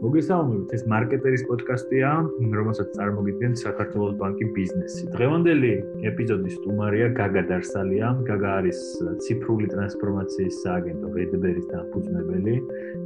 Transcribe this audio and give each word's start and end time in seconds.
მოგესალმებით, 0.00 0.70
ეს 0.72 0.82
მარკეტერის 0.88 1.42
პოდკასტია, 1.44 2.10
რომელსაც 2.56 2.88
წარმოგიდგენთ 2.96 3.60
საქართველოს 3.60 4.14
ბანკი 4.16 4.46
ბიზნესი. 4.56 5.02
დღევანდელი 5.12 5.72
ეპიზოდის 6.08 6.56
სტუმარია 6.56 7.08
გაგა 7.20 7.42
დარსალია. 7.50 8.08
გაგა 8.24 8.50
არის 8.60 8.80
ციფრული 9.20 9.68
ტრანსფორმაციის 9.74 10.54
სააგენტო 10.64 11.06
Redberry-ის 11.16 11.66
დამფუძნებელი. 11.68 12.54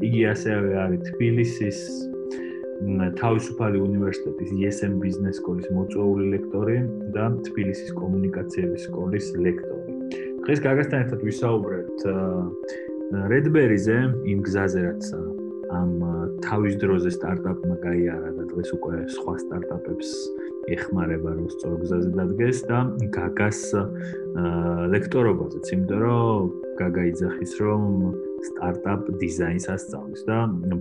იგი 0.06 0.20
ასევე 0.34 0.70
არის 0.84 1.00
თბილისის 1.10 1.78
თავისუფალი 3.18 3.78
უნივერსიტეტის 3.88 4.50
ESM 4.54 4.94
ბიზნეს 5.02 5.42
სკოლის 5.42 5.66
მოწვეული 5.74 6.24
ლექტორი 6.34 6.78
და 7.14 7.24
თბილისის 7.48 7.90
კომუნიკაციების 7.98 8.80
სკოლის 8.86 9.26
ლექტორი. 9.34 9.90
დღეს 10.46 10.58
გაგასთან 10.62 10.98
ერთად 11.02 11.20
ვისაუბრებთ 11.26 11.98
Redberry-ზე, 13.30 13.98
იმ 14.30 14.38
გზაზე, 14.46 14.80
რაც 14.84 15.04
ამ 15.74 15.90
თავის 16.44 16.74
დროზე 16.76 17.10
სტარტაპმა 17.16 17.76
გაიარა 17.80 18.30
და 18.36 18.44
დღეს 18.52 18.70
უკვე 18.76 18.96
სხვა 19.16 19.34
სტარტაპებს 19.42 20.08
ეხმარება 20.74 21.30
რომ 21.36 21.46
სწორ 21.52 21.74
გზაზე 21.82 22.10
დადგეს 22.16 22.58
და 22.68 22.78
გაგას 23.16 23.60
ლექტორობაზეც, 24.94 25.66
იმიტომ 25.74 26.00
რომ 26.04 26.52
გაგა 26.80 27.02
იძახის 27.10 27.52
რომ 27.64 27.82
სტარტაპ 28.48 29.00
დიზაინს 29.20 29.66
ასწავლის 29.74 30.22
და 30.28 30.38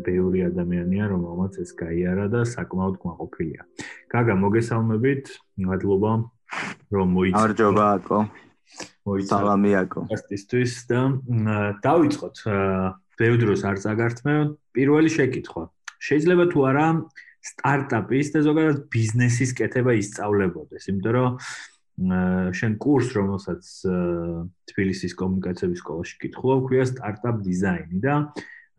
ბევრი 0.08 0.40
ადამიანია 0.50 1.04
რომელმაც 1.12 1.60
ეს 1.64 1.72
გაიარა 1.80 2.26
და 2.34 2.42
საკმაოდ 2.44 2.96
კმაყოფილია. 3.04 3.62
გაგა 4.12 4.34
მოგესალმებით, 4.44 5.26
მადლობა 5.68 6.12
რომ 6.92 7.08
მოიწ. 7.18 7.34
მარჯობა 7.40 7.86
აკო. 8.00 8.20
მოიწ. 9.08 9.28
სალამი 9.32 9.72
აკო. 9.84 10.02
პასტისთვის 10.12 10.74
და 10.92 11.00
დავიწყოთ. 11.84 12.36
ბევრ 13.20 13.38
დროს 13.44 13.62
არ 13.70 13.78
წაგართმევ. 13.84 14.40
პირველი 14.74 15.10
შეკითხვა. 15.14 15.64
შეიძლება 16.04 16.46
თუ 16.52 16.60
არა 16.70 16.88
სტარტაპის 17.44 18.28
და 18.34 18.40
ზოგადად 18.48 18.78
ბიზნესის 18.92 19.52
კეთება 19.60 19.92
ისწავლებოდეს, 20.00 20.84
იმიტომ 20.90 21.14
რომ 21.14 21.32
შენ 22.58 22.74
კურს 22.82 23.08
რომელსაც 23.14 23.64
თბილისის 24.72 25.14
კომუნიკაციების 25.14 25.80
სკოლაში 25.84 26.16
კითხულობ, 26.24 26.62
ქვია 26.66 26.86
სტარტაპ 26.90 27.36
დიზაინი 27.46 28.00
და 28.02 28.16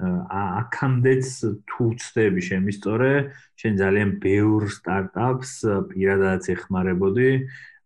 აქამდეც 0.03 1.27
თუ 1.71 1.85
ცდები 2.03 2.43
შემისწორე, 2.43 3.13
შენ 3.55 3.73
ძალიან 3.79 4.11
ბევრ 4.19 4.67
სტარტაპს 4.67 5.53
პირადადაც 5.95 6.45
ეხმარებოდი, 6.59 7.31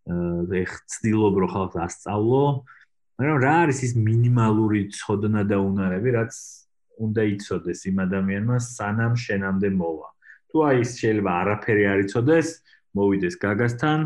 ეხ 0.09 0.73
ცდილობ 0.89 1.35
რომ 1.45 1.51
ხალხს 1.53 1.77
ასწავლო, 1.85 2.45
მაგრამ 3.19 3.39
რა 3.43 3.55
არის 3.67 3.79
ის 3.83 3.93
მინიმალური 3.99 4.81
ცოდნა 4.95 5.43
და 5.51 5.57
უნარები, 5.59 6.11
რაც 6.15 6.35
უნდა 7.03 7.23
იცოდეს 7.35 7.81
იმ 7.91 7.97
ადამიანმა 8.07 8.57
სანამ 8.63 9.15
შენამდე 9.19 9.69
მოვა. 9.75 10.09
თუ 10.49 10.57
აი 10.69 10.77
ის 10.83 10.91
შეიძლება 11.03 11.31
არაფერი 11.43 11.85
არ 11.93 11.99
იცოდეს, 12.07 12.49
მოვიდეს 12.95 13.35
გაგასთან, 13.43 13.99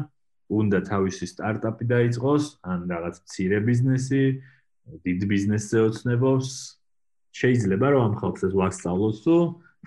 უნდა 0.53 0.79
თავისი 0.89 1.25
სტარტაპი 1.33 1.85
დაიწყოს, 1.93 2.45
ან 2.73 2.79
რაღაც 2.93 3.15
მცირე 3.25 3.59
ბიზნესი, 3.69 4.25
დიდ 5.05 5.21
ბიზნესზე 5.33 5.79
ოცნებობს, 5.89 6.49
შეიძლება 7.37 7.87
რომ 7.93 8.03
ამ 8.09 8.15
ხალხს 8.21 8.43
ეს 8.49 8.55
ვასწავლოს 8.61 9.19
თუ 9.25 9.37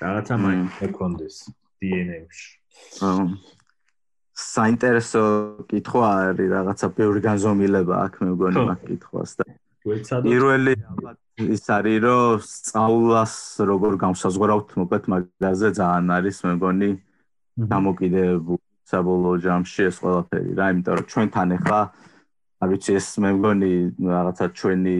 რაღაცა 0.05 0.35
მაინც 0.45 0.73
ექონდეს 0.85 1.35
DNA-ში. 1.81 2.49
აა 3.09 3.54
საინტერესო 4.35 5.21
კითხვა 5.71 6.07
არის 6.29 6.49
რაღაცა 6.51 6.87
ბევრი 6.97 7.21
განზომილება 7.23 7.95
აქ 8.05 8.13
მე 8.21 8.29
მგონი 8.35 8.63
მაგ 8.69 8.79
კითხვას 8.87 9.31
და 9.39 9.45
პირველი 10.25 10.73
ალბათ 10.91 11.17
ის 11.55 11.63
არის 11.77 11.99
რომ 12.03 12.43
სწავლას 12.43 13.35
როგორ 13.71 13.93
გავსაზღვრავთ 14.03 14.75
მოკლედ 14.81 15.07
მაგაზე 15.13 15.69
ძალიან 15.79 16.11
არის 16.19 16.37
მე 16.47 16.51
მგონი 16.59 16.89
დამოკიდებული 17.71 18.63
საბოლოო 18.91 19.37
ჯამში 19.45 19.81
ეს 19.89 19.97
ყველაფერი 20.03 20.51
რა 20.59 20.65
იმიტომ 20.75 20.95
რომ 20.99 21.07
ჩვენთან 21.11 21.55
ახლა 21.57 21.79
არ 22.59 22.67
ვიცი 22.75 22.91
ეს 22.99 23.07
მე 23.23 23.29
მგონი 23.39 23.71
რაღაცა 24.03 24.45
ჩვენი 24.59 24.97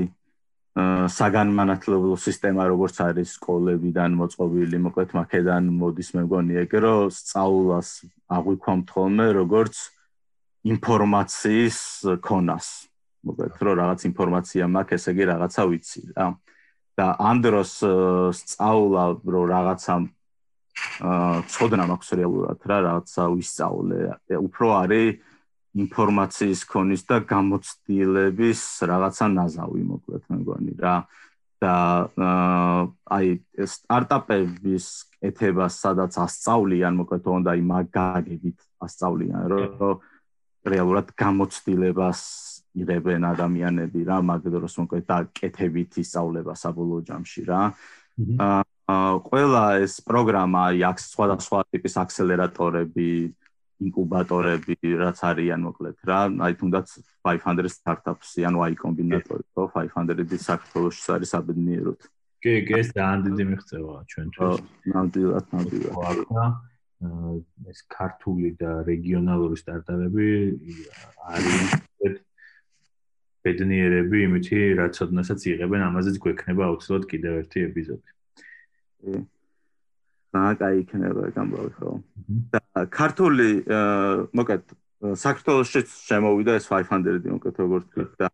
საგანმანათლებლო 0.75 2.17
სისტემა 2.19 2.65
როგორც 2.67 2.97
არის 2.99 3.37
სკოლებიდან 3.39 4.15
მოწყობილი, 4.19 4.77
მოკლედ 4.83 5.13
მაქედან 5.15 5.69
მოდის 5.71 6.09
მე 6.17 6.23
მგონი 6.27 6.57
ეგ 6.65 6.73
რომ 6.83 7.13
სწავლას 7.15 7.89
აღვიქვამთ 8.27 8.87
ხოლმე 8.91 9.27
როგორც 9.39 9.75
ინფორმაციის 10.75 11.79
ქონას. 12.19 12.67
მოკლედ 13.23 13.55
რომ 13.55 13.75
რაღაც 13.79 13.99
ინფორმაცია 14.11 14.63
მაქვს, 14.75 14.95
ესე 14.99 15.09
იგი 15.15 15.23
რაღაცა 15.31 15.61
ვიცი 15.71 16.01
რა. 16.11 16.27
და 16.95 17.05
ამ 17.19 17.37
დროს 17.43 17.71
სწავლა 18.35 19.03
რომ 19.23 19.45
რაღაცა 19.55 19.93
აა 21.07 21.39
ცოდნა 21.55 21.85
მაქვს 21.87 22.09
რეალურად 22.19 22.59
რა, 22.67 22.77
რაღაცა 22.83 23.23
ვისწავლე. 23.31 23.97
უფრო 24.43 24.67
არის 24.75 25.07
ინფორმაციის 25.75 26.61
ქონის 26.71 27.03
და 27.09 27.19
გამოცდილების 27.27 28.61
რაღაცა 28.91 29.25
ნაზავი 29.35 29.83
მოკლედ 29.91 30.23
მე 30.31 30.35
მგონი 30.41 30.73
რა. 30.79 30.97
და 31.55 31.75
აი 33.15 33.27
სტარტაპების 33.63 34.85
ეთება 35.23 35.65
სადაც 35.71 36.17
ასწავლიან 36.19 36.93
მოკლედ 36.99 37.21
თუნდა 37.25 37.49
აი 37.55 37.61
მაგაგებით 37.71 38.59
ასწავლიან 38.85 39.43
რომ 39.51 40.03
რეალურად 40.67 41.07
გამოცდილებას 41.15 42.21
იღებენ 42.75 43.21
ადამიანები 43.31 43.99
რა 44.03 44.17
მაგ 44.29 44.51
დროს 44.51 44.73
მოკლედ 44.83 45.05
და 45.07 45.17
კეთებით 45.31 45.99
ისწავლება 46.03 46.53
საბოლოო 46.59 47.01
ჯამში 47.07 47.41
რა. 47.47 47.61
აა 48.35 48.63
ყველა 49.25 49.63
ეს 49.81 49.93
პროგრამა 50.05 50.59
აი 50.69 50.79
აქ 50.91 50.97
სხვადასხვა 51.01 51.59
ტიპის 51.71 51.95
აქსელერატორები 52.03 53.09
ინკუბატორები 53.83 54.75
რაც 55.03 55.19
არიან 55.29 55.61
მოკლედ 55.67 55.97
რა. 56.07 56.19
აი 56.47 56.53
თუნდაც 56.59 56.87
500 57.27 57.71
startups-ი 57.75 58.47
ანუ 58.47 58.59
აი 58.65 58.75
კომბინატორი 58.79 59.43
ხო 59.51 59.63
500-ის 59.75 60.43
საქართველოს 60.51 60.99
არის 61.15 61.33
საბედნიეროდ 61.35 61.99
კი 62.45 62.53
კი 62.67 62.73
ეს 62.79 62.89
ძალიან 62.95 63.19
დიდი 63.25 63.43
მიღწევა 63.51 63.95
ჩვენთვის 64.11 64.63
ნამდვილად 64.93 65.45
ნამდვილად. 65.55 65.93
ხო 66.31 66.45
ეს 67.71 67.79
ქართული 67.91 68.49
და 68.61 68.71
რეგიონალური 68.87 69.55
სტარტაპები 69.59 70.27
არის 71.35 71.73
ბედნიერები 73.45 74.17
იმითი 74.25 74.59
რაც 74.79 74.99
ოდნასაც 75.05 75.39
იღებენ 75.51 75.81
ამაზეც 75.89 76.15
გვექნება 76.23 76.69
აუცილებლად 76.69 77.05
კიდევ 77.11 77.33
ერთი 77.41 77.59
ეპიზოდი. 77.69 78.09
კი. 79.05 79.15
მაგაი 80.35 80.81
იქნება 80.83 81.29
გამბავი 81.35 81.71
ხო. 81.77 81.91
და 82.53 82.59
ქართული 82.91 83.49
მოკეთ 84.35 84.75
საქართველოსში 85.15 85.81
შემოვიდა 86.09 86.57
ეს 86.59 86.67
500 86.71 87.31
მოკეთ 87.31 87.55
როგორც 87.63 87.85
თქვით 87.93 88.11
და 88.19 88.29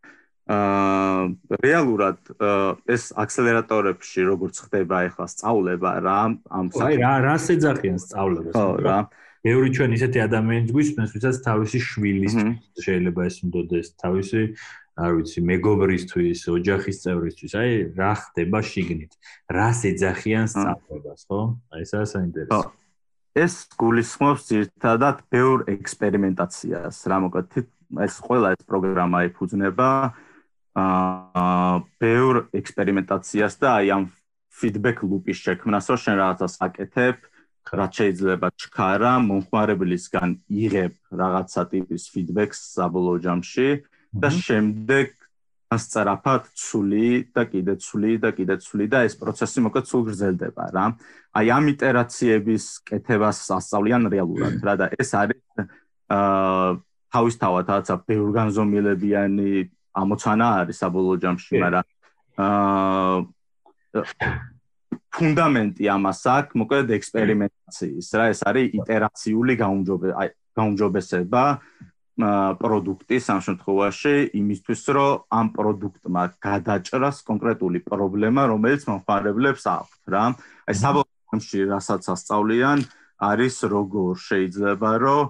აა 0.52 1.57
რეალურად 1.63 2.19
ეს 2.90 3.12
აქსელერატორებში 3.24 4.25
როგორც 4.25 4.56
ხდება 4.66 5.06
ახლა 5.07 5.28
სწავლება 5.30 5.90
რა 6.01 6.19
ამ 6.50 6.66
აი 6.74 6.96
რა 7.01 7.13
რას 7.28 7.46
ეძახიან 7.53 7.97
სწავლებას 8.01 8.56
ხო 8.57 8.69
რა 8.81 8.97
მეური 9.46 9.69
ჩვენ 9.78 9.96
ისეთი 9.97 10.19
ადამიანს 10.25 10.74
გვისმენს 10.74 11.12
ვისაც 11.18 11.35
თავისი 11.46 11.80
შვილის 11.81 12.35
შეიძლება 12.81 13.22
ეს 13.30 13.35
უნდადეს 13.46 13.88
თავისი 14.01 14.41
არ 15.01 15.12
ვიცი, 15.18 15.40
მეგობრისთვის, 15.47 16.40
ოჯახის 16.51 16.97
წევრისთვის, 17.01 17.53
აი 17.57 17.72
რა 17.96 18.12
ხდება 18.22 18.59
შიგნით? 18.59 19.16
რას 19.47 19.80
ეძახიან 19.88 20.46
სწავლებას, 20.51 21.22
ხო? 21.31 21.41
აი 21.72 21.81
ესაა 21.88 22.06
საინტერესო. 22.12 22.68
ეს 23.38 23.53
გულისხმობს 23.80 24.52
ერთადად 24.59 25.24
ბევრ 25.31 25.64
ექსპერიმენტაციას, 25.72 26.97
რა 27.08 27.18
მოკლედ 27.25 27.64
ეს 28.06 28.16
ყველა 28.24 28.56
ეს 28.56 28.64
პროგრამა 28.68 29.24
ეფუძნება 29.31 29.90
აა 30.81 31.72
ბევრ 32.00 32.36
ექსპერიმენტაციას 32.56 33.53
და 33.59 33.69
აი 33.80 33.88
ამ 33.96 34.03
ფიდბექ 34.52 35.03
ლუპის 35.08 35.40
შექმნას, 35.47 35.86
რომ 35.92 36.00
შენ 36.03 36.16
რაღაცას 36.22 36.53
აკეთებ, 36.68 37.18
რაც 37.72 37.92
შეიძლება 38.01 38.48
ჩქარა, 38.60 39.13
მომხმარებლისგან 39.28 40.30
იღებ 40.51 40.94
რაღაცა 41.22 41.62
ტიპის 41.72 42.04
ფიდბექს 42.12 42.60
საბოლოო 42.75 43.18
ჯამში. 43.24 43.69
და 44.12 44.27
შემდეგ 44.27 45.20
ასწრაფად 45.71 46.47
ცული 46.57 47.31
და 47.31 47.45
კიდე 47.47 47.75
ცული 47.79 48.13
და 48.19 48.31
კიდე 48.35 48.56
ცული 48.59 48.85
და 48.91 49.03
ეს 49.07 49.15
პროცესი 49.19 49.63
მოკლედ 49.65 49.85
სულ 49.88 50.01
გრძელდება 50.12 50.65
რა. 50.75 50.85
აი 51.31 51.45
ამ 51.56 51.65
იტერაციების 51.71 52.65
კეთებას 52.91 53.39
ასწავლიან 53.56 54.03
რეალურად 54.12 54.56
რა 54.68 54.73
და 54.81 54.85
ეს 55.00 55.12
არის 55.15 55.41
აა 56.12 56.69
თავისთავად 57.12 57.65
რაღაცა 57.71 57.95
ბევრგანზომილებიანი 58.07 59.51
ამოცანა 60.01 60.47
არის 60.63 60.77
საბოლოო 60.83 61.15
ჯამში, 61.23 61.56
მაგრამ 61.63 61.85
აა 62.39 63.17
ფუნდამენტი 65.12 65.88
ამას 65.91 66.21
აქვს 66.35 66.56
მოკლედ 66.62 66.91
ექსპერიმენტაციის 67.00 68.07
რა 68.19 68.25
ეს 68.31 68.41
არის 68.47 68.75
იტერაციული 68.79 69.53
გაუმჯობესება 69.59 70.19
აი 70.24 70.29
გაუმჯობესება 70.59 71.44
პროდუქტის 72.19 73.25
ამ 73.31 73.40
შემთხვევაში 73.48 74.16
იმისთვის 74.36 74.81
რომ 74.96 75.12
ამ 75.31 75.48
პროდუქტმა 75.56 76.24
გადაჭრას 76.44 77.18
კონკრეტული 77.24 77.80
პრობლემა 77.88 78.42
რომელიც 78.52 78.81
მომხმარებლებს 78.90 79.63
აქვს 79.72 79.98
რა. 80.12 80.24
აი 80.68 80.75
საბოლოო 80.75 81.22
ამში 81.31 81.60
რასაც 81.72 82.04
ასწავლიან 82.12 82.80
არის 83.22 83.56
როგორ 83.72 84.12
შეიძლება 84.28 84.92
რომ 85.02 85.22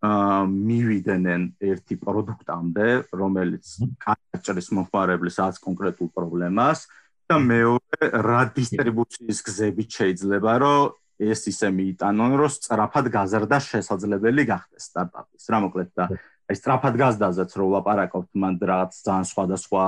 მივიდნენ 0.00 1.42
ერთი 1.60 1.94
პროდუქტამდე, 2.00 2.86
რომელიც 3.12 3.64
კარაჭრის 4.00 4.68
მომხმარებლის 4.72 5.36
ას 5.44 5.60
კონკრეტულ 5.60 6.08
პრობლემას 6.16 6.88
და 7.28 7.36
მეორე 7.36 8.08
რა 8.24 8.42
დისტრიბუციის 8.56 9.38
გზებით 9.44 9.90
შეიძლება 10.00 10.52
რომ 10.64 10.99
ეს 11.20 11.40
ისე 11.52 11.68
მიიტანონ, 11.76 12.32
რომ 12.40 12.50
სწრაფად 12.56 13.06
გაზრდა 13.12 13.58
შესაძლებელი 13.60 14.42
გახდეს 14.48 14.84
სტარტაპის. 14.90 15.44
რა 15.52 15.58
მოკლედ 15.68 15.90
და 15.92 16.04
აი 16.50 16.56
სწრაფად 16.56 16.94
გაზრდაზეც 16.96 17.50
რო 17.60 17.66
ლაპარაკობთ, 17.76 18.30
მან 18.40 18.54
რაღაც 18.60 18.92
ძალიან 19.04 19.26
სხვადასხვა 19.30 19.84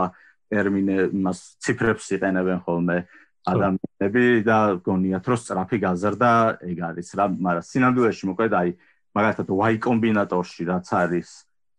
ტერმინე 0.52 0.96
იმას 1.16 1.38
ციფრებს 1.64 2.06
იყენებენ 2.16 2.58
ხოლმე 2.68 2.96
ადამიანები 3.42 4.24
და 4.46 4.58
გონიათ 4.86 5.24
რომ 5.26 5.38
სწრაფი 5.42 5.78
გაზრდა 5.82 6.32
ეგ 6.68 6.78
არის 6.92 7.08
რა, 7.18 7.24
მაგრამ 7.32 7.64
სინამდვილეში 7.66 8.24
მოკლედ 8.30 8.52
აი 8.60 8.70
მაგალითად 9.16 9.48
Y 9.50 9.74
კომბინატორში 9.82 10.62
რაც 10.68 10.86
არის 10.92 11.28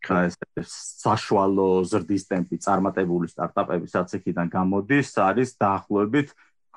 ეს 0.04 0.72
საშუალო 1.00 1.68
ზრდის 1.88 2.28
ტემპი 2.28 2.60
წარმატებული 2.60 3.32
სტარტაპების 3.32 3.94
აცექიდან 4.04 4.52
გამოდის 4.52 5.16
არის 5.24 5.56
დაახლოებით 5.56 6.34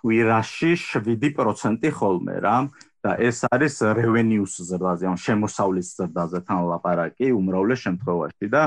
კვირაში 0.06 0.78
7% 0.78 1.90
ხოლმე 1.90 2.36
რა. 2.38 2.58
და 3.06 3.14
ეს 3.22 3.46
არის 3.46 3.74
revenues 3.94 4.58
ზრდაზე, 4.66 5.06
ან 5.06 5.18
შემოსავლის 5.18 5.88
ზრდაზე 5.94 6.38
თან 6.46 6.62
ლაპარაკი 6.70 7.30
უმრავლეს 7.34 7.80
შემთხვევაში 7.86 8.46
და 8.50 8.62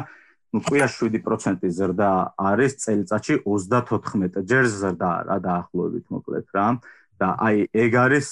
ну 0.55 0.59
კვირაში 0.63 1.09
7% 1.11 1.67
ზრდა 1.67 2.11
არის 2.39 2.71
წელიწადში 2.83 3.35
34 3.43 4.43
ჯერ 4.47 4.63
ზრდა 4.67 5.11
რა 5.27 5.37
დაახლოებით 5.43 6.05
მოკლედ 6.11 6.47
რა. 6.55 6.67
და 7.19 7.27
აი 7.35 7.67
ეგ 7.75 7.91
არის 7.99 8.29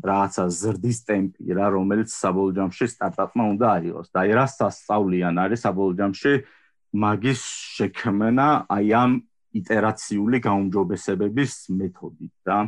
რაცა 0.00 0.44
ზრდის 0.48 0.98
ტემპი 1.04 1.44
რა 1.52 1.66
რომელიც 1.76 2.08
საბოლოო 2.08 2.56
ჯამში 2.56 2.86
სტარტაპმა 2.88 3.44
უნდა 3.52 3.66
აიღოს. 3.76 4.08
და 4.12 4.18
აი 4.24 4.30
რას 4.32 4.56
ასწავლიან 4.68 5.34
არის 5.44 5.60
საბოლოო 5.60 5.96
ჯამში 6.00 6.32
მაგის 6.92 7.42
შექმნა 7.76 8.48
აი 8.72 8.88
ამ 8.96 9.12
იტერაციული 9.58 10.38
გაუმჯობესებების 10.46 11.52
მეთოდით 11.78 12.34
და 12.48 12.58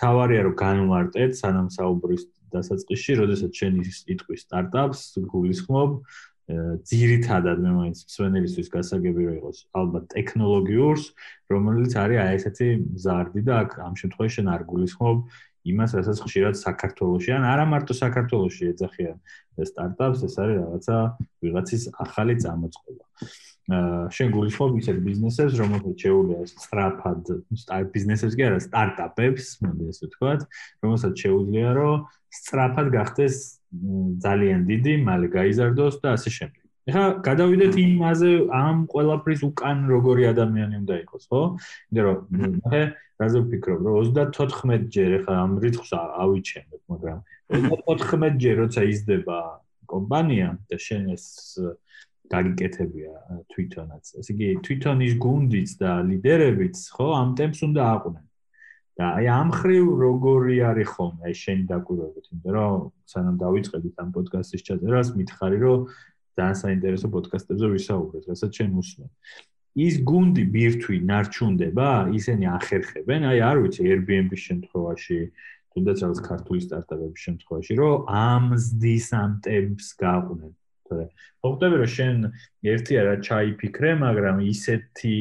თავარია 0.00 0.46
რომ 0.46 0.56
განვარტეთ 0.60 1.36
სანამ 1.40 1.68
საუბრის 1.72 2.24
დასაწყისში, 2.52 3.12
როდესაც 3.20 3.52
შენ 3.60 3.82
ის 3.82 3.98
იტყვის 4.14 4.44
სტარტაპს, 4.46 5.00
გულისხმობ 5.32 5.90
ძირითადად 6.46 7.58
მე 7.58 7.70
მაინც 7.74 8.02
სვენელისთვის 8.06 8.68
გასაგები 8.70 9.24
რომ 9.26 9.38
იყოს 9.40 9.58
ალბათ 9.74 10.04
ტექნოლოგიურს, 10.14 11.04
რომელიც 11.50 11.96
არის 11.98 12.20
აი 12.22 12.36
ესეთი 12.38 12.68
ზარდი 13.02 13.42
და 13.48 13.54
აქ 13.66 13.70
ამ 13.82 13.94
შემთხვევაში 13.98 14.36
შენ 14.38 14.50
არ 14.54 14.62
გულისხმობ 14.70 15.16
იმას, 15.72 15.96
რასაც 15.98 16.18
ხშირად 16.26 16.54
საქართველოსში 16.60 17.32
ან 17.36 17.44
არა 17.46 17.64
მარტო 17.72 17.94
საქართველოსში 17.98 18.70
ეძახიან 18.72 19.16
სტარტაპს, 19.56 20.24
ეს 20.28 20.34
არის 20.42 20.56
რაღაცა 20.62 20.96
ვიღაცის 21.42 21.82
ახალი 22.04 22.34
წამოწყობა. 22.42 23.04
აა 23.66 24.02
შენ 24.14 24.28
გულისხმობ 24.30 24.76
ისეთ 24.78 24.98
ბიზნესებს, 25.02 25.54
რომელთაც 25.58 25.96
შეუძლია 26.06 26.40
სწრაფად 26.50 27.22
სტარტ 27.62 27.88
ბიზნესებს 27.96 28.36
კი 28.38 28.42
არა, 28.46 28.58
სტარტაპებს, 28.62 29.46
მოდი 29.66 29.88
ასე 29.90 30.02
ვთქვათ, 30.06 30.40
რომელსაც 30.86 31.14
შეუძლია 31.24 31.70
რომ 31.74 32.04
სწრაფად 32.36 32.86
გახდეს 32.94 33.34
ძალიან 34.22 34.60
დიდი, 34.70 34.94
მალე 35.02 35.26
გაიზარდოს 35.34 35.98
და 35.98 36.14
ასე 36.14 36.30
შემდეგ. 36.38 36.65
ეხლა 36.86 37.06
გადავიდეთ 37.26 37.74
იმაზე, 37.82 38.30
ამ 38.54 38.76
ყველაფრის 38.92 39.40
უკან 39.48 39.78
როგორი 39.90 40.22
ადამიანი 40.30 40.74
უნდა 40.82 40.94
იყოს, 41.02 41.24
ხო? 41.30 41.40
იმიტომ 41.90 42.04
რომ 42.06 42.18
მე 42.70 42.82
რაზე 43.22 43.38
ვფიქრობ, 43.42 43.80
რომ 43.86 43.94
34 44.14 44.86
ჯერ 44.94 45.10
ეხლა 45.18 45.34
ამ 45.46 45.52
რიცხვს 45.64 45.90
ავიჩენებ, 45.96 46.80
მაგრამ 46.92 47.18
34 47.50 48.38
ჯერ 48.42 48.54
როცა 48.62 48.80
იზრდება 48.92 49.38
კომპანია 49.90 50.48
და 50.70 50.76
შენ 50.86 51.02
ეს 51.16 51.26
გაგიკეთებია 52.30 53.14
თვითონაც. 53.50 54.04
ესე 54.20 54.30
იგი, 54.34 54.48
თვითონ 54.66 54.98
ის 55.06 55.14
გუნდიც 55.26 55.70
და 55.82 55.90
ლიდერებიც, 56.06 56.76
ხო, 56.94 57.06
ამ 57.22 57.28
ტემპს 57.38 57.60
უნდა 57.66 57.82
აყვნენ. 57.94 58.26
და 58.96 59.06
აი 59.20 59.26
ამ 59.28 59.48
ხრივ 59.52 59.86
როგორი 60.00 60.56
არის 60.72 60.88
ხოლმე 60.96 61.22
აი 61.28 61.34
შენ 61.36 61.58
დაკვირვებით, 61.68 62.26
იმიტომ 62.32 62.52
რომ 62.56 62.84
სანამ 63.12 63.36
დავიწყებთ 63.44 63.96
ამ 64.00 64.10
პოდკასტის 64.16 64.62
ჩაწერას, 64.68 65.08
მითხარი 65.20 65.58
რომ 65.60 65.80
ძალიან 66.36 66.56
საინტერესო 66.62 67.08
პოდკასტებზე 67.16 67.66
ვისაუბრეთ, 67.76 68.24
რასაც 68.30 68.50
შენ 68.60 68.70
უსმენ. 68.80 69.10
ის 69.76 69.94
გუნდი 70.08 70.44
ბირთვი 70.54 70.96
ნარჩუნდება, 71.04 71.88
ისინი 72.16 72.44
ახერხებენ, 72.56 73.28
აი 73.28 73.38
არ 73.44 73.56
ვიცი 73.60 73.80
Airbnb-ის 73.92 74.40
შემთხვევაში, 74.48 75.18
თუნდაც 75.76 75.96
რაღაც 76.04 76.20
ქართული 76.24 76.60
სტარტაპების 76.64 77.20
შემთხვევაში, 77.26 77.72
რომ 77.76 77.94
ამ 78.08 78.44
ზდის 78.56 79.08
ამ 79.20 79.32
ტემპს 79.44 79.88
გაყვნენ. 80.00 80.52
თორე 80.88 81.04
ხვდები 81.44 81.76
რომ 81.82 81.90
შენ 81.96 82.16
ერთი 82.72 82.92
არა 83.02 83.14
ჩაიფიქრე, 83.26 83.90
მაგრამ 84.00 84.36
ისეთი 84.48 85.16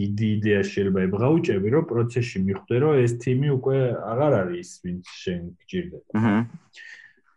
დიდი 0.00 0.26
იდეა 0.36 0.60
შეიძლება 0.70 1.00
ებღაუჭები, 1.08 1.68
რომ 1.74 1.84
პროცესში 1.92 2.38
მიხვდე, 2.46 2.74
რომ 2.82 2.92
ეს 3.04 3.12
თიმი 3.22 3.48
უკვე 3.58 3.78
აღარ 4.12 4.32
არის 4.42 4.68
ვინც 4.84 5.04
შენ 5.22 5.42
გჭირდება. 5.60 6.06
აჰა. 6.18 6.36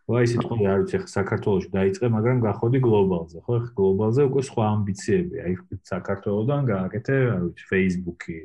ვაი 0.04 0.26
სიტყვი 0.28 0.66
არ 0.68 0.78
ვიცი 0.84 0.98
ხა 1.00 1.08
საქართველოს 1.08 1.66
დაიწყე, 1.72 2.08
მაგრამ 2.12 2.40
გახოდი 2.44 2.78
გლობალზე, 2.84 3.38
ხო? 3.44 3.54
ხა 3.64 3.70
გლობალზე 3.78 4.26
უკვე 4.28 4.42
სხვა 4.48 4.64
ამბიციები, 4.76 5.36
აი 5.44 5.52
საქართველოსდან 5.88 6.62
გააკეთე, 6.68 7.16
არ 7.34 7.40
ვიცი, 7.44 7.64
Facebook-ი, 7.72 8.38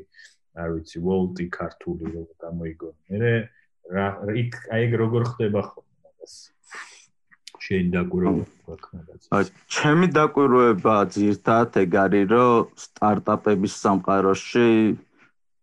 არ 0.55 0.69
ვიცი, 0.75 0.97
Volt-ი 1.03 1.45
ქართული 1.51 2.03
როგორ 2.15 2.35
გამოიგო. 2.47 2.89
მე 3.11 3.33
რა 3.91 4.07
იქ 4.39 4.51
აი 4.71 4.83
როგორ 5.03 5.21
ხდება 5.35 5.61
ხოლმე 5.67 5.97
მაგას. 6.05 6.33
შენ 7.59 7.85
დაკვირვება 7.91 8.43
გვაქვს. 8.65 9.27
აი, 9.35 9.43
ჩემი 9.67 10.07
დაკვირვება 10.15 10.95
ძირთად 11.11 11.71
ეგ 11.83 11.91
არის, 12.03 12.25
რომ 12.31 12.71
სტარტაპების 12.85 13.73
სამყაროში 13.83 14.69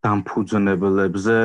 დამფუძნებლებზე, 0.07 1.39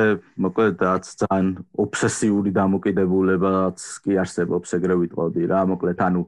მოკლედ 0.46 0.76
რაც 0.86 1.04
ძალიან 1.22 1.48
ობსესიური 1.84 2.50
დამოკიდებულებაც 2.54 3.78
კი 4.04 4.12
არსებობს, 4.22 4.74
ეგრე 4.78 4.94
ვიტყოდი 5.02 5.42
რა, 5.50 5.60
მოკლედ 5.72 5.98
ანუ 6.06 6.22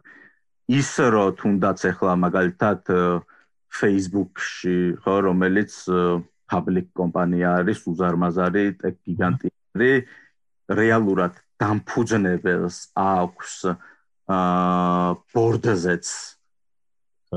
ის 0.75 0.91
რომ 1.15 1.37
თუნდაც 1.39 1.79
ახლა 1.93 2.13
მაგალითად 2.27 2.81
Facebook-ში, 3.75 4.79
ხო, 5.03 5.15
რომელიც 5.29 5.73
public 6.51 6.87
კომპანია 6.99 7.49
არის, 7.61 7.79
უზარმაზარი 7.91 8.65
ტექ 8.83 8.95
გიგანტი 9.07 9.49
არის, 9.51 10.07
რეალურად 10.81 11.35
დამფუძნებელს 11.61 12.79
აქვს 12.99 13.55
აა 14.35 15.15
ბორდზეც 15.35 16.07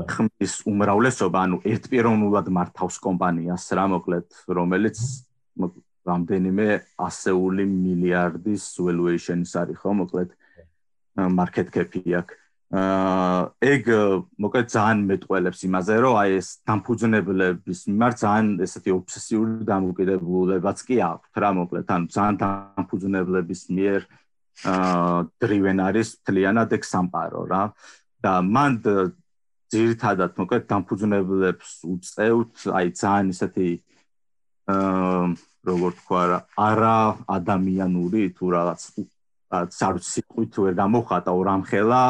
ხმის 0.06 0.54
უმრავლესობა, 0.68 1.38
ანუ 1.48 1.56
ერთპიროვნულად 1.66 2.50
მართავს 2.54 2.96
კომპანიას 3.02 3.64
რა 3.78 3.86
მოკლედ, 3.94 4.26
რომელიც 4.58 4.98
რამდენიმე 6.08 6.66
ასეული 7.04 7.64
მილიარდის 7.68 8.64
valuation-ის 8.80 9.52
არის 9.60 9.80
ხო 9.82 9.92
მოკლედ 10.02 10.30
market 11.38 11.72
cap-ი 11.74 12.02
აქვს. 12.20 12.44
აა 12.68 13.42
ეგ 13.64 13.84
მოკლედ 14.44 14.66
ძალიან 14.68 14.98
მეტყველებს 15.08 15.60
იმაზე, 15.68 15.94
რომ 16.04 16.14
აი 16.20 16.30
ეს 16.36 16.48
დამფუძნებლების 16.68 17.80
მიმართ 17.88 18.16
ძალიან 18.22 18.48
ესეთი 18.60 18.90
ობსესიური 18.92 19.64
დამოკიდებულებაც 19.72 20.78
კი 20.84 20.96
აქვს 21.00 21.28
რა 21.42 21.50
მოკლედ, 21.58 21.86
ანუ 21.96 22.06
ძალიან 22.12 22.36
დამფუძნებლების 22.44 23.62
მიერ 23.72 24.00
აა 24.68 25.16
driven 25.40 25.78
არის 25.80 26.08
თლიანად 26.28 26.68
ეგ 26.76 26.82
სამყარო 26.92 27.42
რა. 27.48 27.62
და 28.18 28.32
მან 28.42 28.72
ძირითადად 29.72 30.32
მოკლედ 30.40 30.64
დამფუძნებლებს 30.72 31.70
უწევთ 31.92 32.56
აი 32.78 32.86
ძალიან 33.00 33.26
ისეთი 33.34 33.68
აა 34.72 35.26
როგორ 35.68 35.92
თქვა 36.00 36.22
რა 36.30 36.38
არა 36.68 36.96
ადამიანური 37.36 38.22
თუ 38.36 38.44
რაღაც 38.56 38.80
სარციკით 39.78 40.52
ვერ 40.62 40.74
გამოხატა 40.80 41.32
ორამხელა 41.40 42.02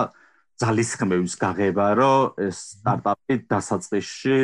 ძალისხმევის 0.59 1.35
გაღება 1.39 1.87
რომ 1.99 2.41
ეს 2.47 2.57
სტარტაპი 2.79 3.35
დასაწყისში 3.53 4.39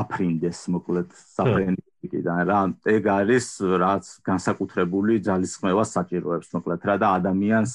აფრინდეს 0.00 0.60
მოკლედ 0.74 1.08
საფრენიკიდან 1.14 2.40
რა 2.48 2.60
ეგ 2.96 3.04
არის 3.18 3.48
რაც 3.84 4.04
განსაკუთრებული 4.28 5.20
ძალისხმევას 5.28 5.92
საჭიროებს 5.96 6.48
მოკლედ 6.56 6.80
რა 6.88 6.96
და 7.04 7.08
ადამიანს 7.20 7.72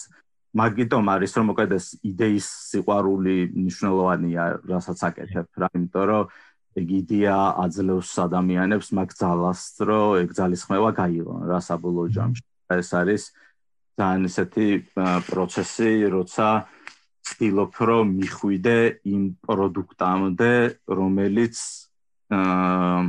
მაგიტომ 0.58 1.10
არის 1.14 1.32
რომ 1.38 1.46
მოკლედ 1.52 1.74
ეს 1.78 1.88
იდეის 2.02 2.48
სიყვარული 2.74 3.36
მნიშვნელოვანია 3.54 4.44
რასაც 4.66 5.00
აკეთებ 5.10 5.48
რა 5.62 5.68
იმიტომ 5.78 6.06
რომ 6.10 6.24
ეგ 6.80 6.88
იდეა 7.02 7.38
აძლევს 7.66 8.12
ადამიანებს 8.26 8.90
მაგ 8.98 9.10
ძალას 9.20 9.62
რომ 9.90 10.18
ეგ 10.24 10.30
ძალისხმევა 10.40 10.90
გაიღონ 11.02 11.42
რა 11.50 11.60
საბოლოო 11.70 12.08
ჯამში. 12.18 12.44
ეს 12.70 12.90
არის 12.94 13.24
ძალიან 14.00 14.24
ისეთი 14.30 14.68
პროცესი 15.30 15.92
როცა 16.18 16.48
ცდილობ 17.30 17.74
რომ 17.90 18.06
მიხვიდე 18.20 18.80
იმ 19.14 19.24
პროდუქტამდე 19.46 20.54
რომელიც 20.88 21.56
აა 22.34 23.02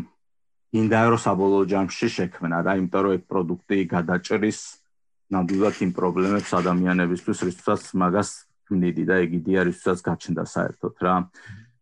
ინდა 0.80 1.00
რომ 1.10 1.20
საბოლოო 1.24 1.64
ჯამში 1.72 2.08
შექმნა 2.16 2.58
რა 2.66 2.72
იმიტომ 2.80 3.02
რომ 3.04 3.12
ეგ 3.16 3.22
პროდუქტი 3.30 3.78
გადაჭრის 3.94 4.60
ნამდვილად 5.30 5.76
იმ 5.86 5.92
პრობლემებს 5.94 6.50
ადამიანებისთვის, 6.58 7.38
რისთვისაც 7.48 7.82
მაგას 8.02 8.30
ქმნიდი 8.66 9.04
და 9.06 9.14
ეგიდი 9.24 9.52
არის, 9.62 9.76
რისთვისაც 9.78 10.00
გაჩნდა 10.06 10.44
საერთოდ 10.54 10.94
რა. 11.06 11.14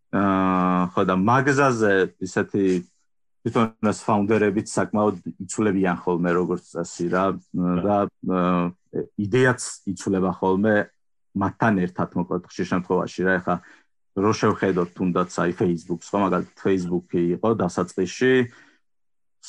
აა 0.08 0.82
ხო 0.92 1.02
და 1.04 1.14
მაგაზაზე 1.20 1.92
ისეთი 2.24 2.64
თვითონაც 3.44 3.98
ფაუნდერებიც 4.08 4.68
საკმაოდ 4.72 5.16
იცვლებიან 5.44 5.96
ხოლმე 6.04 6.30
როგორც 6.36 6.64
წესი 6.72 7.06
რა. 7.12 7.24
და 7.56 7.96
იდეაც 9.20 9.60
იცვლება 9.92 10.32
ხოლმე 10.40 10.74
მათთან 11.38 11.74
ერთად 11.84 12.08
მოკლედ 12.18 12.42
ხშირ 12.48 12.66
შემთხვევაში 12.72 13.20
რა. 13.28 13.32
ეხა 13.40 13.54
რო 14.18 14.32
შევხედოთ 14.40 14.88
თუნდაც 14.96 15.30
აი 15.44 15.52
Facebook-ს 15.54 16.08
ხო 16.10 16.18
მაგალითად 16.24 16.56
Facebook-ი 16.58 17.20
იყო 17.38 17.48
დასაწყისში 17.62 18.32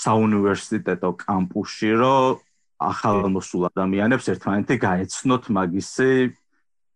საუნივერსიტეტო 0.04 1.10
კამპუსში 1.26 1.92
რო 1.98 2.16
ახალ 2.80 3.28
მოსულ 3.36 3.68
ადამიანებს 3.70 4.30
ერთმანეთი 4.34 4.76
გაეცნოთ 4.80 5.50
მაგისი 5.52 6.12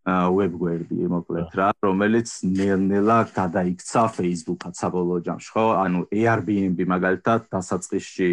webguard-ი 0.03 1.07
მოკლედ 1.11 1.53
რა, 1.55 1.69
რომელიც 1.83 2.31
ნელ-ნელა 2.43 3.19
გადაიქცა 3.35 4.03
Facebook-ად 4.15 4.75
საბოლოო 4.75 5.23
ჯამში, 5.23 5.51
ხო? 5.55 5.65
ანუ 5.79 5.99
Airbnb 6.11 6.79
მაგალითად 6.91 7.47
დასაწყისში 7.51 8.31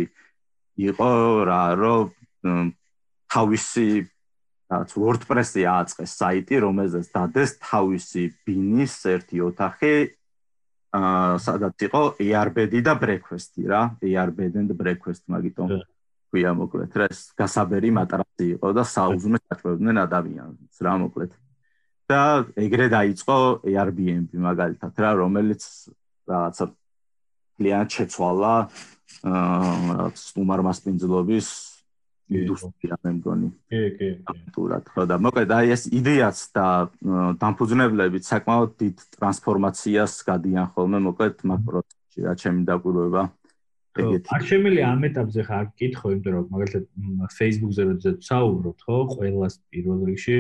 იყო 0.91 1.11
რა, 1.47 1.63
რომ 1.79 2.75
თავისი 3.31 3.87
რაც 4.71 4.91
WordPress-ი 4.95 5.63
ააწყეს 5.67 6.13
საიტი, 6.23 6.57
რომელზეც 6.67 7.07
დადეს 7.15 7.51
თავისი 7.63 8.25
ბინის 8.47 8.95
ერთი 9.15 9.43
ოთახი 9.47 9.95
აა 10.91 11.39
სადაც 11.39 11.87
იყო 11.87 12.03
Airbnb 12.19 12.83
და 12.83 12.95
Breakfast-ი 12.99 13.67
რა, 13.71 13.83
Airbnb 14.03 14.59
and 14.59 14.75
Breakfast 14.75 15.23
მაგიტომ 15.31 15.71
ქვია 16.31 16.53
მოკლედ 16.55 16.95
რა, 16.95 17.07
ეს 17.11 17.21
გასაბერი 17.39 17.91
მატრაცი 17.99 18.47
იყო 18.57 18.69
და 18.79 18.85
საუზმეს 18.87 19.45
აჭრებდნენ 19.55 19.97
ადამიანს 20.07 20.83
რა 20.87 20.95
მოკლედ. 21.05 21.33
და 22.11 22.23
ეგრე 22.59 22.87
დაიწყო 22.91 23.37
Airbnb 23.71 24.31
მაგალითად 24.35 24.95
რა 24.99 25.11
რომელიც 25.23 25.63
რაღაცა 26.27 26.65
კლიენტ 27.59 27.91
შეცვალა 27.95 28.55
აა 29.31 30.07
სტუმარმასპინძლობის 30.19 31.49
ინდუსტრია 32.31 32.97
მე 33.05 33.11
მგონი. 33.19 33.49
კი, 33.71 33.83
კი. 33.99 34.09
აქტურად 34.33 34.85
ხო 34.95 35.03
და 35.11 35.17
მოკლედ 35.23 35.51
აი 35.55 35.75
ეს 35.75 35.83
იდეაც 35.91 36.39
და 36.55 36.67
დამფუძნებლებით 37.43 38.25
საკმაოდ 38.27 38.71
დიდ 38.83 38.97
ტრანსფორმაციას 39.19 40.15
გადიან 40.31 40.67
ხოლმე 40.75 40.99
მოკლედ 41.11 41.43
მაგ 41.51 41.61
პროცესში 41.67 42.21
რა 42.27 42.35
ჩემი 42.39 42.63
დაკვირვება. 42.71 43.23
ეგეთი. 44.01 44.27
არ 44.35 44.43
შემიძლია 44.51 44.85
ამ 44.91 45.01
ეტაპზე 45.09 45.43
ხარ 45.49 45.67
კითხო, 45.79 46.07
იმიტომ 46.15 46.33
რომ 46.37 46.47
მაგალითად 46.55 46.85
Facebook-ზე 47.39 47.83
როდესაც 47.91 48.19
საუბრობთ, 48.31 48.81
ხო, 48.87 48.99
ყველას 49.15 49.55
პირველ 49.71 50.01
რიგში 50.11 50.37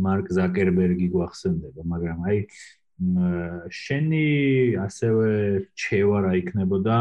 მარკ 0.00 0.26
ზაკერბერგი 0.36 1.08
გვახსენდება, 1.12 1.80
მაგრამ 1.92 2.18
აი 2.30 2.38
შენი 3.72 4.26
ასევე 4.76 5.28
ჩევარა 5.72 6.32
იქნებოდა 6.40 6.96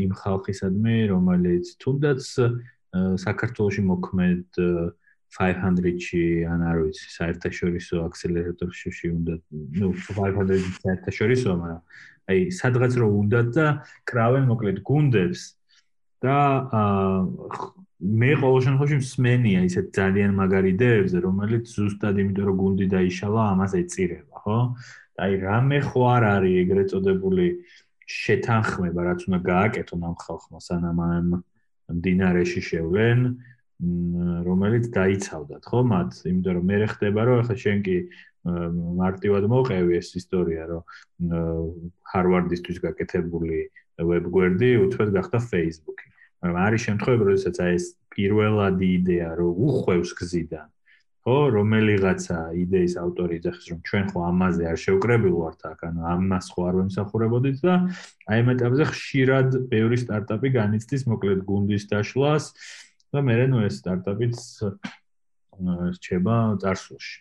იმ 0.00 0.12
ხალხისადმი, 0.16 0.96
რომელიც 1.12 1.66
თუნდაც 1.82 2.24
საქართველოსი 3.20 3.82
მოქმედ 3.84 4.44
500-ში 5.28 6.24
ან 6.48 6.60
არ 6.64 6.76
ვიცი, 6.88 7.08
საერთაშორისო 7.18 8.00
აქსელერატორში 8.08 9.08
უნდა, 9.12 9.34
ну, 9.76 9.92
500-ში 9.92 10.72
საერთაშორისო, 10.80 11.48
მაგრამ 11.52 11.82
აი 12.28 12.40
სადღაც 12.60 12.92
რო 13.00 13.08
უნდა 13.22 13.40
და 13.56 13.66
კრავენ 14.08 14.44
მოკლედ 14.52 14.78
გუნდებს 14.84 15.42
და 16.24 16.36
აა 16.78 17.76
მე 17.98 18.30
ყოველ 18.38 18.60
შემთხვევაში 18.62 18.96
მსმენია 19.02 19.60
ისეთ 19.66 19.86
ძალიან 19.98 20.34
მაგარი 20.38 20.70
იდეებზე, 20.70 21.18
რომელიც 21.18 21.64
ზუსტად 21.74 22.20
იმიტომ 22.22 22.44
რომ 22.46 22.56
გუნდი 22.62 22.86
დაიშალა, 22.94 23.42
ამას 23.52 23.72
ეწირება, 23.74 24.36
ხო? 24.38 24.58
აი 25.18 25.32
რამე 25.42 25.78
ხო 25.82 26.02
არ 26.14 26.24
არის 26.38 26.54
ეგრეთ 26.62 26.88
წოდებული 26.94 27.46
შეთანხმება, 28.06 29.00
რაც 29.02 29.20
უნდა 29.26 29.38
გააკეთონ 29.50 30.00
ამ 30.08 30.16
ხალხმა 30.22 30.58
სანამ 30.62 30.98
ამ 31.02 31.26
დინარეში 32.06 32.62
შევლენ, 32.70 33.20
რომელიც 34.46 34.84
დაიცავდათ, 34.94 35.62
ხო, 35.66 35.80
მათ, 35.90 36.10
იმიტომ 36.30 36.54
რომ 36.54 36.64
მე 36.70 36.78
ხდება 36.94 37.20
რომ 37.26 37.36
ახლა 37.42 37.56
შენ 37.66 37.78
კი 37.82 37.96
მარტივად 39.02 39.44
მოყევი 39.52 39.98
ეს 39.98 40.14
ისტორია, 40.20 40.62
რომ 40.70 40.82
ჰარვარდისთვის 42.12 42.78
გაკეთებული 42.86 43.60
ვებგვერდი 43.98 44.70
უთვეთ 44.84 45.10
გახდა 45.18 45.38
Facebook-ი. 45.50 46.06
მაგრამ 46.38 46.58
არის 46.64 46.80
შემთხვევები, 46.86 47.24
როდესაც 47.28 47.56
აი 47.66 47.72
ეს 47.78 47.86
პირველადი 48.14 48.88
იდეა 48.98 49.30
რო 49.38 49.48
უხვევს 49.68 50.10
გზიდან, 50.18 50.68
ხო, 51.28 51.38
რომელიღაცა 51.52 52.38
იდეის 52.62 52.94
ავტორი 53.02 53.36
ძახის 53.44 53.66
რომ 53.68 53.80
ჩვენ 53.88 54.04
ხო 54.12 54.20
ამაზე 54.32 54.62
არ 54.70 54.78
შევკრებილ 54.84 55.34
ვართ 55.42 55.60
აქ, 55.70 55.80
ანუ 55.88 56.00
ამას 56.14 56.46
ხო 56.54 56.60
არ 56.68 56.74
ვემსახურებოდით 56.78 57.58
და 57.66 57.74
აი 58.32 58.38
ამ 58.38 58.48
ეტაპზე 58.54 58.84
ხშირად 58.92 59.48
ბევრი 59.68 59.98
სტარტაპი 59.98 60.48
განიცდის 60.56 61.02
მოკლედ 61.10 61.40
გუნდის 61.50 61.84
დაშლას 61.90 62.44
და 63.12 63.18
მე 63.26 63.34
რენო 63.42 63.58
ეს 63.66 63.74
სტარტაპიც 63.82 64.36
რჩება 65.98 66.36
წარსულში. 66.62 67.16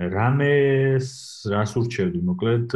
რამეს 0.00 1.08
რას 1.52 1.76
ურჩევდი? 1.76 2.20
მოკლედ 2.24 2.72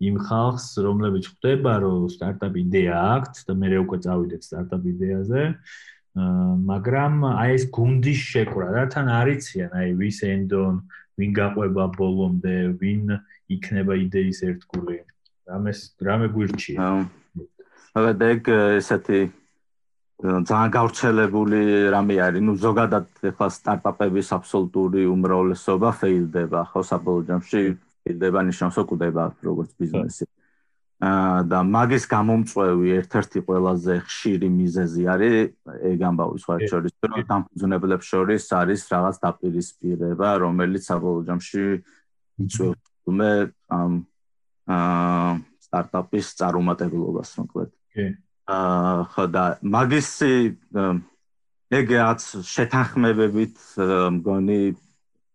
იმ 0.00 0.16
ხალხს, 0.22 0.66
რომლებიც 0.80 1.24
ხვდება, 1.34 1.72
რომ 1.82 2.06
სტარტაპ 2.14 2.54
იდეა 2.62 2.94
აქვს 3.20 3.40
და 3.50 3.52
მე 3.58 3.68
უკვე 3.82 3.98
წავიდეთ 4.06 4.42
სტარტაპ 4.46 4.82
იდეაზე, 4.94 5.42
მაგრამ 6.70 7.14
აი 7.26 7.50
ეს 7.58 7.64
გუნდის 7.74 8.20
შეკრა, 8.30 8.66
რა 8.76 8.84
თან 8.94 9.06
არიციან, 9.18 9.70
აი 9.76 9.88
ვის 9.98 10.18
ენდონ, 10.30 10.74
ვინ 11.20 11.30
გაყვება 11.36 11.84
ბოლომდე, 11.98 12.56
ვინ 12.80 13.18
იქნება 13.50 13.92
იდეის 14.06 14.40
ერთგული. 14.46 15.02
რამეს 15.50 15.78
რამე 15.98 16.26
გვირჩია. 16.30 16.78
აა 17.98 18.10
ეგ 18.30 18.42
ესეთი 18.78 19.39
ძალიან 20.20 20.70
გავრცელებული 20.76 21.60
რამე 21.94 22.14
არის. 22.20 22.42
ნუ 22.44 22.52
ზოგადად 22.60 23.06
ახლა 23.24 23.48
სტარტაპების 23.56 24.28
აბსოლუტური 24.36 25.02
უმრავლესობა 25.08 25.90
ფეილდება, 26.00 26.60
ხო 26.68 26.80
საბოლოო 26.84 27.24
ჯამში 27.28 27.60
იდება 28.12 28.40
ნიშნავს 28.48 28.76
ოკვდება 28.84 29.24
როგორც 29.40 29.70
ბიზნესი. 29.80 30.24
აა 31.00 31.48
და 31.48 31.58
მაგის 31.64 32.04
გამომწვევი 32.12 32.88
ერთ-ერთი 33.00 33.38
ყველაზე 33.48 33.94
ხშირი 34.04 34.48
მიზეზი 34.60 35.02
არის 35.08 35.34
ეგ 35.88 36.00
ამბავი 36.10 36.36
სხვა 36.44 36.54
შორის, 36.68 36.92
რომ 37.00 37.20
დამფუძნებლებს 37.30 38.06
შორის 38.12 38.44
არის 38.60 38.80
რაღაც 38.92 39.16
დაპირისპირება, 39.24 40.28
რომელიც 40.44 40.82
საბოლოო 40.84 41.24
ჯამში 41.28 41.64
იწვევს 42.44 42.80
თუმე 43.08 43.32
ამ 43.72 43.92
აა 44.68 45.32
სტარტაპის 45.64 46.26
წარუმატებლობას 46.36 47.30
მოკლედ. 47.40 47.70
კი. 47.96 48.04
აა 48.50 49.26
და 49.30 49.44
მაგისი 49.62 50.32
ეგეაც 51.70 52.22
შეთანხმებებით 52.50 53.56
მგონი 54.18 54.60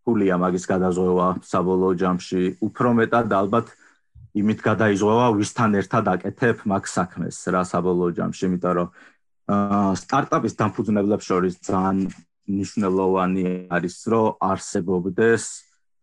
ფულია 0.05 0.35
მაგის 0.37 0.65
გადაზღვა 0.69 1.27
საბოლოო 1.47 1.93
ჯამში. 2.01 2.41
უფრო 2.61 2.89
მეტად 2.99 3.31
ალბათ 3.31 3.71
იმით 4.35 4.59
გადაიზღვა 4.67 5.27
ვისთან 5.39 5.79
ერთად 5.79 6.05
აკეთებ 6.11 6.67
მაგ 6.67 6.83
საქმეს 6.91 7.37
რა 7.55 7.63
საბოლოო 7.71 8.11
ჯამში 8.19 8.43
იმიტომ 8.51 8.73
რომ 8.77 8.89
სტარტაპის 10.01 10.53
დამფუძნებლებს 10.59 11.25
შორის 11.31 11.55
ძალიან 11.63 12.11
ნიშნულოვანი 12.59 13.45
არის 13.71 13.95
რომ 14.11 14.35
არსებობდეს 14.51 15.43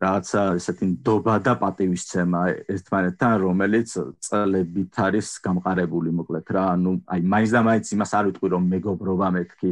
რაღაცა 0.02 0.42
ესეთი 0.58 0.86
ნდობა 0.92 1.34
და 1.46 1.52
პატივისცემა 1.62 2.40
ერთმანეთთან 2.74 3.34
რომელიც 3.42 3.94
წლებით 4.26 4.98
არის 5.06 5.28
გამყარებული 5.46 6.10
მოკლედ 6.18 6.48
რა. 6.56 6.64
ანუ 6.74 6.92
აი 7.06 7.20
მაინც 7.34 7.50
და 7.54 7.60
მაინც 7.68 7.86
იმას 7.94 8.12
არ 8.18 8.24
ვიტყვი 8.28 8.48
რომ 8.54 8.64
მეგობრობა 8.74 9.28
მეთქი. 9.36 9.70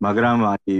მაგრამ 0.00 0.38
აი 0.52 0.74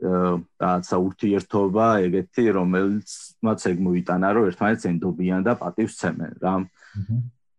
რაღაცა 0.00 0.96
ურთიერთობა 1.06 1.86
ეგეთი 2.06 2.44
რომელიც 2.60 3.08
მათ 3.40 3.58
ეგ 3.72 3.78
მოიტანა 3.88 4.28
რომ 4.36 4.48
ერთმანეთს 4.52 4.84
ენდობიან 4.92 5.40
და 5.48 5.52
პატივს 5.62 5.94
ცემენ 6.00 6.34
რა. 6.44 6.54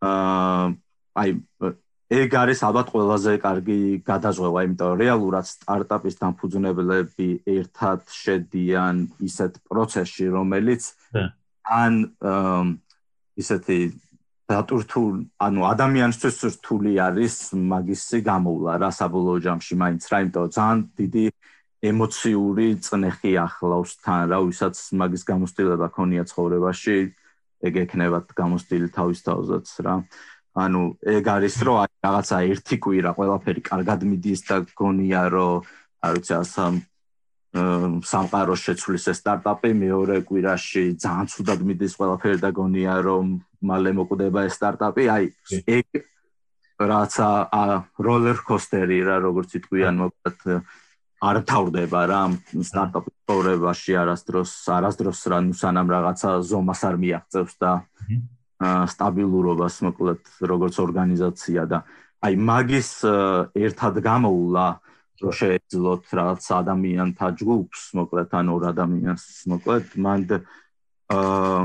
აა 0.05 0.65
აი 1.21 1.29
ეგ 2.11 2.33
არის 2.35 2.59
ალბათ 2.67 2.87
ყველაზე 2.91 3.33
კარგი 3.39 4.03
გადაზღვა 4.03 4.61
იმიტომ 4.67 4.89
რომ 4.91 4.99
რეალურად 4.99 5.45
სტარტაპის 5.47 6.17
დამფუძნებლები 6.19 7.27
ერთად 7.55 7.99
შედიან 8.11 8.95
ისეთ 9.27 9.53
პროცესში 9.71 10.25
რომელიც 10.35 10.83
ან 11.71 11.93
ისეთი 13.39 13.79
დატურთულ 14.51 15.13
ანუ 15.47 15.61
ადამიანისთვის 15.71 16.37
რთული 16.57 16.99
არის 16.99 17.35
მაგისი 17.55 18.19
გამოვლა 18.27 18.73
რა 18.83 18.91
საბოლოო 18.99 19.39
ჯამში 19.47 19.79
მაინც 19.79 20.03
რა 20.11 20.17
იმიტომ 20.27 20.51
ძალიან 20.57 20.79
დიდი 20.99 21.25
ემოციური 21.91 22.67
წნეხი 22.85 23.31
ახლავს 23.47 23.91
თან 24.03 24.21
რა 24.35 24.39
ვისაც 24.51 24.75
მაგის 24.99 25.23
გამოსტილება 25.31 25.87
ქონია 25.95 26.27
ცხოვრებაში 26.27 26.97
ეგ 27.71 27.73
ექნება 27.85 28.19
გამოსტილი 28.35 28.87
თავის 28.99 29.19
თავზეც 29.23 29.67
რა 29.87 29.95
ანუ 30.51 30.81
ეგ 31.08 31.25
არის 31.31 31.55
რომ 31.63 31.77
აი 31.81 31.91
რაღაცა 32.03 32.38
ერთი 32.51 32.75
კვირა 32.84 33.12
ყველაფერი 33.15 33.62
კარგად 33.72 34.00
მიდის 34.03 34.41
და 34.51 34.58
გონია 34.75 35.24
რომ 35.31 35.63
არ 36.03 36.12
ვიცი 36.17 36.34
ასა 36.43 36.65
სამყაროს 38.12 38.62
შეცვლის 38.65 39.05
ეს 39.12 39.20
სტარტაპი 39.24 39.72
მეორე 39.75 40.17
კვირაში 40.27 40.84
ძალიან 41.03 41.27
ცუდად 41.31 41.60
მიდის 41.67 41.96
ყველაფერი 42.00 42.38
და 42.43 42.50
გონია 42.51 42.96
რომ 43.08 43.25
მალე 43.63 43.91
მოკვდება 43.96 44.39
ეს 44.48 44.55
სტარტაპი 44.60 45.03
აი 45.15 45.25
ეგ 45.79 45.88
რაცა 46.91 47.29
როლერ 48.08 48.38
კოსტერი 48.48 49.00
რა 49.08 49.17
როგორც 49.27 49.55
იტყვიან 49.60 49.96
მოკლედ 50.03 50.39
არ 51.22 51.38
თავდება 51.46 52.01
რა 52.10 52.22
სტარტაპის 52.65 53.15
პროგრამაში 53.29 53.93
არასდროს 54.03 54.51
არასდროს 54.77 55.22
რა 55.31 55.39
ნუ 55.48 55.53
სანამ 55.60 55.91
რაღაცა 55.93 56.29
ზომას 56.50 56.81
არ 56.89 56.96
მიაღწევს 57.03 57.55
და 57.62 57.72
სტაბილურობას 58.93 59.75
მოკლედ 59.87 60.21
როგორც 60.51 60.75
ორგანიზაცია 60.85 61.61
და 61.71 61.83
აი 62.21 62.33
მაგის 62.49 62.89
ერთად 63.57 63.95
გამოულა 64.05 64.67
რომ 65.21 65.33
შეეძლოთ 65.41 66.03
რაღაც 66.19 66.43
ადამიანთა 66.61 67.27
ჯგუფს 67.41 67.81
მოკლედ 67.97 68.29
ან 68.41 68.45
ორ 68.53 68.63
ადამიანს 68.73 69.25
მოკლედ 69.53 69.85
მანდ 70.05 70.29
აა 71.11 71.63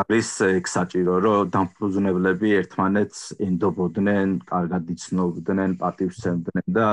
არის 0.00 0.30
ეგ 0.46 0.68
საჭირო 0.70 1.14
რომ 1.24 1.50
დამფუძნებლები 1.54 2.48
ერთმანეთს 2.60 3.20
ენდობოდნენ, 3.46 4.28
კარგად 4.50 4.90
იცნობდნენ, 4.94 5.70
პატივცემდნენ 5.80 6.66
და 6.76 6.88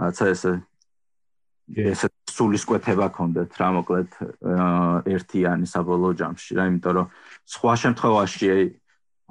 რაცა 0.00 0.26
ესე 0.34 0.52
ესე 1.90 2.08
სულისკვეთება 2.40 3.06
ქონდეთ 3.12 3.56
რა 3.60 3.68
მოკლედ 3.76 4.14
ერთიანი 5.12 5.68
საბოლოო 5.68 6.16
ჯამში 6.20 6.56
რა 6.56 6.64
იმიტომ 6.72 6.94
რომ 6.96 7.10
სხვა 7.54 7.74
შემთხვევაში 7.84 8.48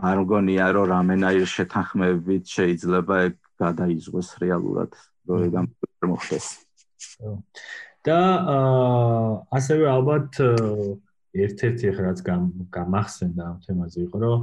არ 0.10 0.18
მგონია 0.24 0.66
რომ 0.78 0.86
რამენაირ 0.94 1.48
შეთანხმებით 1.50 2.54
შეიძლება 2.54 3.16
ეგ 3.30 3.34
გადაიზღოს 3.66 4.30
რეალურად 4.44 4.92
რომ 5.28 5.40
ეგ 5.50 5.54
მოხდეს. 6.06 6.46
და 8.06 8.20
ასევე 9.58 9.86
ალბათ 9.92 10.40
ერთ-ერთი 11.44 11.86
ხა 11.98 12.02
რაც 12.06 12.20
გამახსენდა 12.78 13.42
ამ 13.50 13.58
თემაზე 13.66 14.00
იყო 14.08 14.18
რომ 14.24 14.40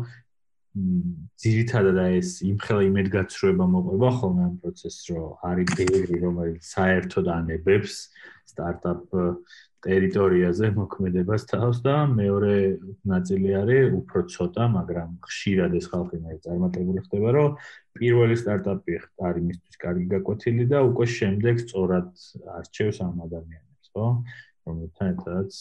ძირითადად 1.40 1.98
ეს 2.04 2.30
იმხელა 2.44 2.82
იმედგაცრუება 2.90 3.66
მოყვება 3.74 4.10
ხოლმე 4.20 4.42
ამ 4.46 4.56
პროცესს 4.64 5.04
რომ 5.12 5.46
არის 5.50 5.68
ბევრი 5.78 6.16
რომელიც 6.24 6.62
საერთოდ 6.76 7.30
ანებებს 7.36 7.94
სტარტაპ 8.50 9.16
ტერიტორიაზე 9.86 10.70
მოქმედებას 10.76 11.46
თავს 11.50 11.80
და 11.84 11.94
მეორე 12.10 12.54
ნაწილი 13.12 13.50
არის 13.60 13.94
უფრო 14.00 14.20
ცოტა, 14.34 14.64
მაგრამ 14.76 15.10
ხშირად 15.26 15.76
ეს 15.78 15.86
ხალხი 15.92 16.18
მე 16.24 16.38
წარმატებული 16.46 17.04
ხდება, 17.06 17.28
რომ 17.36 17.50
პირველი 17.98 18.36
სტარტაპი 18.42 18.98
არის 19.28 19.44
მისთვის 19.48 19.76
კარგი 19.84 20.06
გაკვეთილი 20.14 20.64
და 20.72 20.78
უკვე 20.90 21.06
შემდეგ 21.18 21.54
სწორად 21.64 22.08
არჩევს 22.58 22.98
ამ 23.06 23.16
ადამიანებს, 23.26 23.86
ხო? 23.94 24.06
რომელთან 24.66 25.06
ერთადაც 25.14 25.52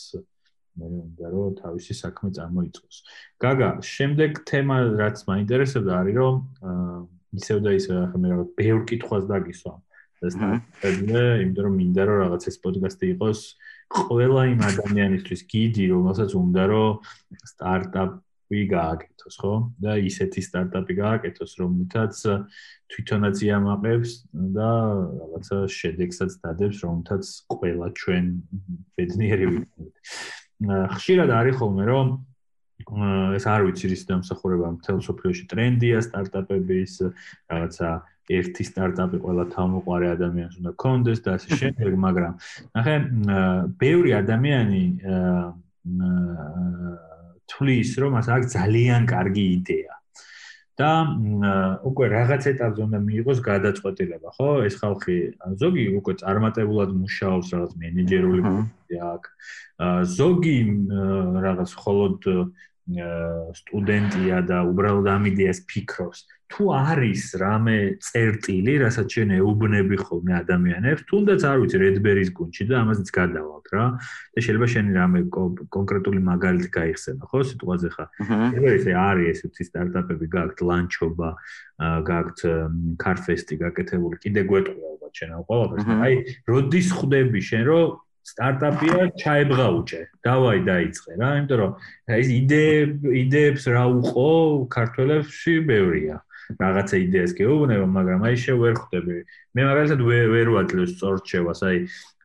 მე 0.76 0.88
უნდა 1.06 1.28
რომ 1.32 1.56
თავისი 1.62 1.94
საქმე 1.96 2.30
წარმოიწყოს. 2.38 2.98
გაგა, 3.44 3.70
შემდეგ 3.96 4.32
თემა 4.50 4.76
რაც 5.00 5.18
მაინტერესებდა 5.32 5.92
არის 6.02 6.16
რომ 6.20 6.36
ისევ 7.40 7.58
და 7.66 7.72
ისევ 7.80 7.96
ახლა 8.06 8.18
მე 8.24 8.28
რაღაც 8.34 8.50
ბევრ 8.60 8.82
კითხვას 8.90 9.24
დაგისვამ. 9.32 9.80
ეს 10.26 10.36
და 11.06 11.24
იმიტომ 11.44 11.64
რომ 11.68 11.74
მინდა 11.80 12.04
რომ 12.08 12.18
რაღაც 12.24 12.44
ეს 12.50 12.58
პოდკასტი 12.64 13.06
იყოს 13.14 13.40
ყველა 13.94 14.42
იმ 14.52 14.62
ადამიანისთვის 14.66 15.42
გიდი, 15.52 15.86
რომელსაც 15.94 16.32
უნდა 16.40 16.64
რომ 16.72 16.92
სტარტაპი 17.52 18.62
გააკეთოს, 18.72 19.36
ხო? 19.42 19.54
და 19.84 19.92
ისეთი 20.10 20.42
სტარტაპი 20.48 20.94
გააკეთოს, 21.02 21.52
რომელთაც 21.62 22.16
თვითონაც 22.90 23.36
იამაყებს 23.46 24.12
და 24.58 24.72
რაღაცა 25.20 25.58
შედეგსაც 25.80 26.32
დადებს, 26.42 26.78
რომელთაც 26.86 27.24
ყველა 27.52 27.88
ჩვენ 28.00 28.26
ბედნიერი 28.98 29.46
ვიქნებით. 29.52 29.96
ხშირად 30.64 31.30
არის 31.36 31.56
ხოლმე 31.60 31.84
რომ 31.90 32.08
ეს 33.36 33.46
არ 33.50 33.66
ვიცი 33.66 33.88
რის 33.92 34.04
დამსახურება 34.08 34.68
მთელ 34.78 35.00
სოფლიოში 35.04 35.46
ტრენდია 35.52 36.00
სტარტაპების 36.06 36.94
რაღაცა 37.50 37.90
ერთი 38.26 38.64
სტარტაპი 38.66 39.18
ყველა 39.22 39.46
თავმოყარე 39.54 40.08
ადამიანს 40.16 40.56
უნდა 40.62 40.72
კონდეს 40.82 41.20
და 41.26 41.36
ასე 41.38 41.50
შემდეგ, 41.62 41.92
მაგრამ 41.94 42.34
ნახე, 42.78 42.96
ბევრი 43.78 44.12
ადამიანი 44.18 44.84
თulis 47.46 47.90
რომ 48.02 48.18
მას 48.18 48.28
აქვს 48.34 48.48
ძალიან 48.58 49.06
კარგი 49.06 49.46
იდეა. 49.60 49.94
და 50.81 50.91
უკვე 51.85 52.05
რაღაც 52.09 52.43
ეტაპზე 52.53 52.81
უნდა 52.89 52.99
მიიღოს 53.05 53.39
გადაწყვეტილება, 53.45 54.29
ხო? 54.37 54.49
ეს 54.65 54.75
ხალხი 54.81 55.17
ზოგი 55.61 55.85
უკვე 56.01 56.13
წარმატებულად 56.23 56.91
მუშაობს 57.01 57.47
რაღაც 57.55 57.73
მენეჯერული 57.83 58.41
პოზიციაზე 58.49 58.97
აქვს. 59.11 59.31
ზოგი 60.17 60.57
რაღაც 61.47 61.71
холод 61.85 62.23
სტუდენტია 63.61 64.39
და 64.51 64.59
უბრალოდ 64.73 65.07
ამ 65.15 65.23
იდეას 65.31 65.59
ფიქრობს. 65.69 66.21
თუ 66.46 66.64
არის 66.78 67.24
რამე 67.42 67.78
წერტილი, 68.06 68.74
რასაც 68.86 69.08
შენ 69.16 69.30
ეუბნები 69.42 69.98
ხოლმე 69.98 70.34
ადამიანებს, 70.46 71.02
თუნდაც 71.10 71.42
არ 71.42 71.58
ვიცი 71.62 71.78
რედბერის 71.82 72.30
გუნჩი 72.38 72.64
და 72.70 72.76
ამაზეც 72.86 73.10
გადავალთ 73.18 73.68
რა. 73.74 73.86
და 74.36 74.40
შეიძლება 74.46 74.68
შენ 74.74 74.86
რამე 74.94 75.20
კონკრეტული 75.74 76.22
მაგალითი 76.22 76.70
გაიხსენო, 76.78 77.24
ხო, 77.26 77.40
სიტუაციაზე 77.50 77.90
ხა. 77.96 78.06
ეს 78.62 78.86
არის 78.94 79.28
ესეთი 79.34 79.64
სტარტაპები 79.70 80.26
გაქვთ 80.36 80.58
ლანჩობა, 80.70 81.30
გაქვთ 82.10 82.40
კარფესტი 83.02 83.56
გაკეთებული, 83.66 84.16
კიდე 84.22 84.42
გვეტყვი 84.46 84.82
ალბათ 84.86 85.14
შენ 85.18 85.30
ამ 85.36 85.44
ყველაფერს. 85.50 85.86
აი, 86.06 86.14
როდის 86.46 86.88
ხვდები 86.94 87.40
შენ, 87.42 87.64
რომ 87.66 87.86
სტარტაპია 88.26 88.98
ჩაებღაუჭე. 89.22 90.02
დავაი 90.26 90.60
დაიწყე 90.66 91.12
რა, 91.22 91.30
იმიტომ 91.40 91.58
რომ 91.62 91.72
ეს 92.10 92.28
იდეე 92.42 92.74
იდეებს 93.22 93.64
რა 93.70 93.84
უყო 94.02 94.30
ქართველებში 94.66 95.54
ბევრია. 95.70 96.18
რაღაცა 96.60 96.96
იდეას 97.06 97.32
გეუბნება, 97.40 97.86
მაგრამ 97.98 98.20
აი 98.28 98.36
შე 98.44 98.54
ვერ 98.62 98.76
ხვდები. 98.80 99.16
მე 99.56 99.62
მაგალითად 99.70 100.02
ვერ 100.06 100.48
ვაძლევ 100.56 100.86
სწორჩევას, 100.94 101.60
აი 101.66 101.78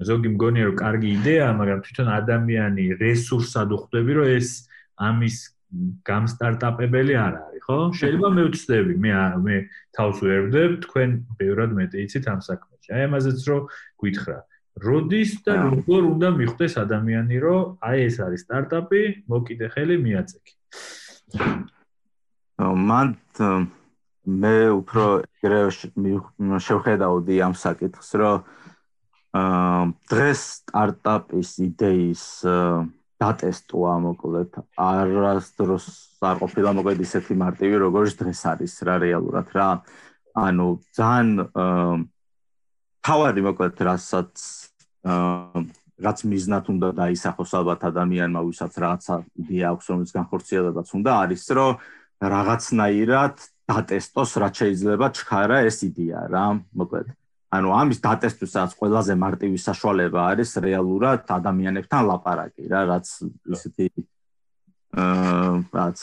ზოგი 0.08 0.28
მგონია 0.34 0.64
რომ 0.68 0.76
კარგი 0.80 1.08
იდეაა, 1.16 1.52
მაგრამ 1.60 1.80
თვითონ 1.86 2.08
ადამიანი 2.20 2.84
რესურსად 3.00 3.68
უხვდები, 3.76 4.12
რომ 4.20 4.26
ეს 4.36 4.48
ამის 5.00 5.36
გამსტარტაპებელი 6.02 7.14
არ 7.14 7.34
არის, 7.46 7.62
ხო? 7.62 7.78
შეიძლება 7.94 8.28
მე 8.36 8.42
ვწდები, 8.50 8.94
მე 8.98 9.12
მე 9.46 9.56
თავს 9.94 10.16
ვერ 10.26 10.40
ვდებ, 10.50 10.70
თქვენ 10.84 11.10
ბევრად 11.38 11.70
მეტი 11.78 11.96
იცით 12.04 12.24
ამ 12.26 12.40
საქმეში. 12.42 12.88
აი 12.90 13.02
ამაზეც 13.06 13.40
რომ 13.46 13.62
გითხრა. 14.02 14.38
როდის 14.80 15.32
და 15.44 15.54
როგორ 15.70 16.02
უნდა 16.14 16.28
მიხვდეს 16.40 16.74
ადამიანი, 16.84 17.36
რომ 17.42 17.60
აი 17.84 17.98
ეს 18.08 18.16
არის 18.24 18.40
სტარტაპი, 18.46 19.02
მოკიდე 19.30 19.66
ხელი 19.74 19.96
მიაწექი. 20.04 20.52
მან 22.58 23.08
მე 24.26 24.56
უფრო 24.76 25.04
შევხედავდი 26.60 27.36
ამ 27.40 27.54
საკითხს, 27.56 28.10
რომ 28.20 28.44
აა 29.30 29.82
დღეს 30.10 30.40
სტარტაპის 30.60 31.50
იდეის 31.62 32.24
დატესტვა 33.20 33.92
მოკლედ 34.04 34.58
არასდროს 34.74 35.86
არ 36.24 36.36
ყოფილა 36.42 36.70
მოკლედ 36.78 36.98
ისეთი 37.04 37.36
მარტივი 37.38 37.76
როგორც 37.84 38.16
დღეს 38.20 38.40
არის 38.52 38.74
რა 38.88 38.96
რეალურად 39.04 39.48
რა. 39.54 39.68
ანუ 40.34 40.66
ძალიან 40.94 41.28
თავარი 43.04 43.40
მოკლედ 43.48 43.76
რასაც 43.88 44.34
რაც 46.00 46.18
მიზნად 46.32 46.64
უნდა 46.72 46.88
დაისახოს 46.96 47.52
ალბათ 47.60 47.80
ადამიანმა 47.90 48.40
ვისაც 48.48 48.72
რაღაცა 48.84 49.14
იდეა 49.42 49.66
აქვს 49.74 49.86
რომელიც 49.90 50.10
განხორციელებაც 50.16 50.88
უნდა 50.96 51.12
არის 51.24 51.44
რომ 51.56 51.72
რაღაცნაირად 52.20 53.36
დატესტოს 53.70 54.30
რაც 54.42 54.54
შეიძლება 54.62 55.06
ჩქარა 55.16 55.58
ეს 55.70 55.78
იდეა 55.88 56.20
რა 56.34 56.44
მოკლედ. 56.74 57.08
ანუ 57.50 57.68
ამის 57.74 57.98
დატესტვისაც 58.04 58.70
ყველაზე 58.78 59.14
მარტივი 59.18 59.58
საშუალება 59.58 60.20
არის 60.32 60.50
რეალურად 60.62 61.32
ადამიანებთან 61.34 62.02
ლაპარაკი 62.10 62.64
რა 62.70 62.80
რაც 62.94 63.06
ისეთი 63.56 63.86
აა 64.94 65.54
რაც 65.74 65.98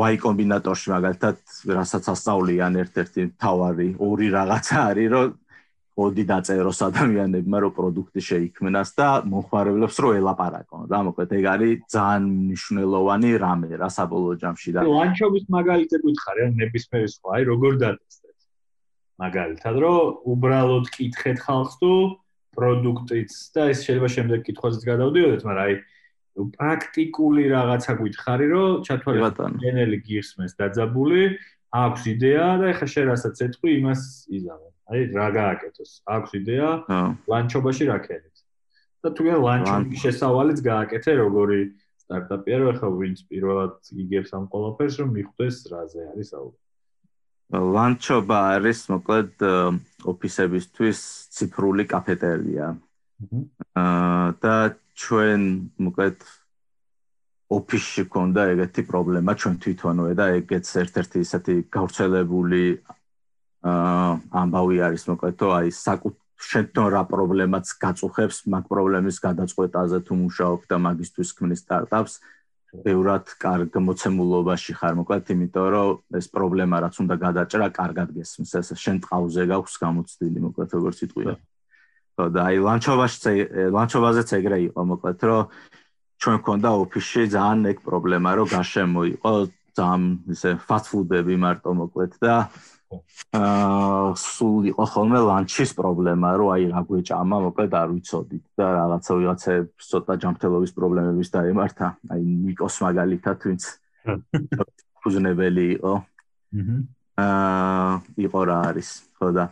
ვაი 0.00 0.16
კომბინატორში 0.22 0.88
მაგალითად 0.94 1.36
რასაც 1.76 2.04
ასწავლიან 2.14 2.72
ერთ-ერთი 2.82 3.22
თავარი 3.42 3.88
ორი 4.08 4.28
რაღაცა 4.32 4.78
არის 4.88 5.08
რომ 5.12 5.28
ოდი 5.98 6.24
დაწეროს 6.30 6.78
ადამიანებმა 6.86 7.58
რომ 7.64 7.72
პროდუქტი 7.74 8.22
შეიქმნას 8.22 8.90
და 8.98 9.08
მომხმარებლებს 9.26 9.96
რო 9.98 10.10
ელაპარაკონ. 10.20 10.82
რა 10.92 11.00
მოკლედ 11.10 11.32
ეგ 11.38 11.46
არის 11.54 11.74
ძალიან 11.90 12.22
მნიშვნელოვანი 12.46 13.30
რამე 13.42 13.70
რა 13.82 13.88
საბოლოო 13.98 14.34
ჯამში 14.42 14.70
და 14.78 14.86
ლანჩობის 14.86 15.44
მაგალითზე 15.58 15.98
გითხარი 16.06 16.40
ან 16.46 16.52
ნებისმიერი 16.62 17.08
სხვა 17.18 17.28
აი 17.34 17.42
როგორ 17.50 17.72
დატესტეთ 17.82 18.36
მაგალითად 19.24 19.76
რომ 19.82 19.98
უბრალოდ 20.32 20.86
კითხეთ 20.94 21.38
ხალხს 21.42 21.74
თუ 21.82 21.92
პროდუქტიც 22.58 23.30
და 23.54 23.62
ეს 23.74 23.78
შეიძლება 23.86 24.08
შემდეგ 24.14 24.38
კითხვაზეც 24.46 24.82
გადავდიოდეთ 24.90 25.42
მაგრამ 25.50 25.64
აი 25.66 25.74
პრაქტიკული 26.54 27.44
რაღაცა 27.50 27.92
გითხარი 27.98 28.46
რომ 28.54 28.70
ჩათვალე 28.86 29.20
გენელი 29.66 29.98
გიხსმეს 30.06 30.52
დაძაბული 30.62 31.22
აქვს 31.82 32.02
იდეა 32.14 32.48
და 32.62 32.66
ეხა 32.72 32.86
შენ 32.94 33.04
რასაც 33.10 33.36
ეთქვი 33.46 33.70
იმას 33.82 34.02
იზამო 34.38 34.68
აი 34.88 35.00
რა 35.12 35.28
გააკეთოს? 35.36 35.90
აქვს 36.08 36.30
იდეა 36.40 36.68
ლანჩობაში 37.28 37.84
რა 37.92 37.98
ქენით. 38.06 38.36
და 39.04 39.08
თუ 39.14 39.22
გენ 39.26 39.38
ლანჩში 39.46 39.98
შესავალიც 40.04 40.58
გააკეთე 40.64 41.12
როგორი 41.22 41.60
სტარტაპია 42.02 42.56
რო 42.58 42.66
ახლა 42.72 42.88
ვინც 42.98 43.18
პირველად 43.30 43.74
იგებს 44.02 44.30
ამ 44.34 44.44
ყველაფერს 44.52 44.94
რომ 45.00 45.08
მიხვდეს 45.18 45.56
რაზე 45.72 46.02
არის 46.12 46.28
საუბარი. 46.32 46.64
ლანჩობა 47.48 48.38
არის 48.56 48.78
მოკლედ 48.92 49.32
ოფისებისთვის 50.12 50.98
ციფრული 51.36 51.84
კაფეტერია. 51.92 52.66
აა 53.78 54.26
და 54.42 54.56
ჩვენ 54.98 55.42
მოკლედ 55.84 56.18
ოფისში 57.48 58.04
ქონდა 58.12 58.42
ეგეთი 58.52 58.82
პრობლემა 58.90 59.32
ჩვენ 59.40 59.54
თვითონვე 59.64 60.12
და 60.20 60.26
ეგეც 60.38 60.66
ერთ-ერთი 60.84 61.18
ისეთი 61.24 61.54
გავრცელებული 61.76 62.62
ამბავი 63.64 64.78
არის 64.86 65.04
მოკლედ 65.10 65.34
თო 65.38 65.48
აი 65.58 65.70
საკუთ 65.74 66.14
შენთან 66.38 66.86
რა 66.94 67.02
პრობლემაც 67.10 67.66
გაწუხებს 67.82 68.46
მაგ 68.54 68.64
პრობლემის 68.70 69.18
გადაწყვეტაზე 69.18 69.98
თუ 70.06 70.14
მუშაობ 70.22 70.60
და 70.70 70.76
მაგისტვის 70.78 71.30
ქმნის 71.34 71.62
სტარტაპს 71.66 72.14
ბევრად 72.86 73.26
კარგ 73.42 73.74
მოცემულობაში 73.82 74.72
ხარ 74.78 74.94
მოკლედ 75.02 75.32
იმიტომ 75.34 75.66
რომ 75.74 76.18
ეს 76.20 76.26
პრობლემა 76.30 76.76
რაც 76.86 76.94
უნდა 77.02 77.14
გადაჭრა 77.24 77.66
კარგად 77.74 78.08
გესმის 78.14 78.54
ეს 78.62 78.70
შენ 78.78 78.96
ტყავზე 79.02 79.42
გაქვს 79.50 79.74
გამოცდილი 79.82 80.38
მოკლედ 80.46 80.70
როგორც 80.78 80.98
იტყვია 81.08 81.34
ხო 82.14 82.26
და 82.30 82.40
აი 82.46 82.56
ლანჩობაში 82.62 83.34
ლანჩობაზეც 83.74 84.28
ეგრე 84.38 84.58
იყო 84.68 84.82
მოკლედ 84.94 85.20
რომ 85.26 85.42
ჩვენ 86.22 86.38
ქონდა 86.46 86.70
ოფისში 86.86 87.22
ძალიან 87.34 87.60
ეგ 87.74 87.78
პრობლემა 87.82 88.30
რომ 88.38 88.46
გარშემო 88.54 89.02
იყო 89.18 89.32
ძალიან 89.78 90.02
ისე 90.34 90.50
ფასტ 90.68 90.86
ფუდები 90.92 91.34
მარტო 91.42 91.70
მოკლედ 91.82 92.12
და 92.22 92.34
აა 92.46 92.77
სულ 92.88 94.68
იყო 94.72 94.84
ხოლმე 94.92 95.20
ლანჩის 95.28 95.74
პრობლემა 95.76 96.28
რომ 96.40 96.48
აი 96.54 96.64
რა 96.72 96.80
გვეჭამა 96.88 97.36
მოკლედ 97.44 97.72
არ 97.76 97.88
ვიცოდით 97.92 98.44
და 98.56 98.66
რაღაცა 98.78 99.12
ვიღაცებს 99.20 99.90
ცოტა 99.92 100.14
ჯანმრთელობის 100.22 100.72
პრობლემების 100.72 101.28
დაემართა. 101.36 101.86
აი 102.08 102.22
ნიკოს 102.48 102.76
მაგალითად 102.88 103.38
ვინც 103.44 103.62
ფუზნებელი 105.04 105.64
იყო. 105.76 105.94
აა 107.18 107.92
იყო 108.24 108.40
რა 108.48 108.58
არის 108.72 108.88
ხო 109.18 109.28
და 109.36 109.44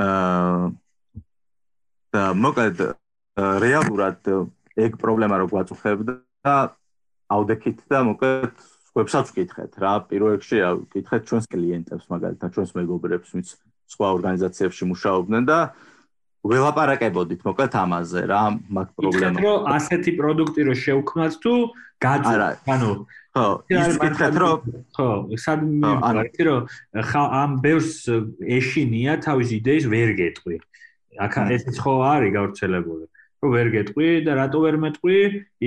აა 0.00 0.72
და 2.14 2.22
მოკლედ 2.32 2.78
რეალურად 3.36 4.20
ეგ 4.78 4.96
პრობლემა 5.02 5.36
რო 5.42 5.46
გვაწუხებდა 5.52 6.14
და 6.46 6.56
აუდექით 7.28 7.84
და 7.90 7.98
მოკლედ 8.08 8.56
ვებსაც 8.98 9.30
ვკითხეთ 9.32 9.78
რა 9.82 9.92
პირველ 10.10 10.36
რიგში 10.36 10.58
ვკითხეთ 10.82 11.28
ჩვენს 11.28 11.46
კლიენტებს 11.54 12.06
მაგალითად 12.12 12.54
ჩვენს 12.56 12.72
მეგობრებს 12.78 13.28
ვინც 13.34 13.48
სხვა 13.94 14.08
ორგანიზაციებში 14.18 14.88
მუშაობდნენ 14.92 15.48
და 15.48 15.58
ველაპარაკებოდით 16.48 17.40
მოკლედ 17.46 17.72
ამაზე 17.82 18.22
რა 18.30 18.42
მაგ 18.78 18.88
პრობლემა 18.98 19.38
რომ 19.42 19.68
ასეთი 19.74 20.12
პროდუქტი 20.18 20.66
რო 20.68 20.74
შევქმნათ 20.82 21.34
თუ 21.42 21.54
გაძვირ 22.04 22.42
ანუ 22.74 22.90
ხო 23.34 23.46
ის 23.74 23.98
ვკითხეთ 23.98 24.34
რომ 24.42 24.58
ხო 24.98 25.08
სად 25.44 25.60
მივიდა 25.66 26.46
რომ 26.48 26.60
ამ 27.42 27.50
ბევრს 27.64 27.92
ეშინია 28.58 29.18
თავის 29.26 29.48
იდეის 29.58 29.84
ვერ 29.94 30.10
გეტყვი. 30.20 30.56
აქ 31.18 31.32
ესეც 31.58 31.76
ხო 31.82 31.94
არის 32.14 32.30
გავრცელებული 32.38 33.04
რომ 33.38 33.50
ვერ 33.54 33.68
გეტყვი 33.74 34.08
და 34.26 34.32
რატო 34.38 34.58
ვერ 34.64 34.76
მეტყვი? 34.84 35.18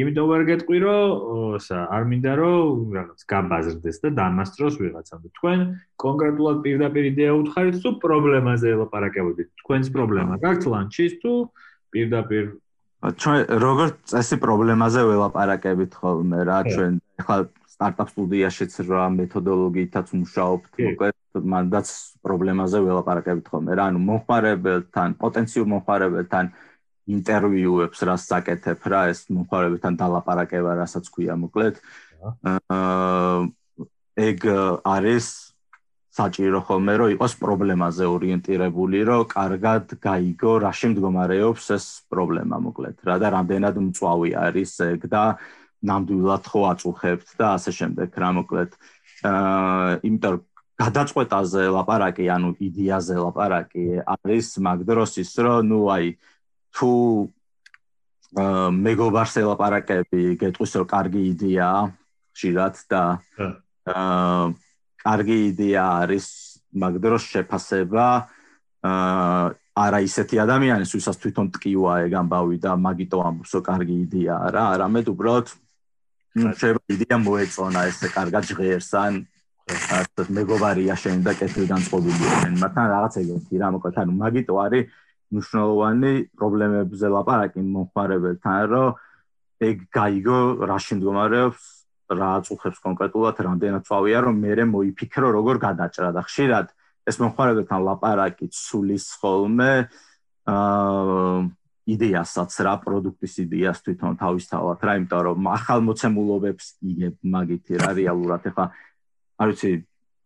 იმიტომ 0.01 0.25
ვერ 0.31 0.43
გეტყვი, 0.51 0.77
რომ 0.85 1.55
ისა 1.59 1.77
არ 1.95 2.03
მინდა 2.11 2.33
რომ 2.41 2.95
რაღაც 2.97 3.19
გაბაზრდეს 3.31 3.97
და 4.03 4.09
დამასწროს 4.19 4.75
ვიღაცამ. 4.81 5.21
თქვენ 5.37 5.59
კონკრეტულად 6.03 6.57
პირდაპირ 6.65 7.03
იდეა 7.11 7.31
უთხარით 7.41 7.75
თუ 7.83 7.89
პრობლემაზე 8.03 8.67
ელაპარაკებოდით? 8.75 9.49
თქვენს 9.63 9.87
პრობლემა 9.95 10.33
გაქვთ 10.43 10.63
ლანჩის 10.73 11.13
თუ 11.23 11.31
პირდაპირ 11.95 12.45
ჩვენ 13.01 13.39
როგორ 13.61 13.87
წესი 14.11 14.37
პრობლემაზე 14.41 15.01
ველაპარაკებით 15.09 15.93
ხოლმე 15.97 16.39
რა 16.45 16.57
ჩვენ 16.69 16.93
ახლა 17.21 17.37
სტარტაპ 17.73 18.09
სტუდიაშიც 18.13 18.73
რა 18.85 19.05
მეთოდოლოგიითაც 19.17 20.07
მუშაობთ 20.21 20.71
მოკლედ 20.85 21.47
მანდაც 21.53 21.87
პრობლემაზე 22.21 22.81
ველაპარაკებით 22.85 23.47
ხოლმე 23.49 23.77
რა 23.79 23.87
ანუ 23.89 23.99
მომხმარებელთან 24.05 25.17
პოტენციურ 25.23 25.65
მომხმარებელთან 25.73 26.51
ინტერვიუებს 27.09 27.99
რას 28.05 28.27
საკეთებ 28.29 28.85
რა 28.93 29.01
ეს 29.13 29.25
მომხმარებელთან 29.33 29.97
დალაპარაკება 29.97 30.75
რასაც 30.81 31.09
ქვია 31.09 31.35
მოკლედ. 31.41 31.81
აა 32.21 33.49
ეგ 34.21 34.39
არის 34.85 35.25
საჭირო 36.11 36.59
ხოლმე 36.67 36.93
რომ 36.99 37.09
იყოს 37.15 37.33
პრობლემაზე 37.39 38.05
ორიენტირებული 38.05 38.99
რომ 39.07 39.21
კარგად 39.31 39.95
გაიგო 40.03 40.53
რა 40.61 40.71
შემდგომარეობს 40.75 41.65
ეს 41.77 41.85
პრობლემა 42.11 42.57
მოკლედ 42.67 42.95
რა 43.07 43.15
და 43.23 43.27
რამდენად 43.37 43.75
მწვავი 43.87 44.31
არის 44.35 44.71
ეგ 44.91 45.07
და 45.07 45.23
ნამდვილად 45.81 46.43
ხო 46.51 46.61
აწუხებთ 46.71 47.27
და 47.39 47.45
ასე 47.57 47.71
შემდეგ 47.79 48.09
რა 48.21 48.29
მოკლედ. 48.37 48.71
აა 49.25 50.03
იმიტომ 50.05 50.35
გადაწყვეტაზე 50.81 51.63
ლაპარაკი 51.77 52.25
ანუ 52.35 52.49
იდეაზე 52.67 53.15
ლაპარაკი 53.21 53.85
არის 54.13 54.47
მაგ 54.67 54.79
დროს 54.89 55.11
ის 55.23 55.31
რომ 55.45 55.67
ნუ 55.69 55.79
აი 55.95 56.05
თუ 56.75 56.91
მეგობარს 58.81 59.33
ელაპარაკები 59.43 60.21
გეტყვის 60.39 60.75
რომ 60.79 60.87
კარგი 60.91 61.21
იდეაა 61.31 61.81
ხშირად 62.35 62.75
და 62.91 63.01
აა 63.91 64.45
კარგი 65.03 65.37
იდეა 65.51 65.83
არის 66.03 66.27
მაგ 66.83 66.93
დროს 67.03 67.23
შეფასება 67.33 68.05
აა 68.87 69.49
არა 69.81 69.99
ისეთი 70.03 70.39
ადამიანის 70.43 70.91
ვისაც 70.95 71.17
თვითონ 71.23 71.47
ტკივა 71.55 71.93
ეგ 72.05 72.13
ამბავი 72.21 72.57
და 72.63 72.71
მაგიტო 72.85 73.19
ამბობს 73.27 73.51
რომ 73.55 73.63
კარგი 73.67 73.95
იდეაა 74.05 74.47
რა 74.55 74.63
არამედ 74.75 75.05
უბრალოდ 75.11 75.47
შეიძლება 76.31 76.95
იდეა 76.95 77.17
მოეწონა 77.23 77.81
ესე 77.91 78.07
კარგად 78.15 78.43
ჟღერს 78.51 78.91
ან 79.03 79.13
ასე 79.71 80.27
მეგობარია 80.37 80.95
შენ 81.03 81.23
და 81.23 81.31
კეთილგან 81.39 81.81
წყობილია 81.87 82.35
შენ 82.43 82.53
მაგრამ 82.63 82.87
რაღაც 82.95 83.13
ეგეთი 83.23 83.61
რა 83.63 83.67
მოკლედ 83.75 83.97
ანუ 84.03 84.13
მაგიტო 84.23 84.53
არის 84.65 84.83
მნიშვნელოვანი 85.31 86.13
პრობლემებზე 86.37 87.07
ლაპარაკი 87.15 87.63
მომხმარებელთან, 87.67 88.59
რომ 88.71 88.99
ეგ 89.71 89.77
გაიგო 89.95 90.39
რა 90.67 90.77
შემდგომარეობს, 90.87 91.63
რა 92.11 92.29
აწუხებს 92.41 92.79
კონკრეტულად, 92.83 93.35
რამდენად 93.47 93.83
წავია, 93.87 94.19
რომ 94.27 94.35
მე 94.43 94.65
მოიფიქრო 94.75 95.27
როგორ 95.37 95.55
გადაჭრა 95.65 96.09
და 96.11 96.21
ხშირად 96.27 96.67
ეს 97.07 97.17
მომხმარებელთან 97.21 97.81
ლაპარაკი 97.87 98.51
ცulis 98.53 99.07
ხოლმე 99.21 99.71
აა 100.51 101.41
იდეასაც 101.89 102.55
რა 102.65 102.75
პროდუქტის 102.83 103.35
იდეას 103.45 103.81
თვითონ 103.85 104.17
თავისთავად 104.21 104.85
რა 104.85 104.93
იმიტომ 104.99 105.21
რომ 105.27 105.47
ახალ 105.49 105.81
მოცემულობებს 105.87 106.67
იგებ 106.91 107.15
მაგითი 107.35 107.79
რა 107.81 107.89
რეალურად 107.97 108.45
ეხა 108.51 108.65
არ 109.41 109.47
ვიცი 109.51 109.71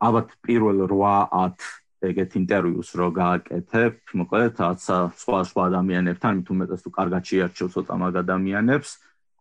ალბათ 0.03 0.35
პირველ 0.43 0.83
8-10 0.83 1.84
ეგეთ 2.11 2.31
ინტერვიუს 2.41 2.89
რო 2.99 3.07
გააკეთებ, 3.19 3.93
მოკლედ 4.21 4.61
რაცა 4.63 4.97
სხვა 5.21 5.39
სხვა 5.49 5.63
ადამიანებთან, 5.69 6.31
მით 6.39 6.47
უმეტეს 6.55 6.81
თუ 6.85 6.89
კარგად 6.99 7.23
შეარჩევ 7.29 7.67
ცოტა 7.75 7.95
მაგ 8.01 8.13
ადამიანებს, 8.25 8.89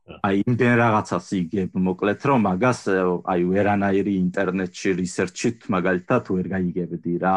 აი 0.05 0.43
იმდენ 0.45 0.75
რაღაცას 0.85 1.27
იგებ, 1.41 1.77
მოკლედ 1.89 2.21
რომ 2.29 2.41
მაგას 2.45 2.81
აი 3.33 3.41
ვერანაირი 3.49 4.13
ინტერნეტში 4.21 4.91
რისერჩით 5.01 5.69
მაგალითად 5.75 6.23
ვერ 6.35 6.47
გაიგებდი 6.55 7.15
რა. 7.25 7.37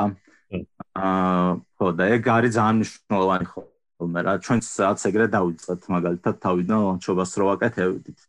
აა 0.95 1.51
ხო 1.79 1.87
და 1.95 2.03
ეგ 2.15 2.27
არის 2.35 2.53
ძალიან 2.57 2.75
მნიშვნელოვანი 2.79 3.45
ხოლმე 3.51 4.21
რა, 4.27 4.33
ჩვენც 4.43 4.65
რაც 4.83 4.99
ეგრე 5.09 5.25
დავიწყეთ 5.35 5.81
მაგალითად 5.95 6.35
თავიდან 6.43 6.79
ლანჩობას 6.87 7.31
რო 7.39 7.45
ვაკეთებდით. 7.51 8.19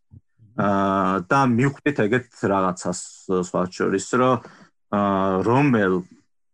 აა 0.59 1.15
და 1.31 1.41
მივხვდით 1.59 1.99
ეგეთ 2.07 2.29
რაღაცას 2.55 3.01
სხვა 3.49 3.63
შორის 3.75 4.07
რომ 4.23 4.39
აა 4.99 5.43
რომელ 5.47 5.95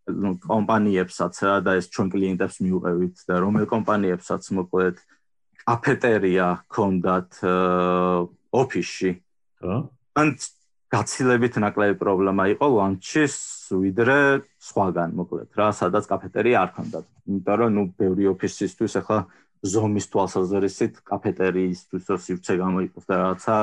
კომპანიებსაც 0.04 1.34
რა 1.48 1.56
და 1.64 1.76
ეს 1.80 1.88
ჩვენ 1.88 2.08
კლიენტებს 2.12 2.56
მიუყევით 2.64 3.16
და 3.28 3.34
რომელ 3.40 3.66
კომპანიებსაც 3.70 4.42
მოკლედ 4.58 4.96
კაფეტერია 5.64 6.48
ქონდათ 6.68 7.40
ოფისში. 8.52 9.10
ხო? 9.64 9.76
ან 10.20 10.28
გაცილებით 10.92 11.56
ნაკლები 11.58 11.96
პრობლემა 11.98 12.44
იყო 12.54 12.66
ლანჩის 12.78 13.34
ვიდრე 13.72 14.18
სხვაგან 14.60 15.10
მოკლედ 15.18 15.50
რა, 15.58 15.68
სადაც 15.72 16.04
კაფეტერია 16.06 16.62
არ 16.62 16.70
ქონდათ. 16.76 17.06
იმიტომ 17.24 17.56
რომ 17.60 17.70
ნუ 17.74 17.82
ბევრი 17.98 18.24
ოფისისთვის 18.36 18.94
ახლა 19.00 19.18
ზომის 19.64 20.06
თვალსაზრისით 20.12 21.00
კაფეტერიისთვის 21.08 22.04
სივრცე 22.28 22.54
გამოიყოს 22.60 23.04
და 23.08 23.14
რაღაცა 23.24 23.56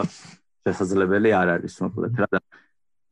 შესაძლებელი 0.66 1.30
არ 1.38 1.48
არის 1.58 1.76
მოკლედ 1.86 2.16
რა 2.22 2.28
და 2.34 2.40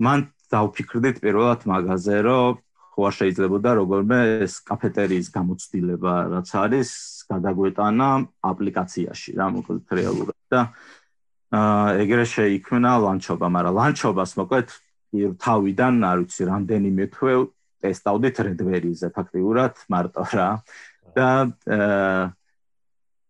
მან 0.01 0.25
დავფიქრდით 0.53 1.21
პირველად 1.21 1.65
მაღაზე 1.69 2.17
რომ 2.25 2.57
ხო 2.99 3.07
არ 3.07 3.15
შეიძლებოდა 3.15 3.71
როგორმე 3.79 4.17
ეს 4.43 4.59
კაფეტერიის 4.67 5.27
გამოცდილება 5.31 6.13
რაც 6.35 6.49
არის 6.59 6.89
გადაგვეტანა 7.31 8.07
აპლიკაციაში 8.51 9.31
რა 9.39 9.47
მოკლედ 9.55 9.93
რეალურად 9.99 10.39
და 10.51 10.61
აა 11.49 11.97
ეგრე 12.05 12.25
შეიქმნა 12.29 12.91
ლანჩობა, 13.01 13.47
მაგრამ 13.49 13.73
ლანჩობას 13.73 14.31
მოკლედ 14.37 14.67
თავიდან 15.41 15.93
არ 16.05 16.17
ვიცი 16.21 16.43
რამდენიმე 16.45 17.05
თვე 17.09 17.33
ტესტავდით 17.81 18.35
Redberry-ზე 18.45 19.09
ფაქტიურად 19.15 19.73
მარტო 19.89 20.23
რა. 20.29 20.49
და 21.17 21.29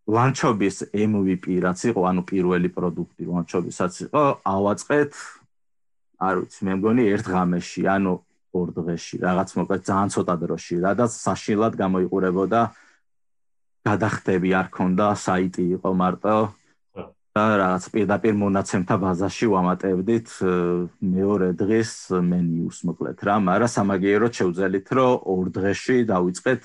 ლანჩობის 0.09 0.77
MVP 0.91 1.63
რაც 1.63 1.79
იყო, 1.95 2.01
ანუ 2.11 2.21
პირველი 2.27 2.69
პროდუქტი 2.75 3.23
ლანჩობისაც 3.23 3.93
იყო, 4.09 4.23
ავაწყეთ 4.43 5.11
არ 6.19 6.35
ვიცი, 6.43 6.59
მე 6.67 6.73
მგონი 6.75 7.03
ერთ 7.15 7.25
ღამეში, 7.31 7.81
ანუ 7.87 8.13
ორ 8.53 8.67
დღეში, 8.77 9.15
რაღაც 9.21 9.49
მოკლედ 9.59 9.81
ძალიან 9.89 10.09
ცოტა 10.15 10.35
დროში, 10.43 10.75
რადგან 10.85 11.09
საშილად 11.13 11.73
გამოიყურებოდა 11.79 12.61
გადახდები 13.89 14.49
არ 14.61 14.67
ქონდა, 14.73 15.07
საიტი 15.25 15.65
იყო 15.77 15.91
მარტო. 15.93 16.37
და 17.29 17.45
რაღაც 17.61 17.83
პირდაპირ 17.93 18.33
მონაცემთა 18.41 18.95
ბაზაში 18.99 19.47
ვამატებდით 19.53 20.29
მეორე 20.97 21.49
დღეს 21.61 21.91
მენიუს 22.25 22.79
მოკლედ 22.89 23.19
რა, 23.21 23.35
მაგრამ 23.47 23.73
სამაგიეროდ 23.77 24.33
შევძელით, 24.39 24.87
რომ 24.97 25.11
ორ 25.33 25.45
დღეში 25.57 25.97
დავიწყეთ 26.09 26.63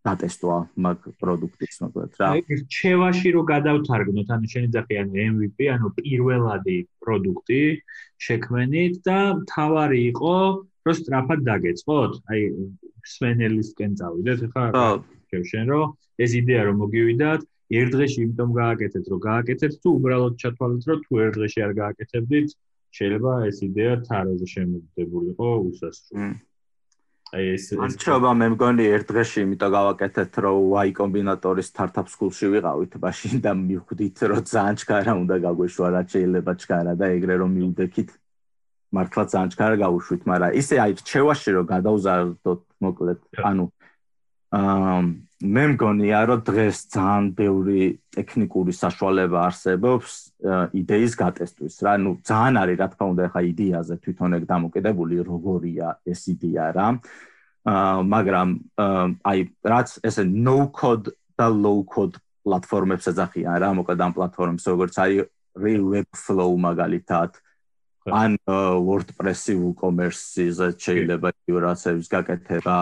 დატესტვა 0.00 0.56
მაგ 0.84 0.98
პროდუქტის 1.20 1.76
მოკლედ 1.84 2.12
რა. 2.20 2.26
აი 2.34 2.40
რჩევაში 2.64 3.28
რო 3.36 3.42
გადავთარგმნოთ, 3.52 4.28
ანუ 4.34 4.46
შენი 4.52 4.68
ძახი 4.74 4.94
ანუ 5.02 5.14
MVP, 5.30 5.58
ანუ 5.74 5.88
პირველადი 6.00 6.76
პროდუქტი 7.04 7.62
შექმენით 8.26 8.94
და 9.06 9.18
თავარი 9.46 10.00
იყო 10.10 10.36
რო 10.86 10.92
სტრაფად 11.00 11.40
დაგეწყოთ. 11.48 12.12
აი 12.32 12.40
სვენელისკენ 13.14 13.92
წავიდეთ 14.00 14.40
ხა? 14.52 14.64
ხო. 14.76 14.88
შენ 15.50 15.66
რო 15.70 15.82
ეს 16.20 16.30
იდეა 16.40 16.62
რომ 16.68 16.76
მოგივიდათ, 16.84 17.40
ერთ 17.80 17.90
დღეში 17.94 18.18
იმიტომ 18.24 18.50
გააკეთეთ, 18.60 19.04
რომ 19.10 19.20
გააკეთეთ 19.30 19.72
თუ 19.82 19.88
უბრალოდ 19.98 20.34
ჩათვალეთ, 20.42 20.82
რომ 20.90 20.98
თუ 21.06 21.12
ერთ 21.24 21.34
დღეში 21.38 21.60
არ 21.66 21.72
გააკეთებდით, 21.80 22.48
შეიძლება 22.98 23.32
ეს 23.48 23.58
იდეა 23.68 23.94
თარაზე 24.06 24.46
შემოდებულიყო 24.54 25.48
უსასრულო. 25.70 26.30
აი 27.30 27.44
ეს 27.54 27.64
არჩევა 27.86 28.30
მე 28.34 28.46
მგონი 28.58 28.84
ერთ 28.90 29.06
დღეში 29.14 29.38
იმიტომ 29.46 29.70
გავაკეთეთ 29.70 30.32
რომ 30.44 30.56
Y 30.74 30.90
კომბინატორის 30.98 31.68
startup 31.70 32.08
school-ში 32.10 32.46
ვიყავით 32.54 32.96
მაშინ 33.04 33.36
და 33.44 33.52
მივხვდით 33.54 34.18
რომ 34.32 34.42
ძალიან 34.50 34.76
ჩქარა 34.82 35.12
უნდა 35.22 35.36
გაგვეშვა 35.46 35.88
რა 35.94 36.02
შეიძლება 36.10 36.52
ჩქარა 36.58 36.92
და 36.98 37.06
ეგრე 37.14 37.34
რომ 37.38 37.50
მივდექით 37.54 38.10
მართლა 38.96 39.22
ძალიან 39.32 39.50
ჩქარა 39.54 39.76
გავუშვით 39.84 40.22
მაგრამ 40.30 40.56
ისე 40.60 40.74
აი 40.84 40.92
რჩევაში 41.00 41.50
რომ 41.56 41.66
გადაუზარდოთ 41.74 42.60
მოკლედ 42.84 43.20
ანუ 43.50 43.64
აა 44.50 45.00
მე 45.40 45.64
მგონია 45.72 46.20
რომ 46.28 46.40
დღეს 46.44 46.78
ძალიან 46.92 47.24
ბევრი 47.38 47.82
ტექნიკური 48.12 48.72
საშუალება 48.76 49.38
არსებობს 49.48 50.10
იდეის 50.80 51.12
გატესტვის 51.16 51.76
რა. 51.86 51.92
ნუ 52.02 52.10
ძალიან 52.28 52.54
არის 52.60 52.76
რა 52.82 52.86
თქმა 52.92 53.06
უნდა 53.14 53.24
ხა 53.32 53.40
იდეაზე 53.52 53.94
თვითონ 54.04 54.30
ეგ 54.36 54.44
დამოკიდებული 54.52 55.16
როგორია 55.30 55.88
ეს 56.04 56.20
იდეა 56.34 56.66
რა. 56.76 56.88
აა 57.72 57.96
მაგრამ 58.14 58.48
აი 59.30 59.38
რაც 59.72 59.88
ესე 60.04 60.22
no 60.28 60.58
code 60.68 61.14
და 61.38 61.46
low 61.48 61.80
code 61.86 62.18
პლატფორმებს 62.44 63.08
ეძახიან 63.12 63.56
რა 63.62 63.70
მოკლედ 63.78 64.00
ამ 64.02 64.12
პლატფორმებს 64.16 64.64
როგორც 64.72 64.94
არის 64.98 65.24
real 65.56 65.84
webflow 65.94 66.50
მაგალითად 66.66 67.30
ან 68.08 68.38
WordPress-ი 68.48 69.54
WooCommerce-ზე 69.60 70.68
შეიძლება 70.80 71.28
იურაცების 71.50 72.06
გაკეთება. 72.08 72.78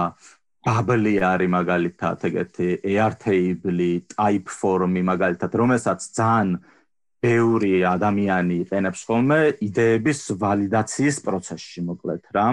ბაბლი 0.69 1.15
არის 1.23 1.51
მაგალითად 1.55 2.19
ეგეთი 2.29 2.69
Airtable, 2.85 3.91
Typeform 4.13 4.95
მაგალითად, 5.11 5.51
რომელსაც 5.55 6.01
ძალიან 6.19 6.59
ბევრი 7.19 7.83
ადამიანი 7.89 8.63
იყენებს 8.63 9.01
ხოლმე 9.09 9.39
იდეების 9.65 10.21
ვალიდაციის 10.39 11.17
პროცესში, 11.27 11.81
მოკლედ 11.89 12.23
რა. 12.35 12.47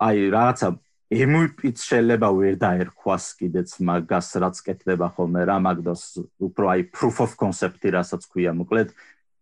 აი, 0.00 0.16
რაღაცა 0.34 0.68
MVP-ც 1.10 1.78
შეიძლება 1.90 2.28
ვერ 2.30 2.54
დაერქვას 2.62 3.24
კიდეც 3.38 3.70
მაგას, 3.82 4.28
რაც 4.42 4.56
კეთდება 4.62 5.10
ხოლმე 5.10 5.42
რა, 5.42 5.56
მაგდოს 5.58 6.02
უფრო 6.38 6.64
აი 6.70 6.86
proof 6.94 7.18
of 7.26 7.34
concept-ი 7.34 7.90
რასაც 7.98 8.22
ქვია, 8.30 8.54
მოკლედ 8.54 8.94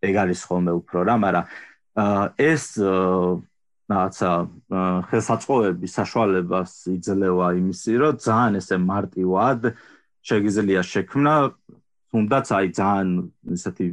ეგ 0.08 0.14
არის 0.24 0.40
ხოლმე 0.48 0.72
უფრო 0.80 1.04
რა, 1.04 1.14
მაგრამ 1.20 1.44
ეს 2.38 2.64
რაღაცა 3.88 4.30
ხელსაწყოების 5.08 5.92
საშუალებას 5.98 6.72
იძლევა 6.92 7.48
იმისი, 7.60 7.92
რომ 8.02 8.18
ძალიან 8.20 8.52
ესე 8.60 8.76
მარტივად 8.84 9.60
შეგიძლია 10.28 10.82
შექმნა, 10.84 11.34
თუნდაც 12.12 12.46
აი 12.52 12.66
ძალიან 12.76 13.08
ესეთი 13.56 13.88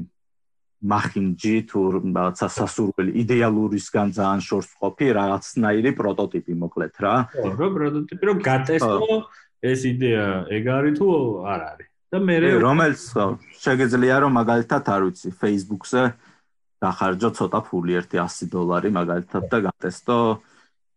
მახინჯი 0.86 1.56
თუ 1.72 1.80
რაღაცა 1.96 2.48
სასურველი 2.58 3.12
იდეალურისგან 3.24 4.08
ძალიან 4.20 4.42
შორს 4.48 4.70
ყოფი 4.82 5.08
რაღაცნაირი 5.18 5.92
პროტოტიპი 6.00 6.54
მოკლედ 6.62 6.94
რა. 7.02 7.16
ხო, 7.32 7.50
რო 7.58 7.68
პროტოტიპი 7.76 8.24
რო 8.28 8.34
გატესტო 8.46 9.18
ეს 9.66 9.80
იდეა 9.92 10.26
ეგ 10.52 10.64
არის 10.78 10.96
თუ 11.00 11.10
არ 11.48 11.62
არის. 11.72 11.88
და 12.12 12.18
მე 12.22 12.36
რომელიც 12.62 13.02
შეგიძლია 13.66 14.16
რომ 14.24 14.32
მაგალითად 14.40 14.84
არ 14.94 15.02
ვიცი 15.10 15.30
Facebook-ზე 15.42 16.04
დახარჯო 16.84 17.30
ცოტა 17.38 17.60
ფული 17.68 17.96
100 18.02 18.50
დოლარი 18.52 18.90
მაგალითად 18.92 19.44
და 19.52 19.58
გატესტო. 19.68 20.20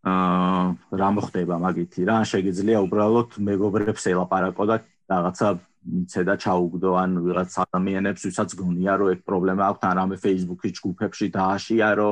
აა 0.08 0.64
რა 1.00 1.08
მოხდება 1.16 1.56
მაგითი? 1.58 2.00
რა 2.08 2.18
შეიძლება 2.22 2.82
უბრალოდ 2.86 3.30
მეგობრებს 3.48 4.04
ელაპარაკო 4.12 4.64
და 4.70 4.76
რაღაცა 5.10 5.48
მიცე 5.88 6.22
და 6.28 6.34
ჩაუგდო 6.42 6.90
ან 7.02 7.10
ვიღაც 7.24 7.50
ადამიანებს 7.64 8.22
ვისაც 8.28 8.50
გონია 8.60 8.94
რომ 8.98 9.08
ეგ 9.14 9.20
პრობლემა 9.28 9.62
აქვს 9.70 9.84
ან 9.88 9.94
რამე 9.98 10.16
Facebook-ის 10.20 10.72
ჯგუფებში 10.78 11.26
დააშიარო 11.38 12.10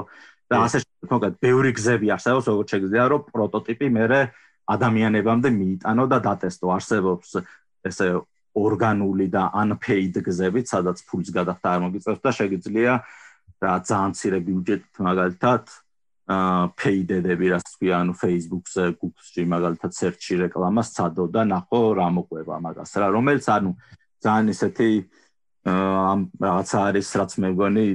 და 0.51 0.57
ასე 0.67 0.79
კონკრეტ 1.11 1.35
ბევრი 1.43 1.71
გზები 1.77 2.07
არსებობს 2.17 2.47
როგორც 2.51 2.69
შეიძლება 2.73 3.07
რომ 3.13 3.23
პროტოტიპი 3.35 3.89
მეરે 3.97 4.21
ადამიანებამდე 4.67 5.49
მიიტანო 5.61 6.05
და 6.11 6.19
დატესტო. 6.27 6.67
არსებობს 6.77 7.29
ესე 7.87 8.07
ორგანული 8.57 9.27
და 9.29 9.53
unpaid 9.53 10.15
გზებით 10.25 10.67
სადაც 10.73 11.05
ფულს 11.07 11.29
გადახდა 11.31 11.67
არ 11.77 11.81
მოგიწევს 11.87 12.21
და 12.25 12.31
შეიძლება 12.33 12.95
რა 13.63 13.75
ძალიან 13.89 14.13
ცირე 14.19 14.39
ბიუჯეტით 14.47 14.95
მაგალითად 15.09 15.65
აა 16.27 16.63
paid-ები 16.75 17.47
რაც 17.55 17.69
ქვია 17.79 18.03
ანუ 18.03 18.13
Facebook-ზე, 18.19 18.85
Google-ში 18.99 19.43
მაგალითად 19.47 19.93
search-ი 19.95 20.35
რეკლამას 20.43 20.89
წადო 20.97 21.31
და 21.31 21.47
ნახო 21.47 21.81
რა 21.95 22.09
მოყვება 22.19 22.59
მაგას 22.67 22.99
რა. 22.99 23.07
რომელიც 23.15 23.47
ანუ 23.47 23.71
ძალიან 24.27 24.47
ისეთი 24.51 24.91
აა 25.71 26.15
რაღაცა 26.43 26.79
არის 26.91 27.09
რაც 27.21 27.33
მე 27.43 27.49
მგონი 27.55 27.87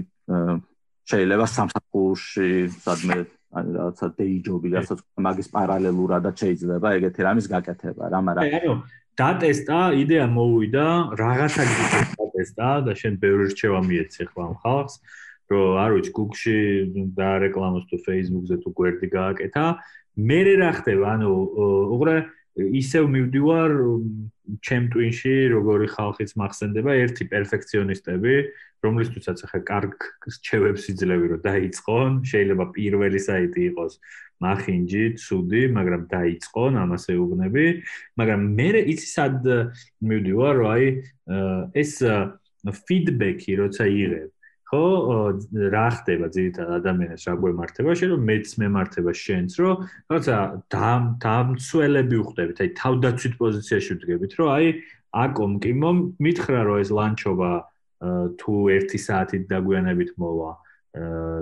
შეიძლება 1.12 1.46
სამსახურში 1.52 2.50
სადმე 2.72 3.18
ანუ 3.52 3.70
რაღაცა 3.78 4.08
day 4.16 4.34
job-ი 4.46 4.70
რასაც 4.76 5.00
მაგის 5.28 5.48
პარალელურადაც 5.56 6.36
შეიძლება 6.44 6.88
ეგეთი 6.98 7.22
რამის 7.28 7.48
გაკეთება 7.52 8.04
რა 8.16 8.20
მაგრამ 8.28 8.56
ანუ 8.60 8.74
დატესტა 9.20 9.80
იდეა 10.02 10.26
მოვიდა 10.36 10.86
რაღაცა 11.20 11.64
გიტესტა 11.72 12.70
და 12.88 12.92
შენ 13.02 13.14
ბევრი 13.24 13.46
რჩევა 13.52 13.80
მიეცი 13.88 14.24
ხო 14.32 14.40
ამ 14.48 14.56
ხალხს 14.64 14.96
რომ 15.52 15.80
არ 15.84 15.92
ვიცი 15.96 16.12
Google-ში 16.18 16.58
და 17.18 17.30
რეკლამას 17.44 17.86
თუ 17.92 17.98
Facebook-ზე 18.08 18.56
თუ 18.64 18.70
გვერდი 18.78 19.08
გააკეთა, 19.12 19.66
მე 20.18 20.40
რა 20.60 20.72
ხდება? 20.80 21.06
ანუ 21.16 21.30
უყურე 21.96 22.16
ისევ 22.60 23.08
მივდივარ 23.08 23.72
ჩემ 24.60 24.86
ტვინში, 24.92 25.36
როგორი 25.56 25.88
ხალხიც 25.88 26.36
მახსენდება, 26.36 26.92
ერთი 27.00 27.24
პერფექციონისტები, 27.32 28.34
რომლისთვისაც 28.84 29.38
ახლა 29.48 29.60
კარგ 29.72 29.96
რჩევებს 30.28 30.84
იძლევი 30.92 31.26
რომ 31.32 31.42
დაიწყონ, 31.48 32.12
შეიძლება 32.28 32.66
პირველი 32.76 33.20
საიტი 33.24 33.62
იყოს 33.72 33.94
მახინჯი, 34.42 35.04
ცუდი, 35.22 35.64
მაგრამ 35.78 36.04
დაიწყონ, 36.12 36.72
ამას 36.84 37.04
ეუბნები, 37.14 37.66
მაგრამ 38.20 38.42
მე 38.58 38.70
იცი 38.92 39.08
სად 39.16 39.40
მივდივარ, 40.02 40.54
რომ 40.60 40.68
აი 40.76 40.86
ეს 41.78 41.94
ფიდბექი 42.88 43.52
როცა 43.64 43.86
იღებ 43.88 44.30
ხო 44.72 44.84
რა 45.68 45.88
ხდება 46.00 46.28
ძირითადად 46.32 46.80
ადამიანებს 46.80 47.26
რა 47.28 47.34
გვემართება? 47.44 47.92
შენ 47.92 48.10
რომ 48.16 48.22
მეც 48.24 48.48
მემართება 48.62 49.12
შენს 49.12 49.54
რომ 49.60 49.76
რაღაცა 50.08 50.38
დამცველები 50.72 52.16
უხდებით 52.24 52.58
აი 52.64 52.70
თავდაცვით 52.80 53.34
პოზიციაში 53.42 53.92
ვდგებით 54.00 54.32
რომ 54.40 54.48
აი 54.56 54.68
აკომ 55.12 55.54
კი 55.60 55.72
მომ 55.76 55.98
მითხრა 56.24 56.62
რომ 56.72 56.78
ეს 56.88 56.90
ლანჩობა 56.96 57.52
თუ 58.40 58.54
1 58.80 58.96
საათით 58.96 59.44
დაგვიანებით 59.52 60.12
მოვა 60.16 60.52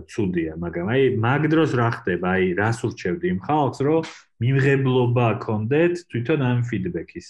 ცუდია 0.09 0.57
მაგრამ 0.61 0.89
აი 0.93 1.01
მაგ 1.21 1.41
დროს 1.53 1.71
რა 1.77 1.89
ხდება? 2.01 2.33
აი 2.33 2.43
რას 2.57 2.81
ურჩევდი? 2.85 3.25
იმ 3.33 3.39
ხალხს 3.45 3.79
რომ 3.85 4.01
მიმღებლობა 4.41 5.27
გქონდეთ 5.37 5.93
თვითონ 6.09 6.39
ამ 6.49 6.59
ფიდბექის 6.69 7.27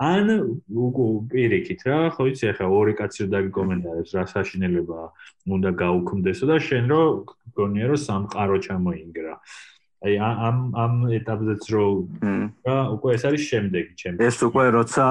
ან 0.00 0.30
უგო 0.72 1.06
პირიქით 1.28 1.82
რა 1.84 1.98
ხო 2.16 2.28
იცი 2.32 2.44
ახლა 2.52 2.68
ორი 2.72 2.94
კაცი 2.96 3.28
დაგიკომენტარებს 3.36 4.14
რა 4.16 4.24
საშინელება 4.32 5.00
უნდა 5.56 5.70
გაუქმდესო 5.82 6.44
და 6.48 6.56
შენ 6.68 6.84
რო 6.92 7.02
გონია 7.58 7.86
რომ 7.92 8.00
სამყარო 8.08 8.56
ჩამოინგრა. 8.64 9.34
აი 10.00 10.14
ამ 10.16 10.58
ამ 10.80 10.92
ეტაპზეც 11.12 11.64
რო 11.76 11.84
რა 12.64 12.76
უკვე 12.96 13.08
ეს 13.20 13.22
არის 13.28 13.42
შემდეგი 13.52 13.92
ჩემ 14.00 14.14
ეს 14.24 14.38
უკვე 14.48 14.64
როცა 14.80 15.04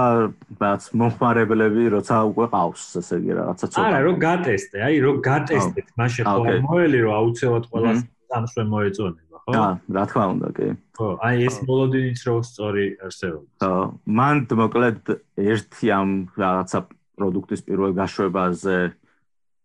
რაც 0.58 0.82
მომხმარებლები 0.98 1.84
როცა 1.94 2.16
უკვე 2.34 2.46
ყავს 2.50 2.84
ესე 2.98 3.16
იგი 3.22 3.32
რაღაცა 3.38 3.66
ცოტა 3.70 3.86
არა 3.86 4.00
რო 4.10 4.14
გატესტე 4.26 4.78
აი 4.90 4.96
რო 5.06 5.12
გატესტეთ 5.30 5.88
მაშინ 6.02 6.26
ხო 6.26 6.54
მოელი 6.66 7.00
რომ 7.06 7.14
აუცილებლად 7.20 7.66
ყველა 7.70 7.92
სამსვე 8.34 8.64
მოეწონება 8.74 9.29
ხო? 9.50 9.54
და 9.58 9.66
რა 9.98 10.04
თქმა 10.10 10.26
უნდა, 10.34 10.48
კი. 10.56 10.68
ხო, 10.96 11.08
აი 11.26 11.36
ეს 11.50 11.56
მოლოდინიც 11.66 12.20
რო 12.30 12.36
სწორი 12.46 12.86
არსებობს. 13.04 13.50
ხო, 13.60 13.76
მან 14.06 14.36
მოკლედ 14.62 15.02
ერთი 15.36 15.86
ამ 15.90 16.10
რაღაცა 16.38 16.80
პროდუქტის 17.20 17.62
პირველ 17.68 17.92
გაშვებაზე 17.98 18.80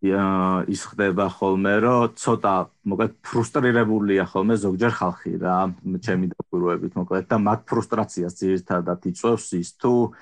ის 0.04 0.80
ხდება 0.84 1.26
ხოლმე, 1.32 1.74
რომ 1.80 2.12
ცოტა 2.20 2.54
მოკლედ 2.84 3.12
ფრუსტრირებულია 3.24 4.24
ხოლმე 4.28 4.54
ზოგჯერ 4.60 4.92
ხალხი 5.00 5.32
რა, 5.40 5.72
ჩემი 6.04 6.28
დაკვირვებით 6.28 6.92
მოკლედ 7.00 7.24
და 7.24 7.36
მათ 7.40 7.60
ფრუსტრაციას 7.64 8.36
ძირითადად 8.36 9.00
იწვევს 9.08 9.48
ის 9.56 9.70
თუ 9.80 10.12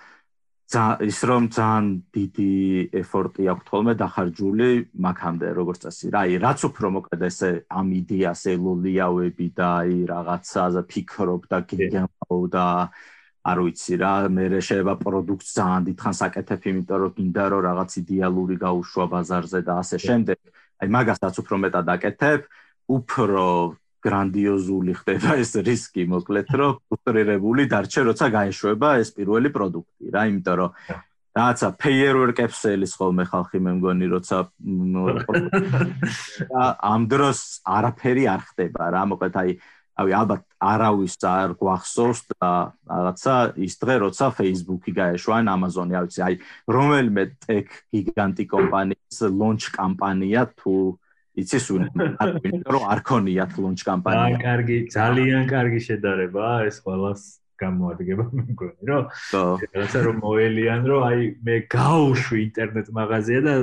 ის 1.05 1.19
რომ 1.29 1.43
ძალიან 1.53 1.87
დიდი 2.17 2.53
ეფორტი 3.01 3.45
აქვს 3.53 3.67
ხოლმე 3.69 3.93
დახარჯული 4.03 4.69
მაგამდე 5.07 5.49
როგორც 5.59 5.81
წესი. 5.85 6.07
რა, 6.15 6.21
აი, 6.25 6.33
რაც 6.45 6.61
უფრო 6.69 6.87
მოკლედ 6.97 7.23
ესე 7.29 7.51
ამ 7.69 7.89
იდეას 8.01 8.43
ელოლიავები 8.55 9.47
და 9.59 9.69
აი 9.83 9.97
რაღაცაზე 10.13 10.83
ფიქრობ 10.93 11.43
და 11.53 11.59
გიგემო 11.69 12.39
და 12.53 12.67
არ 13.43 13.59
ვიცი 13.59 13.95
რა, 13.99 14.13
მე 14.31 14.45
შეიძლება 14.63 14.95
პროდუქტს 15.03 15.53
ძალიან 15.59 15.83
დიდხანს 15.89 16.21
აკეთებ, 16.27 16.63
იმიტომ 16.73 16.99
რომ 17.03 17.13
გინდა 17.19 17.45
რომ 17.53 17.63
რაღაც 17.69 17.91
იდეალური 18.03 18.57
გაუშვა 18.65 19.05
ბაზარზე 19.13 19.61
და 19.67 19.73
ასე 19.83 19.97
შემდეგ. 20.07 20.39
აი 20.83 20.89
მაგასაც 20.97 21.35
უფრო 21.43 21.57
მეტად 21.65 21.87
აკეთებ, 21.97 22.41
უფრო 22.97 23.45
გრანდიოზული 24.03 24.93
ხდება 24.99 25.39
ეს 25.43 25.55
რისკი, 25.63 26.07
მოკლედ 26.11 26.51
რომ 26.59 26.79
ფუტურირებული 26.91 27.69
დარჩე, 27.71 28.07
როცა 28.11 28.27
გაეშვება 28.35 28.89
ეს 29.03 29.15
პირველი 29.15 29.55
პროდუქტი 29.55 30.15
რა, 30.15 30.23
იმიტომ 30.33 30.57
რომ 30.63 30.71
რაცა 31.33 31.69
ფეიერვერკებს 31.81 32.61
ელის 32.69 32.93
ხოლმე 32.99 33.25
ხალხი 33.31 33.59
მე 33.65 33.73
მგონი 33.79 34.07
როცა 34.13 34.39
ამ 36.93 37.07
დროს 37.09 37.39
არაფერი 37.65 38.25
არ 38.29 38.43
ხდება 38.53 38.91
რა, 38.93 39.03
მოკლედ 39.13 39.39
აი 39.41 39.57
ავი 40.03 40.13
ალბათ 40.17 40.43
არავის 40.57 41.15
არ 41.29 41.53
გვახსოვს 41.61 42.21
და 42.33 42.73
რაღაცა 42.89 43.35
ის 43.61 43.75
დღე 43.81 43.97
როცა 44.09 44.27
Facebook-ი 44.41 44.93
გაეშვა 44.97 45.35
ან 45.43 45.51
Amazon-ი, 45.53 45.95
ავიცი, 46.01 46.21
აი 46.27 46.35
რომელიმე 46.77 47.25
tech 47.45 47.69
გიგანტი 47.93 48.45
კომპანიის 48.49 49.19
launch 49.37 49.69
კამპანია 49.77 50.49
თუ 50.57 50.97
იცი 51.33 51.59
სულ 51.65 51.83
რომ 52.69 52.83
არ 52.93 53.01
ქონიათ 53.09 53.53
launch 53.57 53.85
კამპანია. 53.89 54.37
აა 54.37 54.43
კარგი, 54.43 54.77
ძალიან 54.93 55.43
კარგი 55.49 55.81
შედარება 55.89 56.49
ეს 56.69 56.77
ყველას 56.85 57.23
გამოადგება 57.63 58.25
მე 58.37 58.43
მგონი 58.53 58.89
რომ 58.91 59.05
ხო. 59.13 59.43
რაცა 59.77 59.99
რომ 60.07 60.17
მოელიან 60.25 60.83
რომ 60.91 61.01
აი 61.09 61.21
მე 61.47 61.57
გაუშვი 61.73 62.39
ინტერნეტ 62.43 62.89
მაღაზია 62.99 63.41
და 63.47 63.55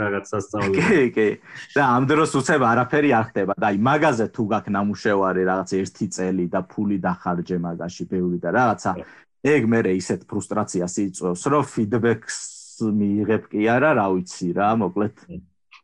რაღაც 0.00 0.24
სასწაული. 0.32 0.76
კი 0.76 1.02
კი. 1.16 1.28
და 1.76 1.82
ამ 1.96 2.02
დროს 2.10 2.30
უცებ 2.40 2.62
არაფერი 2.72 3.10
არ 3.18 3.24
ხდება 3.30 3.52
და 3.56 3.66
აი 3.70 3.78
მაღაზე 3.88 4.26
თუ 4.36 4.42
გაქვს 4.52 4.74
ნამუშევარი 4.76 5.42
რაღაც 5.50 5.70
ერთი 5.80 6.06
წელი 6.16 6.44
და 6.50 6.60
ფული 6.66 6.98
დახარჯე 7.06 7.56
მაგაში 7.62 8.04
ბევრი 8.10 8.38
და 8.42 8.50
რაღაცა. 8.58 8.90
ეგ 9.46 9.62
მე 9.70 9.80
ისეთ 9.96 10.20
ფრუსტრაციას 10.26 10.94
იწვევს 11.06 11.42
რომ 11.46 11.64
ფიდბექს 11.72 12.38
მიიღებ 12.82 13.42
კი 13.52 13.60
არა 13.72 13.90
რა 13.96 14.06
ვიცი 14.12 14.48
რა 14.58 14.68
მოკლედ 14.82 15.16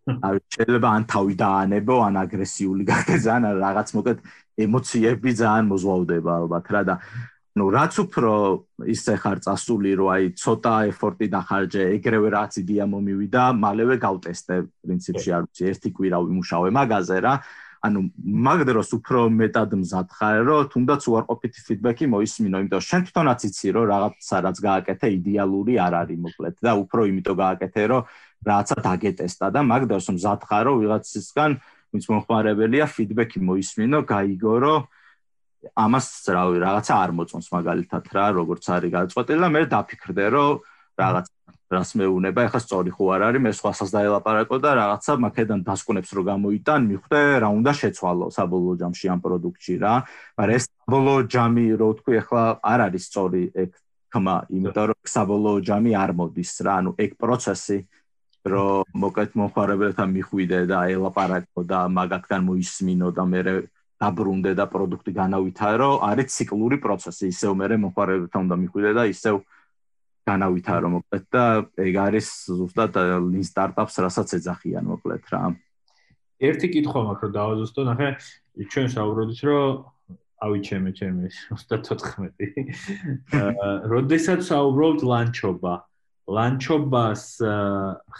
აი 0.02 0.38
შეიძლება 0.54 0.88
ან 0.98 1.04
თავი 1.12 1.34
დაანებო 1.42 1.96
ან 2.06 2.14
აგრესიული 2.22 2.84
გახდე 2.90 3.16
ძალიან 3.26 3.44
რაღაც 3.62 3.88
მოკლედ 3.96 4.18
ემოციები 4.66 5.30
ძალიან 5.42 5.66
მოზვავდება 5.70 6.32
ალბათ 6.42 6.66
რა 6.74 6.82
და 6.90 6.94
ну 7.54 7.68
რაც 7.68 7.94
უფრო 8.02 8.32
ისე 8.88 9.14
ხარ 9.22 9.38
წასული 9.44 9.92
რომ 10.00 10.08
აი 10.14 10.24
ცოტა 10.42 10.74
ეფორტი 10.90 11.26
დახარჯე 11.34 11.82
ეგრევე 11.96 12.28
რაც 12.34 12.52
იდეა 12.62 12.86
მომივიდა 12.92 13.42
მალევე 13.62 13.96
გავტესტე 14.06 14.56
პრინციპში 14.82 15.30
არ 15.36 15.42
ვიცი 15.46 15.68
ერთი 15.70 15.88
კვირა 15.96 16.18
ვიმუშავე 16.24 16.68
მაგაზე 16.78 17.18
რა. 17.22 17.34
ანუ 17.82 18.00
მაგდროს 18.46 18.90
უფრო 18.94 19.20
მეტად 19.36 19.72
მზად 19.74 20.08
ხარ 20.14 20.36
რომ 20.46 20.66
თუნდაც 20.70 21.02
უარყოფითი 21.02 21.60
ფიდბექი 21.66 22.06
მოისმინო 22.14 22.60
იმიტომ 22.62 22.78
რომ 22.78 22.86
შენ 22.88 23.00
თვითონაც 23.06 23.40
იცი 23.48 23.68
რომ 23.74 23.88
რაღაცა 23.90 24.36
რაც 24.46 24.58
გააკეთე 24.66 25.06
იდეალური 25.18 25.74
არ 25.82 25.94
არის 26.02 26.20
მოკლედ 26.26 26.54
და 26.62 26.72
უფრო 26.78 27.00
იმიტომ 27.10 27.36
გააკეთე 27.42 27.82
რომ 27.90 28.06
რაღაცა 28.42 28.76
დაგეტესტა 28.88 29.46
და 29.54 29.60
ხარ 30.50 30.64
რომ 30.66 30.76
ვიღაცისგან 30.82 31.50
ვინც 31.92 32.04
მომხმარებელია 32.08 32.86
ფიდბექი 32.88 33.38
მოისმინო, 33.44 33.98
გაიგორო 34.08 34.76
ამას 35.76 36.06
რავი, 36.34 36.58
რაღაცა 36.64 36.94
არ 37.04 37.10
მოწონს 37.18 37.48
მაგალითად 37.52 38.04
რა, 38.16 38.26
როგორც 38.40 38.64
არის 38.72 38.92
გაწყვეტილი 38.96 39.40
და 39.44 39.48
მე 39.52 39.62
დაფიქრდე, 39.70 40.24
რომ 40.34 40.50
რაღაც 40.98 41.26
რას 41.72 41.90
მეუნება, 41.96 42.40
ეხლა 42.48 42.60
სწორი 42.60 42.90
ხო 42.92 43.04
არ 43.14 43.22
არის, 43.28 43.42
მე 43.44 43.52
სხვასაც 43.56 43.88
დაელაპარაკო 43.96 44.56
და 44.60 44.70
რაღაცა 44.76 45.12
მაქედან 45.24 45.60
დასკვნებს 45.68 46.10
რო 46.16 46.22
გამოიტან, 46.28 46.80
მიხვდე 46.90 47.20
რა 47.44 47.48
უნდა 47.48 47.72
შეცვალო 47.80 48.26
საბოლოო 48.36 48.74
ჯამში 48.82 49.06
ამ 49.12 49.20
პროდუქტში 49.24 49.74
რა. 49.80 49.94
მაგრამ 50.36 50.56
ეს 50.58 50.64
საბოლოო 50.68 51.20
ჯამი 51.32 51.66
რო 51.80 51.88
თქვი, 52.02 52.12
ეხლა 52.20 52.42
არ 52.60 52.78
არის 52.86 53.04
სწორი 53.08 53.42
ეგ 53.62 53.70
ხმა, 54.12 54.36
იმიტომ 54.52 54.86
რომ 54.92 54.98
საბოლოო 55.16 55.58
ჯამი 55.68 55.92
არ 55.96 56.10
მოდის 56.12 56.52
რა, 56.60 56.72
ანუ 56.82 56.90
ეგ 57.00 57.10
პროცესი 57.16 57.78
რომ 58.42 58.98
მოკეთ 59.02 59.36
მომხარებელთან 59.38 60.08
მიხვიდე 60.18 60.60
და 60.66 60.78
ელაპარაკო 60.90 61.62
და 61.62 61.86
მაგათგან 61.86 62.42
მოისმინო 62.48 63.08
და 63.14 63.24
მე 63.30 63.42
დაბრუნდე 64.02 64.52
და 64.58 64.66
პროდუქტი 64.66 65.12
განავითარო, 65.14 65.90
არის 66.02 66.34
ციკლური 66.34 66.76
პროცესი, 66.82 67.30
ისევ 67.30 67.54
მე 67.54 67.76
მომხარებელთან 67.86 68.40
უნდა 68.50 68.56
მიხვიდე 68.66 68.90
და 68.98 69.04
ისევ 69.14 69.36
განავითარო 70.26 70.88
მოკეთ 70.90 71.24
და 71.34 71.44
ეგ 71.86 71.94
არის 72.06 72.26
ზუსტად 72.58 72.98
ლინ 73.30 73.46
სტარტაპს 73.46 73.96
რასაც 74.06 74.28
ეძახიან 74.38 74.84
მოკლედ 74.90 75.22
რა. 75.30 75.42
ერთი 76.42 76.66
კითხვა 76.74 77.00
მაქვს 77.06 77.22
რომ 77.22 77.32
დავაზუსტო, 77.38 77.80
ნახე, 77.90 78.08
ჩვენ 78.70 78.86
საუბრობთ 78.94 79.40
რომ 79.46 79.66
ავი 80.42 80.58
ჩემე 80.66 80.90
ჩემე 80.98 81.24
34. 81.54 82.26
აა, 83.38 83.70
როდესაც 83.86 84.40
საუბრობთ 84.50 85.00
ლანჩობა, 85.06 85.74
ლანჩობას 86.28 87.22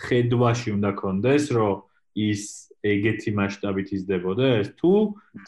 ხედვაში 0.02 0.68
უნდა 0.74 0.90
კონდეს, 0.98 1.44
რომ 1.54 1.82
ის 2.18 2.42
ეგეთი 2.82 3.30
მასშტაბით 3.38 3.88
იზრდებოდეს, 3.96 4.72
თუ 4.78 4.92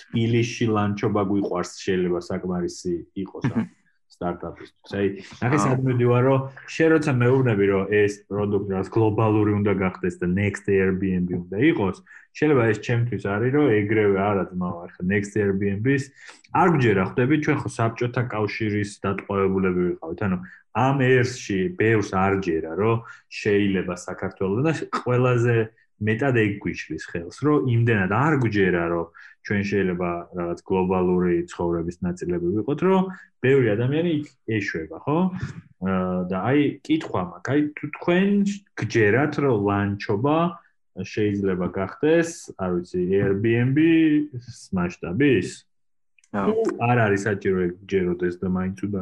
თბილისში 0.03 0.67
ლანჩობა 0.71 1.23
გვიყვარს 1.31 1.73
შეიძლება 1.83 2.21
საკმარისი 2.31 2.95
იყოს 3.25 3.51
ამ 3.51 3.67
სტარტაპისთვის. 4.15 4.95
აი, 4.95 5.07
ნახე 5.43 5.59
სადმედივარ, 5.65 6.23
რომ 6.29 6.41
შენ 6.75 6.89
როცა 6.95 7.13
მეუბნები, 7.21 7.65
რომ 7.75 7.83
ეს 7.91 8.13
პროდუქტი 8.31 8.73
რას 8.79 8.89
გლობალური 8.95 9.53
უნდა 9.61 9.73
გახდეს 9.85 10.15
და 10.23 10.27
next 10.31 10.65
Airbnb 10.71 11.29
უნდა 11.45 11.59
იყოს, 11.75 11.97
შეიძლება 12.35 12.63
ეს 12.71 12.79
ჩემთვის 12.87 13.23
არის, 13.35 13.51
რომ 13.55 13.67
ეგრევე 13.79 14.17
არა 14.19 14.45
ძმაო, 14.51 14.77
ახლა 14.87 15.03
next 15.13 15.33
Airbnb-ს 15.39 16.05
არ 16.55 16.69
გჯერა 16.75 17.03
ხვდები, 17.11 17.35
ჩვენ 17.45 17.59
ხო 17.63 17.69
საბჭოთა 17.79 18.23
კავშირის 18.35 18.91
დატყვევებულები 19.05 19.81
ვიყავით, 19.89 20.21
ანუ 20.27 20.37
ამ 20.75 20.97
ერსში 21.07 21.59
ბევრს 21.79 22.11
არ 22.19 22.35
ჯერა, 22.43 22.73
რომ 22.75 22.97
შეიძლება 23.31 23.95
საქართველოს 23.95 24.63
და 24.67 24.73
ყველაზე 24.99 25.57
მეტად 26.03 26.35
ეგ 26.43 26.53
გვიშლის 26.63 27.05
ხელს, 27.11 27.37
რომ 27.47 27.71
იმდენად 27.71 28.11
არ 28.11 28.35
გვჯერა, 28.43 28.85
რომ 28.91 29.07
ჩვენ 29.45 29.63
შეიძლება 29.71 30.11
რაღაც 30.41 30.59
გლობალური 30.69 31.35
ცხოვრების 31.53 31.97
ნაწილები 32.07 32.47
ვიყოთ, 32.57 32.81
რომ 32.89 33.03
ბევრი 33.45 33.69
ადამიანი 33.77 34.11
იქ 34.19 34.27
ეშვება, 34.57 34.99
ხო? 35.05 35.19
და 36.31 36.37
აი, 36.49 36.61
კითხვა 36.87 37.23
მაქვს, 37.29 37.51
აი 37.53 37.61
თუ 37.77 37.85
თქვენ 37.97 38.29
გჯერათ, 38.81 39.35
რომ 39.45 39.57
ლანჩობა 39.69 40.39
შეიძლება 41.13 41.67
გახდეს, 41.77 42.31
არ 42.57 42.71
ვიცი, 42.79 43.01
Airbnb-ის 43.21 44.59
მასშტაბის? 44.79 45.49
არ 46.35 46.99
არის 47.05 47.21
საჭირო 47.29 47.59
ეგ 47.69 47.73
ჯეროდეს 47.91 48.35
და 48.43 48.49
მაინც 48.51 48.79
უნდა 48.87 49.01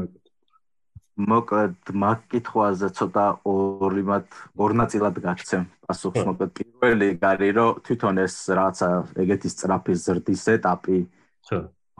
მოკლედ 1.17 1.93
მაგ 1.93 2.21
კითხვაზე 2.33 2.89
ცოტა 2.97 3.25
ორი 3.45 4.03
მათ 4.09 4.25
ორ 4.57 4.73
ნაწილად 4.81 5.17
გაქცემ 5.21 5.65
პასუხს 5.85 6.25
მოკლედ 6.29 6.51
პირველი 6.57 7.09
გარი 7.21 7.51
რომ 7.59 7.81
თვითონ 7.85 8.17
ეს 8.25 8.35
რაღაცა 8.49 8.89
ეგეთი 9.21 9.49
სწრაფი 9.53 9.95
ზრდის 10.05 10.45
ეტაპი 10.57 10.99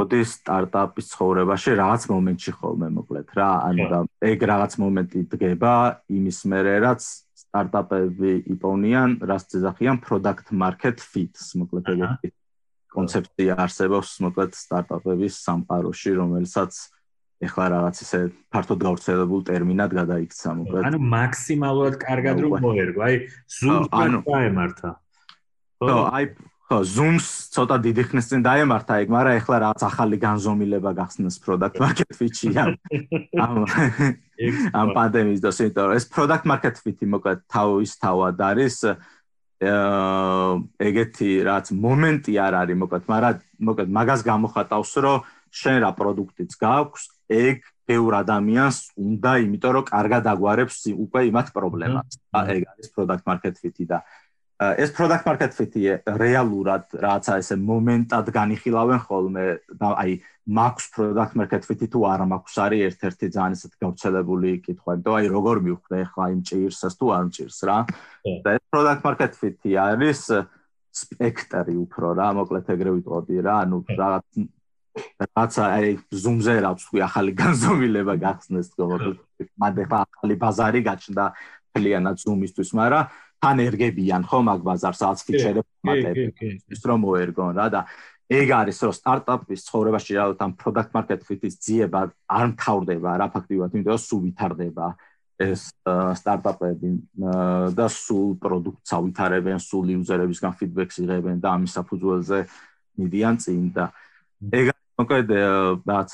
ოდის 0.01 0.31
სტარტაპის 0.41 1.07
ცხოვრებაში 1.13 1.77
რაღაც 1.77 2.03
მომენტში 2.09 2.53
ხოლმე 2.57 2.89
მოკლედ 2.97 3.27
რა 3.37 3.51
ანუ 3.69 3.85
და 3.93 3.99
ეგ 4.33 4.39
რაღაც 4.53 4.73
მომენტი 4.81 5.21
დგება 5.37 5.75
იმის 6.09 6.39
მერე 6.49 6.75
რაც 6.87 7.03
სტარტაპები 7.43 8.33
იპოვნიან 8.57 9.21
რაც 9.29 9.45
ძახიან 9.53 10.01
product 10.01 10.57
market 10.57 11.05
fit-ს 11.05 11.53
მოკლედ 11.61 11.93
ეგეთი 11.97 12.33
კონცეფცია 12.97 13.61
არსებობს 13.61 14.17
მოკლედ 14.25 14.57
სტარტაპების 14.57 15.37
სამყაროში 15.45 16.13
რომელსაც 16.17 16.73
ეხლა 17.43 17.65
რაღაც 17.75 17.97
ისე 18.05 18.19
ფართოდ 18.55 18.81
გავრცელებულ 18.87 19.41
ტერმინად 19.49 19.91
გადაიქცა 19.99 20.51
მოკლედ. 20.63 20.87
ანუ 20.87 20.99
მაქსიმალურად 21.11 21.95
კარგად 21.99 22.37
რომ 22.39 22.53
მოერგო, 22.63 23.01
აი 23.03 23.15
Zoom-ს 23.51 23.89
დაემართა. 24.31 24.91
ხო, 25.83 25.97
აი 26.15 26.25
ხო, 26.71 26.79
Zoom-ს 26.87 27.27
ცოტა 27.51 27.77
დიდი 27.83 28.03
ხნის 28.09 28.27
წინ 28.31 28.41
დაემართა 28.47 28.95
ეგ, 29.03 29.09
მაგრამ 29.11 29.39
ეხლა 29.43 29.57
რაღაც 29.67 29.81
ახალი 29.91 30.17
განზომილება 30.23 30.91
გახსნეს 30.95 31.37
product 31.43 31.77
market 31.83 32.11
fit-ში 32.15 32.55
ამ 32.55 32.71
ამ 34.79 34.89
პანდემიის 34.95 35.43
დროს, 35.43 35.59
იმიტომ 35.67 35.97
ეს 35.99 36.07
product 36.15 36.47
market 36.47 36.79
fit-ი 36.79 37.11
მოკლედ 37.11 37.43
თავის 37.51 37.91
თავად 37.99 38.39
არის. 38.39 38.77
ეგეთი 40.83 41.31
რაც 41.47 41.67
მომენტი 41.71 42.33
არ 42.35 42.55
არის 42.67 42.77
მოკლედ, 42.83 43.05
მაგრამ 43.07 43.35
მოკლედ 43.63 43.91
მაგას 43.95 44.21
გამოხატავს, 44.27 44.93
რომ 45.07 45.19
შენ 45.53 45.77
რა 45.85 45.91
პროდუქტიც 45.95 46.57
გაქვს, 46.59 47.12
ეგ 47.29 47.63
ბევრ 47.89 48.13
ადამიანს 48.23 48.77
უნდა, 48.97 49.31
იმიტომ 49.45 49.73
რომ 49.77 49.85
კარგად 49.93 50.25
აგვარებს 50.33 50.77
უკვე 50.93 51.21
იმათ 51.31 51.49
პრობლემას. 51.57 52.19
ეგ 52.33 52.63
არის 52.73 52.89
product 52.97 53.25
market 53.27 53.55
fit-ი 53.59 53.87
და 53.91 53.99
ეს 54.63 54.93
product 54.95 55.27
market 55.27 55.55
fit-ი 55.57 55.83
რეალურად 56.07 56.95
რაცა 57.03 57.39
ესე 57.43 57.57
მომენტად 57.59 58.31
განიხილავენ 58.37 59.01
ხოლმე 59.07 59.45
და 59.81 59.91
აი 60.03 60.13
მაქვს 60.59 60.87
product 60.95 61.35
market 61.41 61.67
fit-ი 61.67 61.89
თუ 61.91 62.05
არა 62.13 62.27
მაქვს 62.31 62.57
არის 62.65 62.83
ერთ-ერთი 62.89 63.27
ძალიან 63.37 63.57
ისეთ 63.59 63.73
გავრცელებული 63.83 64.51
კითხვა, 64.67 64.91
იმიტომ 64.99 65.19
აი 65.19 65.27
როგორ 65.37 65.57
მივხვდე 65.67 65.99
ახლა 66.07 66.25
იმ 66.35 66.41
ჭირსას 66.47 66.95
თუ 66.99 67.07
არ 67.17 67.25
მჭირს 67.29 67.59
რა. 67.67 67.79
და 68.45 68.49
ეს 68.57 68.65
product 68.71 69.03
market 69.07 69.33
fit-ი 69.41 69.71
არის 69.83 70.21
სპექტრი 70.93 71.75
უფრო 71.83 72.09
რა, 72.21 72.29
მოკლედ 72.39 72.67
ეგრე 72.75 72.91
ვიტყოდი 73.01 73.37
რა, 73.43 73.55
ანუ 73.65 73.77
რაღაც 73.89 74.27
რაცა 75.37 75.65
აი 75.77 75.91
ზუმზე 76.23 76.55
რა 76.65 76.71
ვთქვი 76.77 77.01
ახალი 77.09 77.33
განზომილება 77.43 78.15
გახსნეს 78.23 78.73
თქო 78.73 78.85
მოკლედ. 78.93 79.19
მანდ 79.63 79.77
ახლა 79.85 79.99
ახალი 80.07 80.35
ბაზარი 80.43 80.81
გაჩნდა 80.89 81.25
ფლიანად 81.73 82.17
ზუმისთვის, 82.21 82.71
მაგრამ 82.77 83.05
თან 83.43 83.59
ერგებიან 83.67 84.23
ხო 84.31 84.39
მაგ 84.47 84.61
ბაზარს 84.63 85.01
რაც 85.03 85.21
ფიჩერებს 85.27 85.71
მატები 85.83 86.51
ის 86.71 86.83
რომ 86.87 86.99
მოერგონ 87.03 87.57
რა 87.59 87.67
და 87.75 87.81
ეგ 88.31 88.49
არის 88.55 88.79
რომ 88.87 88.95
სტარტაპის 88.99 89.65
ცხოვრებაში 89.67 90.13
რა 90.15 90.27
თან 90.39 90.51
product 90.61 90.91
market 90.95 91.25
fit-ის 91.27 91.59
ძიება 91.59 92.03
არ 92.39 92.47
მთავრდება 92.55 93.11
რა 93.19 93.27
ფაქტიურად 93.35 93.75
იმიტომ 93.75 93.93
რომ 93.99 94.05
სულ 94.07 94.21
ვითარდება 94.27 94.87
ეს 95.43 95.63
სტარტაპები 96.23 96.91
და 97.75 97.87
სულ 97.91 98.31
პროდუქტს 98.45 98.95
ავითარებენ 98.99 99.59
სულ 99.59 99.87
იუზერებისგან 99.97 100.53
ფიდბექს 100.63 101.03
იღებენ 101.03 101.43
და 101.43 101.57
ამის 101.59 101.75
საფუძველზე 101.79 102.39
მიდიან 103.03 103.35
წინ 103.43 103.65
და 103.75 103.91
ეგ 104.55 104.71
მოკლედ 105.01 105.29
რაც 105.89 106.13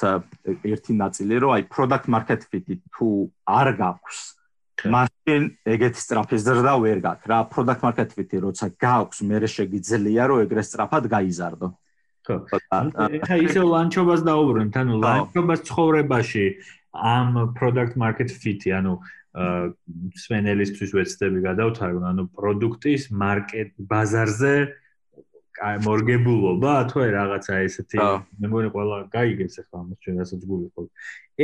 ერთი 0.73 0.93
ნაწილი 1.03 1.35
რომ 1.43 1.51
აი 1.57 1.63
product 1.75 2.07
market 2.15 2.45
fit-ი 2.51 2.79
თუ 2.95 3.09
არ 3.59 3.69
გაქვს 3.81 4.19
მაშინ 4.87 5.43
ეგეთი 5.75 5.99
სწრაფი 5.99 6.39
ზრდა 6.39 6.75
ვერ 6.79 6.99
გაქვს. 7.03 7.27
რა 7.27 7.39
product 7.51 7.83
market 7.83 8.15
fit-ი 8.15 8.39
როცა 8.47 8.67
გაქვს 8.79 9.19
მე 9.27 9.39
შეგიძლია 9.51 10.23
რომ 10.31 10.39
ეგრე 10.47 10.63
სწრაფად 10.63 11.05
გაიზარდო. 11.11 11.69
ხო 12.29 12.37
ხა 13.27 13.37
ისე 13.43 13.61
ლანჩობას 13.65 14.21
დაუბრუნდით 14.29 14.77
ანუ 14.79 14.93
ლანჩობას 15.03 15.61
ცხოვრებაში 15.69 16.47
ამ 16.93 17.29
product 17.59 17.95
market 17.99 18.31
fit-ი 18.31 18.71
ანუ 18.79 18.95
სვენელისთვის 20.23 20.91
ვეცდები 20.99 21.39
გადავთარგმნო 21.49 22.07
ანუ 22.13 22.25
პროდუქტის 22.37 23.03
მარკეტ 23.23 23.71
ბაზარზე 23.91 24.55
აი 24.55 24.88
მორგებულობა 25.87 26.75
თუ 26.91 27.03
აი 27.05 27.11
რაღაცა 27.15 27.55
ესეთი 27.67 27.99
მე 27.99 28.47
მგონი 28.51 28.69
ყველა 28.75 28.99
გაიგებს 29.15 29.57
ახლა 29.63 29.77
ამას 29.83 29.99
ჩვენ 30.05 30.17
რასაც 30.23 30.43
გულიყო 30.51 30.83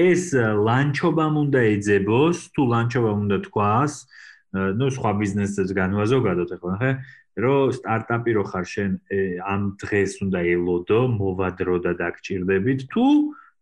ეს 0.05 0.23
ლანჩობამ 0.69 1.35
უნდა 1.45 1.61
ეძებოს 1.75 2.39
თუ 2.55 2.62
ლანჩობამ 2.75 3.19
უნდა 3.25 3.39
თქვას 3.49 3.93
ну 4.79 4.87
სხვა 4.97 5.11
ბიზნესებს 5.19 5.71
განვაზოგადოთ 5.75 6.51
ახლა 6.59 6.75
ხე? 6.83 6.93
რომ 7.35 7.73
სტარტაპი 7.75 8.31
რო 8.39 8.45
ხარ 8.47 8.67
შენ 8.71 8.91
ამ 9.43 9.62
დღეს 9.83 10.12
უნდა 10.23 10.41
ელოდო 10.55 11.01
მოვადრო 11.19 11.77
და 11.83 11.93
დაგჭირდებით 11.99 12.87
თუ 12.95 13.07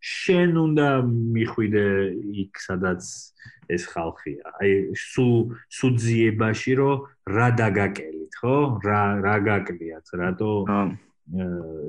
შენ 0.03 0.51
უნდა 0.59 0.89
მიხვიდე 1.07 1.87
იქ 2.43 2.53
სადაც 2.59 3.07
ეს 3.71 3.83
ხალხია. 3.87 4.43
აი 4.59 4.99
სუ 4.99 5.27
სუძიებაში 5.79 6.73
რომ 6.83 7.07
რა 7.31 7.49
დაგაკელით, 7.55 8.35
ხო? 8.43 8.57
რა 8.83 9.03
რა 9.23 9.37
გაკლიათ, 9.47 10.07
რატო 10.19 10.53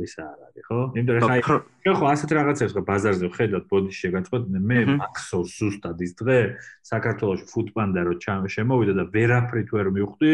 ეს 0.05 0.13
არ 0.21 0.37
არის, 0.45 0.63
ხო? 0.69 0.79
იმიტომ 0.93 1.15
რომ 1.17 1.25
ხაი 1.25 1.41
შენ 1.83 1.93
ხო 1.97 2.05
ასეთ 2.13 2.29
რაღაცებს 2.37 2.73
ხო 2.77 2.83
ბაზარზე 2.85 3.27
ხედავთ 3.33 3.65
ბოდიში 3.73 3.99
შეგაწყვეტ 4.05 4.43
მე 4.69 4.79
მაქსოს 4.93 5.47
ზუსტად 5.57 5.97
ის 6.05 6.13
დღე 6.21 6.39
საქართველოს 6.85 7.41
ფუტპანდა 7.49 8.01
რო 8.07 8.15
შემოვიდა 8.55 8.93
და 8.93 9.03
ვერაფრით 9.09 9.69
ვერ 9.73 9.87
მივხვდი 9.97 10.33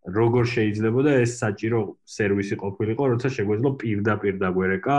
როგორ 0.00 0.44
შეიძლება 0.48 1.00
და 1.06 1.12
ეს 1.22 1.32
საჭირო 1.38 1.80
სერვისი 2.08 2.56
ყოფილიყო, 2.56 3.02
როცა 3.12 3.28
შეგვეძლო 3.36 3.70
პირდაპირ 3.80 4.34
დაგვერეკა 4.40 4.98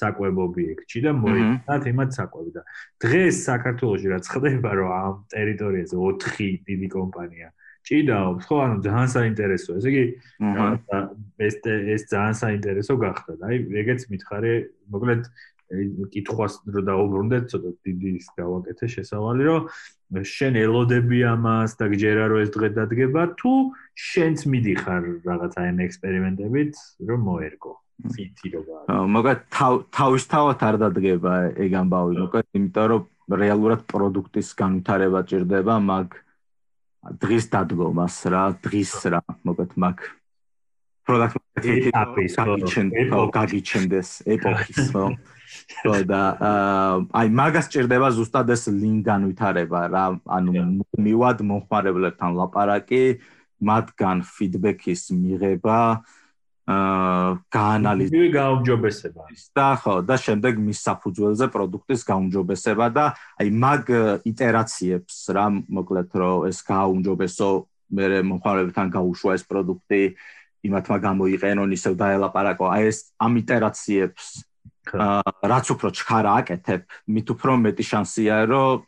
საკვებ 0.00 0.36
ობიექტში 0.46 1.00
და 1.06 1.12
მოიწათ 1.22 1.88
იმათ 1.92 2.10
საკვები 2.18 2.50
და 2.56 2.62
დღეს 3.04 3.36
საქართველოსი 3.48 4.06
რაც 4.14 4.24
ხდება 4.34 4.70
რომ 4.80 4.90
ამ 4.98 5.16
ტერიტორიაზე 5.34 5.96
4 6.06 6.48
დიდი 6.68 6.88
კომპანია 6.96 7.48
ჭიდაობს 7.82 8.44
ხო 8.46 8.56
ანუ 8.62 8.76
ძალიან 8.86 9.08
საინტერესოა. 9.16 9.76
ესე 9.82 9.90
იგი 9.90 10.04
ეს 11.46 11.54
ეს 11.66 12.02
ძალიან 12.14 12.36
საინტერესო 12.42 12.94
გახდა 13.04 13.32
და 13.42 13.44
აი 13.50 13.56
ეგეც 13.82 14.00
მითხარი 14.12 14.52
მოკლედ 14.94 15.22
კითხვას 16.14 16.54
რო 16.68 16.82
დაუბრუნდეთ 16.88 17.44
ცოტა 17.50 17.70
დიდი 17.88 18.10
ის 18.20 18.26
გავაკეთე 18.38 18.86
შესავალი 18.94 19.42
რომ 19.48 19.62
შენ 20.36 20.58
ელოდები 20.62 21.18
ამას 21.32 21.70
და 21.80 21.86
გჯერა 21.94 22.24
რომ 22.32 22.42
ეს 22.44 22.50
დღე 22.56 22.68
დადგება 22.78 23.22
თუ 23.40 23.52
შენც 24.08 24.38
მიდიხარ 24.52 25.02
რაღაც 25.28 25.52
აი 25.58 25.66
ამ 25.72 25.78
ექსპერიმენტებით 25.88 26.74
რომ 27.08 27.20
მოერგო 27.28 27.72
ფიტი 28.10 28.48
როგორ 28.56 29.06
მაგათ 29.14 29.40
თავის 29.94 30.24
თავად 30.32 30.64
არ 30.68 30.78
დადგება 30.82 31.34
ეგ 31.64 31.72
ამბავი 31.82 32.14
მოკლედ 32.22 32.46
იმიტომ 32.58 32.86
რომ 32.92 33.36
რეალურად 33.42 33.84
პროდუქტის 33.92 34.48
განვითარება 34.58 35.22
ჭირდება 35.30 35.76
მაგ 35.90 36.16
დღის 37.22 37.46
დადგომას 37.54 38.16
რა 38.34 38.44
დღის 38.66 38.94
რა 39.14 39.22
მოკლედ 39.46 39.72
მაგ 39.84 40.02
პროდუქტის 41.06 42.34
გაგიჩენდეს 43.38 44.10
ეპოქის 44.34 44.80
ხო 44.94 45.04
ხო 45.82 45.94
და 46.10 46.22
აი 47.18 47.28
მაგას 47.38 47.66
ჭირდება 47.74 48.08
ზუსტად 48.18 48.50
ეს 48.54 48.66
ლინკ 48.70 49.06
განვითარება 49.10 49.80
რა 49.92 50.04
ანუ 50.38 50.52
მივად 51.06 51.42
მომხმარებლებთან 51.50 52.30
ლაპარაკი 52.38 53.02
მათგან 53.62 54.26
ფიდბექის 54.26 55.02
მიღება 55.14 55.78
გაანალიზება 56.62 58.28
გაუმჯობესება. 58.38 59.22
და 59.50 59.68
ხო 59.82 59.94
და 60.06 60.14
შემდეგ 60.14 60.54
მის 60.62 60.78
საფუძველზე 60.86 61.46
პროდუქტის 61.50 62.00
გაუმჯობესება 62.06 62.86
და 62.94 63.04
აი 63.42 63.48
მაგ 63.50 63.84
იტერაციებს 64.30 65.16
რა 65.34 65.46
მოკლედ 65.66 66.08
რომ 66.14 66.46
ეს 66.46 66.58
გაუმჯობესო 66.62 67.48
მე 67.98 68.04
მომხმარებელთან 68.30 68.88
გაუშვა 68.94 69.30
ეს 69.34 69.44
პროდუქტი 69.50 70.00
იმათმა 70.62 70.96
გამოიყენონ 71.02 71.70
ისევ 71.74 71.92
დაელაპარაკო. 71.98 72.64
აი 72.70 72.82
ეს 72.94 72.98
ამ 73.18 73.32
იტერაციებს 73.42 74.26
რაც 74.86 75.66
უფრო 75.74 75.88
ჩქარა 75.98 76.30
აკეთებ 76.42 76.82
მით 77.10 77.26
უფრო 77.34 77.52
მეტი 77.58 77.84
შანსია 77.90 78.36
რომ 78.46 78.86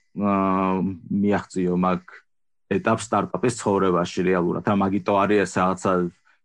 მიაღწიო 1.11 1.75
მაგ 1.75 2.03
ეტაპს 2.71 3.05
სტარტაპის 3.11 3.55
ცხოვრებაში 3.59 4.21
რეალურად. 4.31 4.63
რა 4.63 4.75
მაგიტო 4.79 5.13
არის 5.19 5.43
ეს 5.43 5.53
რაღაცა 5.59 5.93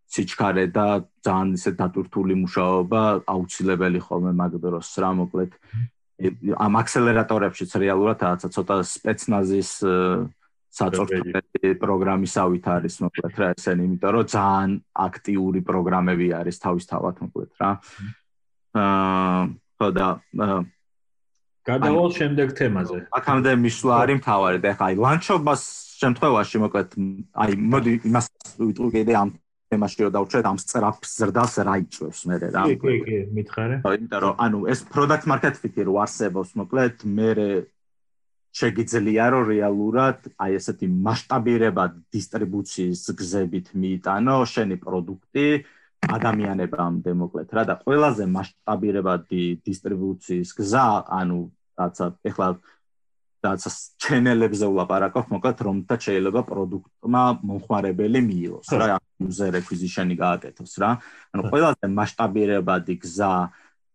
სიჩქარე 0.10 0.66
და 0.74 0.86
ძალიან 1.22 1.54
ისე 1.54 1.72
დატვირთული 1.78 2.36
მუშაობა 2.44 3.02
აუცილებელი 3.30 4.00
ხოლმე 4.02 4.34
მაგ 4.42 4.54
დროს 4.64 4.90
რა 4.98 5.12
მოკლედ. 5.22 5.52
ამ 6.66 6.74
აქსელერატორებშიც 6.82 7.72
რეალურად 7.84 8.20
რაღაცა 8.26 8.48
ცოტა 8.56 8.76
სპეცნაზის 8.90 9.72
საწორთი 10.70 11.70
პროგრამისავით 11.82 12.66
არის 12.74 12.96
მოკლედ 13.06 13.34
რა 13.42 13.48
ესენი 13.58 13.86
იმიტომ 13.90 14.12
რომ 14.16 14.26
ძალიან 14.34 14.72
აქტიური 15.06 15.62
პროგრამები 15.70 16.28
არის 16.42 16.58
თავისთავად 16.66 17.16
მოკლედ 17.24 17.52
რა. 17.62 17.70
აა 18.80 19.42
ხოდა 19.80 20.08
გადავალ 21.70 22.10
შემდეგ 22.18 22.48
თემაზე. 22.60 23.00
აქამდე 23.18 23.52
მისვლა 23.66 23.94
არის 24.04 24.18
მთავარი 24.20 24.60
და 24.64 24.72
ხა 24.78 24.86
აი 24.90 24.96
ლანჩობას 25.06 25.62
შემთხვევაში 26.02 26.58
მოკლედ 26.66 26.90
აი 27.44 27.52
მოდი 27.74 27.92
იმას 28.10 28.26
ვიტყვი 28.60 28.90
კიდე 28.96 29.14
ამ 29.22 29.30
თემაში 29.70 30.06
რომ 30.06 30.14
დავუჩვენთ 30.18 30.48
ამ 30.50 30.58
სწრაფ 30.64 31.00
ზრდას 31.06 31.54
რა 31.68 31.74
იწევს 31.86 32.22
მე 32.30 32.36
რა 32.42 32.64
კი 32.70 32.76
კი 32.82 32.96
კი 33.06 33.18
მითხარე. 33.38 33.76
იმიტომ 33.86 34.22
რომ 34.26 34.34
ანუ 34.46 34.60
ეს 34.74 34.80
product 34.94 35.26
market 35.30 35.56
fit-ი 35.62 35.86
რო 35.86 35.94
არსებობს 36.06 36.56
მოკლედ 36.62 37.06
მე 37.06 37.30
შეგიძლია 38.60 39.26
რომ 39.30 39.44
რეალურად 39.54 40.20
აი 40.42 40.58
ესეთი 40.58 40.88
მასშტაბირებად 41.06 41.92
დისტრიბუციის 42.16 43.04
გზებით 43.20 43.68
მიიტანო 43.78 44.38
შენი 44.54 44.78
პროდუქტი 44.86 45.46
ადამიანებამდე 46.18 47.12
მოკლედ 47.22 47.50
რა 47.54 47.64
და 47.70 47.76
ყველაზე 47.86 48.26
მასშტაბირებადი 48.26 49.44
დისტრიბუციის 49.70 50.50
გზა 50.58 50.88
ანუ 51.20 51.40
რაცა 51.78 52.06
ეხლა 52.26 52.48
რაც 53.40 53.64
ჩენელებზე 54.04 54.68
ვლაპარაკობ, 54.68 55.26
მოკლედ 55.32 55.60
რომ 55.64 55.78
და 55.88 55.96
შეიძლება 55.96 56.42
პროდუქტმა 56.50 57.24
მომხმარებელი 57.40 58.20
მიიღოს 58.30 58.70
რა, 58.76 58.98
user 59.24 59.54
acquisition-ი 59.60 60.16
გააკეთოს 60.20 60.74
რა. 60.84 60.92
ანუ 61.32 61.42
ყველაზე 61.48 61.86
მასშტაბირებადი 62.00 62.96
გზა 63.04 63.34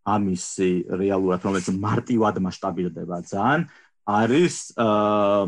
ამისი 0.05 0.71
რეალურად 1.01 1.45
რომელიც 1.45 1.67
მარტივად 1.85 2.35
მასშტაბირდება 2.45 3.17
ძალიან 3.25 3.61
არის 4.05 4.55
აა 4.77 5.45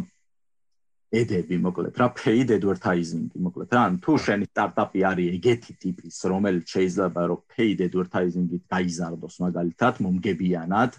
ედები 1.08 1.56
მოკლედ 1.64 1.95
რა 1.95 2.08
paid 2.20 2.52
advertising 2.52 3.32
მოკლედ 3.39 3.72
რა. 3.72 3.84
თუ 4.04 4.12
შენი 4.20 4.45
სტარტაპი 4.52 5.00
არის 5.08 5.28
ეგეთი 5.38 5.74
ტიპის 5.84 6.16
რომელიც 6.28 6.66
შეიძლება 6.68 7.22
რომ 7.32 7.39
paid 7.48 7.80
advertising-ით 7.88 8.64
გაიზარდოს 8.68 9.36
მაგალითად 9.45 9.93
მომგებიანად 10.04 10.91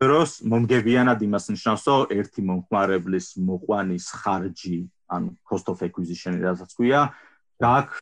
მაგრამ 0.00 0.30
მომგებიანად 0.48 1.20
იმას 1.28 1.44
ნიშნავს 1.52 1.82
რომ 1.92 2.12
ერთი 2.16 2.40
მომხმარებლის 2.48 3.26
მოყვანის 3.36 4.06
ხარჯი 4.20 4.78
ან 5.12 5.22
cost 5.44 5.68
of 5.68 5.82
acquisition 5.84 6.40
რასაც 6.40 6.72
ქვია 6.72 7.12
გაკ 7.60 8.00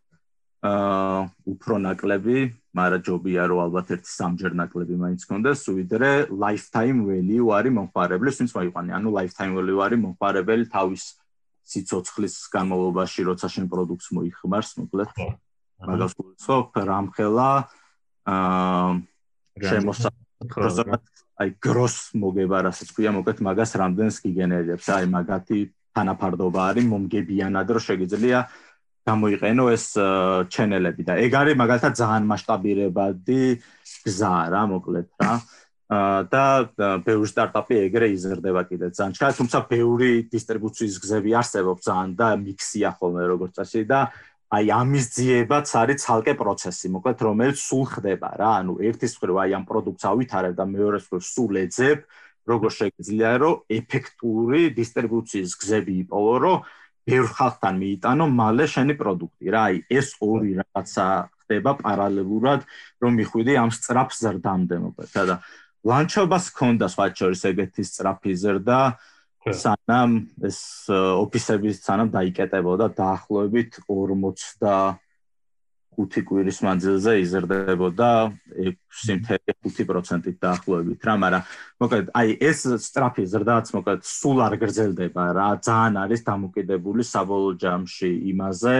აა 0.58 1.18
უფრო 1.54 1.74
ნაკლები, 1.82 2.38
მაგრამ 2.74 3.02
ჯობია 3.06 3.42
რომ 3.50 3.58
ალბათ 3.66 3.86
ერთი 3.94 4.10
სამჯერ 4.10 4.52
ნაკლები 4.58 4.94
მაინც 4.98 5.22
კონდეს, 5.26 5.60
ვიდრე 5.70 6.10
lifetime 6.34 7.02
value 7.06 7.50
არის 7.54 7.74
მომხმარებლის, 7.78 8.38
ვინც 8.42 8.52
მოიყვანე, 8.58 8.90
ანუ 8.98 9.08
lifetime 9.18 9.54
value 9.58 9.82
არის 9.86 9.98
მომხმარებელი 10.02 10.64
თავის 10.70 11.02
სიცოცხლის 11.66 12.34
განმავლობაში, 12.54 13.20
როცა 13.30 13.46
შენ 13.54 13.66
პროდუქტს 13.70 14.08
მოიხმარს, 14.18 14.70
მოკლედ. 14.82 15.10
მაგას 15.78 16.12
ვუცხო, 16.18 16.56
რამხელა 16.74 17.50
აა 18.26 18.90
შემოსა 19.62 20.17
აი 20.38 21.50
გროს 21.62 21.96
მოგება 22.14 22.62
რასაც 22.66 22.90
ქვია, 22.94 23.10
მოკლედ 23.14 23.42
მაგას 23.42 23.74
რამდენს 23.78 24.16
გიგენერებს, 24.22 24.86
აი 24.86 25.06
მაგათი 25.10 25.58
თანაფარდობა 25.98 26.60
არის 26.70 26.86
მომგებიანად 26.92 27.68
რომ 27.74 27.84
შეგიძლია 27.88 28.38
გამოიყენო 29.08 29.64
ეს 29.74 29.86
ჩენელები 30.54 31.02
და 31.08 31.14
ეგ 31.24 31.32
არის 31.42 31.58
მაგალითად 31.62 31.92
ძალიან 31.98 32.24
მასშტაბირებადი 32.30 33.42
გზა 34.06 34.34
რა 34.54 34.62
მოკლედ 34.74 35.08
რა. 35.22 35.34
და 35.88 36.68
ბევრი 37.00 37.28
სტარტაპი 37.32 37.74
ეგრე 37.88 38.12
იზრდება 38.12 38.62
კიდე 38.68 38.92
ძალიან 38.92 39.12
ჩა 39.16 39.28
თუმცა 39.40 39.58
ბევრი 39.72 40.10
დისტრიბუციის 40.28 40.96
გზები 41.00 41.32
არსებობს 41.40 41.88
ძალიან 41.88 42.12
და 42.12 42.28
მიქსია 42.44 42.90
ხოლმე 43.00 43.24
როგორც 43.24 43.56
წესი 43.56 43.88
და 43.88 44.12
აი 44.48 44.70
ამის 44.72 45.06
ძიებაც 45.12 45.68
არის 45.76 46.04
ცალკე 46.08 46.32
პროცესი 46.40 46.88
მოკლედ 46.94 47.18
რომელიც 47.26 47.58
სულ 47.60 47.84
ხდება 47.92 48.30
რა. 48.40 48.52
ანუ 48.64 48.74
ერთის 48.88 49.12
მხრივ 49.20 49.36
აი 49.44 49.50
ამ 49.58 49.64
პროდუქტს 49.68 50.08
ავითარებ 50.08 50.54
და 50.56 50.64
მეორეს 50.72 51.04
მხრივ 51.04 51.22
სულ 51.28 51.52
ეძებ 51.68 51.98
როგორ 52.48 52.70
შეიძლება 52.78 53.32
რომ 53.44 53.60
ეფექტური 53.76 54.62
დისტრიბუციის 54.78 55.52
გზები 55.52 55.94
იპოვო 56.08 56.34
რომ 56.44 56.62
ბევრ 57.08 57.28
ხალხთან 57.36 57.74
მიიტანო 57.82 58.24
მალე 58.40 58.66
შენი 58.72 58.94
პროდუქტი 58.96 59.46
რა. 59.52 59.62
აი 59.68 59.76
ეს 59.98 60.08
ორი 60.24 60.50
რაღაცა 60.60 61.06
ხდება 61.44 61.72
პარალელურად 61.84 62.60
რომ 63.04 63.12
მიხვიდი 63.20 63.52
ამ 63.60 63.70
სწრაფ 63.76 64.10
ზრდამდე 64.16 64.76
მოკლედ 64.84 65.28
და 65.28 65.36
ლანჩობას 65.88 66.44
ქონდა 66.56 66.86
სხვა 66.88 67.06
შორის 67.20 67.42
ეგეთი 67.52 67.82
სწრაფი 67.84 68.32
ზრდა 68.42 68.80
სანამ 69.56 70.14
ეს 70.48 70.60
ოფისების 70.92 71.82
სანამ 71.84 72.10
დაიკეტებოდა 72.14 72.88
დაახლოებით 72.98 73.80
40 73.88 74.98
5 75.98 76.22
კვირის 76.22 76.60
მანძილზე 76.62 77.12
იზრდებოდა 77.24 78.08
6.5%-ით 78.54 80.36
დაახლოებით 80.38 81.06
რა, 81.08 81.14
მაგრამ 81.18 81.42
მოკლედ 81.82 82.12
აი 82.14 82.36
ეს 82.38 82.60
სტრაფი 82.86 83.24
ზრდაც 83.32 83.72
მოკლედ 83.74 84.06
სულ 84.06 84.44
არ 84.46 84.54
გრძელდება 84.62 85.24
რა, 85.34 85.48
ძალიან 85.58 85.98
არის 86.04 86.22
დამოკიდებული 86.28 87.02
საბოლოო 87.02 87.58
ჯამში 87.64 88.10
იმაზე 88.30 88.76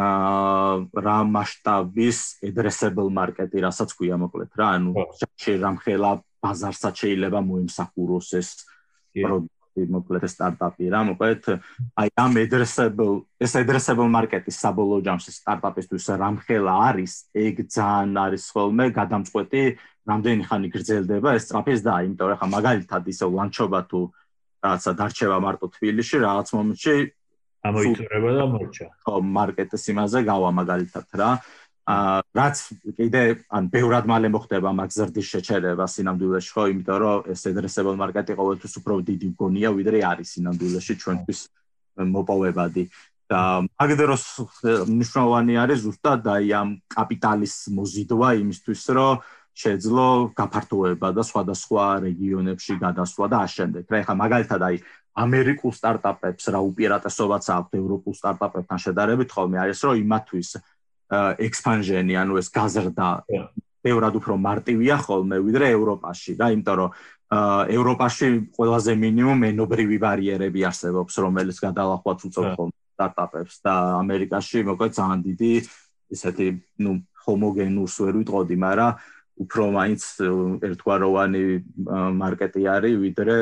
აა 0.00 0.74
რა 1.06 1.18
მასშტაბის 1.36 2.18
addressable 2.50 3.10
market-ი 3.14 3.62
რასაც 3.62 3.94
ქვია 3.94 4.18
მოკლედ 4.18 4.50
რა, 4.58 4.66
ანუ 4.78 5.06
შეიძლება 5.38 6.12
ბაზარსაც 6.40 6.94
შეიძლება 7.04 7.40
მოიმსახუროს 7.46 8.28
ეს 8.40 8.48
პროდუქტი 9.14 9.59
მოკლედ 9.94 10.24
სტარტაპი 10.28 10.90
რა 10.92 11.00
მოკლედ 11.10 11.44
აი 12.02 12.08
ამ 12.24 12.32
addressable 12.42 13.14
ეს 13.40 13.52
addressable 13.60 14.08
market-ის 14.12 14.56
საბოლოო 14.64 15.04
ჯამში 15.06 15.30
სტარტაპისთვის 15.36 16.06
რამხელა 16.22 16.74
არის? 16.90 17.12
ეგ 17.34 17.54
ძალიან 17.76 18.12
არის 18.24 18.44
ხოლმე 18.52 18.86
გადამწყვეტი 18.98 19.62
რამდენი 20.10 20.42
ხანი 20.48 20.68
გრძელდება 20.74 21.28
ეს 21.38 21.44
სტრაფის 21.48 21.80
და 21.86 21.94
იმიტომ 22.04 22.26
რომ 22.30 22.38
ხა 22.40 22.48
მაგალითად 22.56 23.02
ისე 23.12 23.26
ლანჩობა 23.30 23.80
თუ 23.90 24.00
რაღაცა 24.64 24.90
დარჩება 25.00 25.38
მარტო 25.46 25.66
თბილისში 25.76 26.16
რაღაც 26.26 26.48
მომენტში 26.56 26.96
ამოიწურება 27.60 28.30
და 28.40 28.44
მორჩა. 28.52 28.86
ხო 29.04 29.14
მარკეტის 29.20 29.84
იმაზე 29.92 30.18
გავა 30.24 30.50
მაგალითად 30.60 31.06
რა. 31.20 31.30
აა 31.36 31.59
რაც 32.36 32.56
კიდე 32.98 33.22
ან 33.50 33.68
ბევრად 33.72 34.08
მალე 34.10 34.28
მოხდება 34.34 34.70
მაგ 34.80 34.90
ზრდის 34.96 35.26
შეჩერება 35.34 35.86
სინამდვილეში 35.90 36.50
ხო 36.54 36.64
იმიტომ 36.72 36.98
რომ 37.02 37.30
ეს 37.34 37.42
addressable 37.50 37.96
market-ი 38.00 38.36
ყოველთვის 38.40 38.74
უფრო 38.80 38.94
დიდი 39.10 39.28
გონია 39.40 39.70
ვიდრე 39.78 39.98
არის 40.12 40.34
სინამდვილეში 40.36 40.94
ჩვენთვის 41.02 41.40
მოპოვებადი 42.14 42.84
და 43.30 43.40
მაგ 43.66 43.90
დროს 44.02 44.24
მნიშვნელოვანი 44.90 45.54
არის 45.62 45.78
ზუსტად 45.86 46.22
აი 46.36 46.46
ამ 46.60 46.68
კაპიტალის 46.90 47.54
მოზიდვა 47.78 48.28
იმისთვის 48.42 48.82
რომ 48.98 49.22
შეძლო 49.60 50.06
გაფართოება 50.38 51.08
და 51.14 51.22
სხვადასხვა 51.26 51.84
რეგიონებში 52.06 52.74
გადასვლა 52.80 53.26
და 53.30 53.38
აშენდეთ. 53.46 53.86
რა 53.90 53.96
ეხა 54.02 54.14
მაგალითად 54.22 54.60
აი 54.66 54.76
ამერიკულ 55.24 55.72
სტარტაპებს 55.74 56.44
რა 56.54 56.60
უპირატესობაც 56.70 57.44
აქვს 57.50 57.78
ევროპულ 57.82 58.14
სტარტაპებთან 58.20 58.78
შედარებით 58.84 59.30
ხოლმე 59.34 59.58
არის 59.64 59.80
რომ 59.84 59.94
იმათვის 60.04 60.48
ექსპანჟენი, 61.10 62.14
ანუ 62.22 62.38
ეს 62.40 62.48
გაზრდა. 62.54 63.08
ბევრად 63.80 64.14
უფრო 64.20 64.34
მარტივია 64.36 64.96
ხოლმე 65.00 65.36
ვიდრე 65.40 65.66
ევროპაში 65.72 66.36
და 66.36 66.52
იმიტომ 66.52 66.76
რომ 66.80 66.90
ევროპაში 67.72 68.26
ყველაზე 68.56 68.92
მინიმუმ 68.92 69.40
ენობრივი 69.50 69.96
ბარიერები 70.04 70.60
არსებობს, 70.68 71.14
რომელიც 71.24 71.56
გადალახვაც 71.64 72.18
უწევს 72.28 72.52
ხოლმე 72.60 72.76
სტარტაპებს 72.92 73.54
და 73.64 73.74
ამერიკაში 74.04 74.58
მოკლედ 74.68 74.92
ძალიან 75.00 75.20
დიდი 75.24 75.52
ესეთი 76.12 76.48
ნუ 76.84 76.92
ჰომოგენუს 77.24 77.94
ვერ 78.04 78.14
ვიტყოდი, 78.20 78.56
მაგრამ 78.60 78.92
უფრო 79.40 79.62
მაინც 79.72 80.02
ერთგვაროვანი 80.68 81.44
მარკეტი 82.20 82.62
არის 82.76 82.94
ვიდრე 83.00 83.36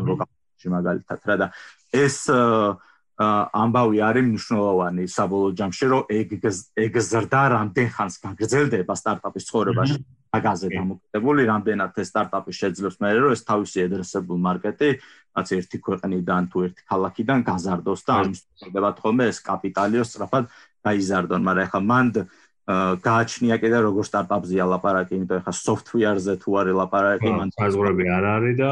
ევროპაში 0.00 0.68
მაგალითად 0.72 1.20
რა 1.28 1.36
და 1.36 1.46
ეს 1.92 2.16
ამბავი 3.20 3.98
არის 4.00 4.24
მნიშვნელოვანი 4.30 5.04
საბოლოო 5.12 5.52
ჯამში 5.60 5.86
რომ 5.92 6.02
ეგ 6.16 6.28
ეგ 6.84 6.94
ზრდა 7.04 7.42
რამდენ 7.52 7.88
ხანს 7.96 8.14
გაგრძელდება 8.24 8.94
სტარტაპის 8.96 9.44
ცხოვრებაში? 9.50 9.98
აგაზე 10.30 10.66
დამოკიდებული 10.70 11.42
რამდენად 11.50 11.96
ეს 12.00 12.08
სტარტაპი 12.14 12.52
შეძლებს 12.54 12.96
მე 13.02 13.08
რომ 13.18 13.32
ეს 13.34 13.42
თავისი 13.50 13.78
addressable 13.82 14.38
market-ი 14.38 14.90
რაც 15.36 15.48
ერთი 15.58 15.78
ქვეყნიდან 15.86 16.42
თუ 16.50 16.58
ერთი 16.70 16.82
ქალაქიდან 16.86 17.40
გაზარდოს 17.50 18.00
და 18.06 18.12
ამის 18.22 18.40
ხდება 18.62 18.90
თქომე 18.98 19.24
ეს 19.30 19.38
კაპიტალიო 19.50 20.02
სწრაფად 20.06 20.44
გაიზარდონ. 20.86 21.42
მაგრამ 21.44 21.66
ეხლა 21.66 21.80
მანდ 21.90 22.14
გააჩნია 23.06 23.56
კიდე 23.62 23.78
როგორ 23.86 24.04
სტარტაპზეა 24.10 24.64
ლაპარაკი, 24.72 25.12
იმიტომ 25.20 25.42
ხა 25.46 25.54
software-ზე 25.60 26.34
თუ 26.42 26.50
არის 26.60 26.74
ლაპარაკი, 26.80 27.30
მან 27.40 27.48
საზღვრები 27.56 28.04
არ 28.16 28.24
არის 28.34 28.54
და 28.60 28.70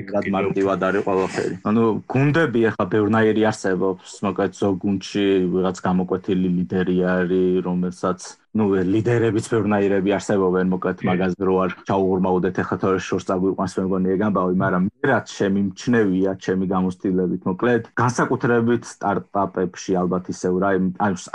ეგრად 0.00 0.26
მარტივად 0.36 0.80
არის 0.90 1.06
ყველაფერი. 1.08 1.54
ანუ 1.70 1.82
გუნდები 2.14 2.60
ხა 2.74 2.84
ბევრნაირი 2.94 3.42
არსებობს, 3.50 4.08
მოკლედ 4.26 4.52
ზოგ 4.60 4.74
გუნდში 4.84 5.26
ვიღაც 5.54 5.76
გამოკვეთილი 5.88 6.48
ლიდერი 6.58 6.98
არის, 7.16 7.54
რომელსაც 7.66 8.20
ну 8.58 8.66
ლიდერებიც 8.74 9.46
ბევრნაირები 9.52 10.10
არსებობენ 10.16 10.70
მოკლედ 10.72 11.02
მაგაზე 11.06 11.46
რო 11.46 11.54
არ 11.64 11.74
ჩაუღურმაოდეთ 11.86 12.56
ახლა 12.62 12.78
თორე 12.82 13.02
შორს 13.06 13.26
წაგვიყვანს 13.28 13.76
მე 13.78 13.84
მგონი 13.86 14.10
ეგ 14.14 14.24
ამბავი 14.26 14.56
მაგრამ 14.62 14.88
მე 14.90 15.10
რაც 15.10 15.34
ჩემი 15.38 15.60
მჩნევია 15.70 16.32
ჩემი 16.46 16.66
გამოცდილებით 16.74 17.46
მოკლედ 17.50 17.90
განსაკუთრებით 18.02 18.82
სტარტაპებში 18.90 19.92
ალბათ 20.02 20.32
ისევ 20.34 20.58
რა 20.66 20.70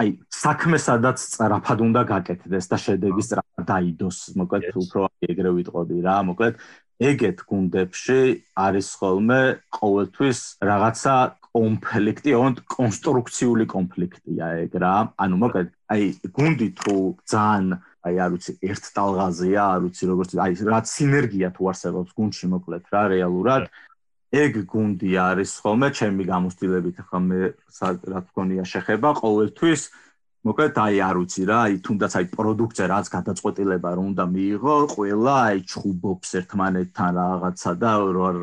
აი 0.03 0.09
საქმე 0.43 0.77
სადაც 0.87 1.17
სწრაფად 1.23 1.85
უნდა 1.87 2.01
გაკეთდეს 2.11 2.67
და 2.67 2.77
შედეგი 2.83 3.23
სწრაფად 3.29 3.69
დაიდოს 3.71 4.19
მოკლედ 4.35 4.75
უფრო 4.83 5.07
ეგრე 5.31 5.55
ვიტყოდი 5.55 6.03
რა 6.03 6.17
მოკლედ 6.35 6.59
ეგეთ 6.95 7.41
გუნდებში 7.47 8.19
არის 8.55 8.87
ხოლმე 8.99 9.41
ყოველთვის 9.79 10.39
რაღაცა 10.67 11.15
კონფლიქტი, 11.55 12.31
ან 12.35 12.57
კონსტრუქციული 12.67 13.65
კონფლიქტია 13.71 14.47
ეგ 14.67 14.73
რა. 14.83 14.95
ანუ 15.23 15.35
მოკლედ, 15.43 15.67
აი 15.93 16.03
გუნდი 16.33 16.67
თუ 16.81 16.95
ძალიან 17.29 17.67
აი 18.05 18.15
არ 18.21 18.29
ვიცი, 18.33 18.51
ერთ 18.69 18.83
ტალღაზეა, 18.95 19.63
არ 19.75 19.81
ვიცი 19.85 20.03
როგორც 20.09 20.29
აი 20.45 20.53
რა 20.69 20.79
სინერგია 20.85 21.49
თუ 21.53 21.61
არსებობს 21.71 22.11
გუნდში 22.17 22.45
მოკლედ 22.53 22.85
რა 22.93 23.03
რეალურად. 23.13 23.63
ეგ 24.35 24.53
გუნდი 24.67 25.11
არის 25.29 25.51
ხოლმე 25.63 25.89
ჩემი 25.97 26.23
გამოცდილებით 26.29 26.97
ხომ 27.07 27.23
მე 27.29 27.39
რა 28.13 28.19
თქონია 28.29 28.63
შეხება 28.71 29.09
ყოველთვის 29.21 29.81
მოკლედ 30.45 30.75
აი 30.85 30.97
არ 31.01 31.15
ვიცი 31.21 31.43
რა, 31.49 31.57
აი 31.65 31.75
თუნდაც 31.85 32.13
აი 32.19 32.25
პროდუქცია 32.37 32.85
რაც 32.93 33.05
გადაწყვეტილება 33.15 33.89
რომ 33.97 34.05
უნდა 34.13 34.25
მიიღო, 34.35 34.75
ყველა 34.93 35.35
აი 35.49 35.57
ჩხუბობს 35.71 36.29
ერთმანეთთან 36.41 37.11
რაღაცა 37.17 37.71
და 37.81 37.91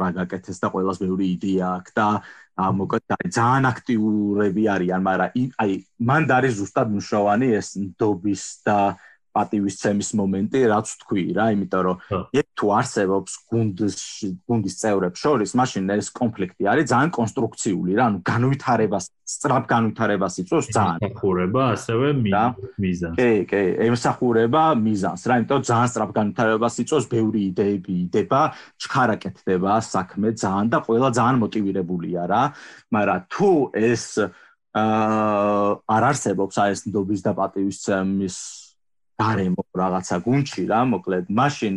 რა 0.02 0.08
გაკეთეს 0.18 0.58
და 0.62 0.68
ყველას 0.74 0.98
ბევრი 1.02 1.26
იდეა 1.36 1.66
აქვს 1.78 1.92
და 1.98 2.06
მოკლედ 2.58 3.14
აი 3.16 3.28
ძალიან 3.32 3.64
აქტიურები 3.72 4.64
არიან, 4.74 5.00
მაგრამ 5.08 5.46
აი 5.64 5.70
მანდ 6.10 6.28
არის 6.36 6.52
ზუსტად 6.60 6.92
მნიშვნელოვანი 6.92 7.48
ეს 7.58 7.68
ნდობის 7.80 8.42
და 8.66 8.76
პატივისცემის 9.36 10.10
მომენტი, 10.18 10.60
რაც 10.72 10.92
თქვი 11.02 11.24
რა, 11.36 11.46
იმიტომ 11.56 11.82
რომ 11.86 11.96
ეგ 12.36 12.46
თუ 12.58 12.66
არსებობს 12.78 13.32
გუნდის 13.52 13.96
გუნდის 14.48 14.74
წევრებს 14.82 15.22
შორის, 15.24 15.54
მაშინ 15.56 15.88
ეს 15.96 16.08
კონფლიქტი 16.12 16.68
არის 16.72 16.86
ძალიან 16.92 17.10
კონსტრუქციული 17.16 17.96
რა, 17.96 18.04
ანუ 18.12 18.18
განვითარებას, 18.28 19.04
სწრაფ 19.32 19.64
განვითარებას 19.72 20.34
იწვევს 20.42 20.68
ძალიან. 20.76 20.98
ემსახურება 21.00 21.62
ასევე 21.72 22.08
მიზანს. 22.82 23.16
კი, 23.16 23.32
კი, 23.48 23.62
ემსახურება 23.88 24.62
მიზანს 24.76 25.22
რა, 25.24 25.34
იმიტომ 25.40 25.60
ძალიან 25.72 25.88
სწრაფ 25.92 26.10
განვითარებას 26.18 26.74
იწვევს, 26.84 27.06
ბევრი 27.08 27.40
იდეები 27.50 27.92
იდება, 28.04 28.40
ჩქარა 28.76 29.16
კეთდება 29.16 29.72
საქმე 29.80 30.36
ძალიან 30.36 30.68
და 30.76 30.78
ყველა 30.84 31.08
ძალიან 31.16 31.36
მოტივირებულია 31.40 32.22
რა, 32.28 32.42
მაგრამ 32.92 33.20
თუ 33.32 33.50
ეს 33.72 34.04
აა 34.72 35.84
არ 35.92 36.04
არსებობს 36.08 36.56
აი 36.56 36.72
ეს 36.72 36.80
ნდობის 36.88 37.20
და 37.20 37.32
პატივისცემის 37.36 38.36
გარემო 39.22 39.62
რაღაცა 39.82 40.16
გუნჩი 40.26 40.62
რა 40.72 40.80
მოკლედ 40.92 41.26
მაშინ 41.40 41.74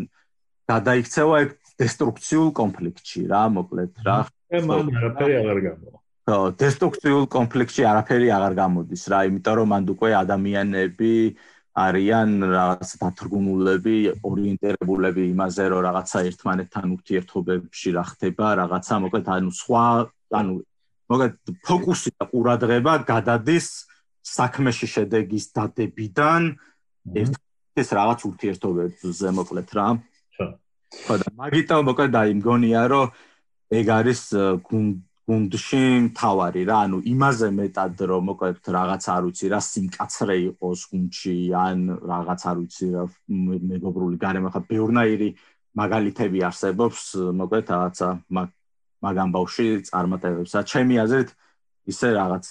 გადაიქცევა 0.72 1.36
ეგ 1.46 1.52
დესტრუქციულ 1.82 2.50
კონფლიქტში 2.62 3.22
რა 3.32 3.44
მოკლედ 3.58 3.92
რა. 4.08 4.18
მან 4.70 4.90
არაფერი 5.00 5.34
აღარ 5.42 5.60
გამოვა. 5.68 5.98
ხო 6.26 6.38
დესტრუქციულ 6.58 7.26
კონფლიქტში 7.30 7.84
არაფერი 7.86 8.30
აღარ 8.34 8.54
გამოდის 8.58 9.04
რა 9.14 9.20
იმიტომ 9.30 9.56
რომ 9.60 9.68
მანდ 9.74 9.88
უკვე 9.94 10.10
ადამიანები 10.26 11.14
არიან 11.86 12.30
რაღაც 12.50 12.90
დათრგუნულები 13.04 13.96
ორიენტირებულები 14.26 15.24
იმაზე 15.36 15.66
რომ 15.70 15.82
რაღაცა 15.86 16.20
ერთმანეთთან 16.30 16.86
ურთიერთობებში 16.96 17.90
რა 17.98 18.04
ხდება 18.10 18.48
რაღაცა 18.62 18.96
მოკლედ 19.06 19.28
ანუ 19.36 19.52
სხვა 19.60 19.86
ანუ 20.40 20.54
მოკლედ 21.14 21.34
ფოკუსი 21.68 22.10
და 22.18 22.26
ყურადღება 22.32 22.94
გადადის 23.12 23.68
საქმეში 24.26 24.88
შედეგის 24.96 25.46
დადებიდან 25.54 26.42
ეს 27.14 27.90
რაღაც 27.92 28.20
ურთიერთობებზე 28.30 29.28
მოკლედ 29.40 29.70
რა. 29.78 29.88
ხო 31.06 31.16
და 31.22 31.28
მაგიტო 31.36 31.78
მოკლედ 31.86 32.14
აი 32.16 32.32
მგონია 32.40 32.82
რომ 32.88 33.12
ეგ 33.76 33.88
არის 34.00 34.22
გუნდში 35.26 35.84
თავარი 36.14 36.64
რა, 36.70 36.78
ანუ 36.86 36.98
იმაზე 37.10 37.48
მეტად 37.60 37.96
რომ 38.10 38.24
მოკლედ 38.30 38.70
რაღაც 38.78 39.04
არ 39.10 39.22
ვიცი 39.26 39.48
რა 39.50 39.60
სიმკაცრე 39.66 40.36
იყოს 40.54 40.82
გუნდში 40.94 41.36
ან 41.58 41.78
რაღაც 42.12 42.42
არ 42.46 42.58
ვიცი 42.62 42.88
რა 42.94 43.04
მეგობრული 43.74 44.18
გარემო 44.22 44.50
ხა 44.54 44.62
ბევრნაირი 44.70 45.30
მაგალითები 45.82 46.40
არსებობს 46.46 47.02
მოკლედ 47.42 47.66
რაღაცა 47.74 48.10
მაგამ 49.06 49.30
ბავში 49.36 49.68
წარმატებებსა. 49.90 50.64
ჩემი 50.64 50.96
აზრით 51.04 51.30
ისე 51.90 52.08
რაღაც 52.16 52.46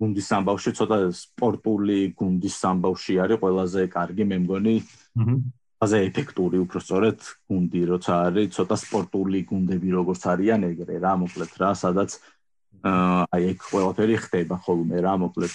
გუნდის 0.00 0.26
სამბავში 0.32 0.72
ცოტა 0.78 0.98
სპორტული 1.16 1.98
გუნდის 2.20 2.56
სამბავში 2.62 3.14
არის 3.24 3.40
ყველაზე 3.42 3.82
კარგი 3.96 4.24
მე 4.32 4.38
მგონი 4.44 4.74
ყველაზე 5.16 5.98
ეფექტური 6.08 6.58
უფრო 6.64 6.78
სწორედ 6.84 7.18
გუნდი 7.52 7.82
როცა 7.92 8.12
არის 8.28 8.52
ცოტა 8.56 8.76
სპორტული 8.84 9.40
გუნდები 9.50 9.88
როგორც 9.98 10.22
არიან 10.32 10.68
ეგრე 10.72 10.96
რა 11.04 11.12
მოკლედ 11.22 11.52
რა 11.62 11.70
სადაც 11.82 12.18
აი 12.86 13.42
ეგ 13.52 13.58
ყველაფერი 13.70 14.16
ხდება 14.26 14.56
ხოლმე 14.64 14.98
რა 15.06 15.14
მოკლედ 15.24 15.54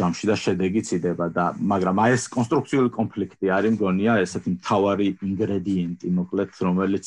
ჯამში 0.00 0.26
და 0.30 0.36
შედეგი 0.40 0.80
წიდება 0.88 1.26
და 1.34 1.44
მაგრამ 1.72 1.96
აი 2.04 2.16
ეს 2.16 2.24
კონსტრუქციული 2.36 2.90
კონფლიქტი 2.94 3.46
არის 3.56 3.74
მგონია 3.76 4.12
ესეთი 4.24 4.50
მთავარი 4.56 5.06
ინგრედიენტი 5.28 6.08
მოკლედ 6.20 6.50
რომელიც 6.68 7.06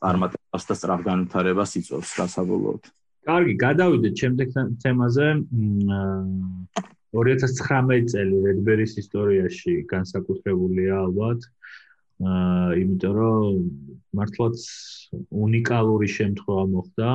წარმატებას 0.00 0.64
და 0.68 0.74
სწრაფგანვითარებას 0.76 1.70
იწვევს 1.80 2.10
რა 2.20 2.26
საბოლოოდ. 2.34 2.82
კარგი, 3.26 3.54
გადავიდეთ 3.60 4.14
შემდეგ 4.22 4.48
თემაზე. 4.82 5.28
2019 7.16 8.10
წელი 8.12 8.36
Redberry-ის 8.46 8.96
ისტორიაში 9.02 9.74
განსაკუთრებულია 9.92 10.94
ალბათ. 11.06 11.46
აა, 12.16 12.76
იმიტომ 12.80 13.12
რომ 13.20 13.56
მართლაც 14.16 14.60
უნიკალური 15.44 16.08
შემთხვევა 16.08 16.64
მოხდა 16.72 17.10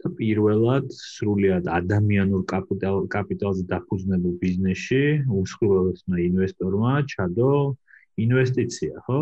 და 0.00 0.08
პირველად 0.16 0.86
სრულიად 0.96 1.68
ადამიანურ 1.68 2.42
კაპიტალ 2.52 3.04
კაპიტალზე 3.12 3.64
დაფუძნებულ 3.72 4.34
ბიზნესში 4.40 5.02
უსხვილესმა 5.28 6.16
ინვესტორმა 6.24 6.92
ჩადო 7.12 7.52
ინვესტიცია, 8.24 8.94
ხო? 9.04 9.20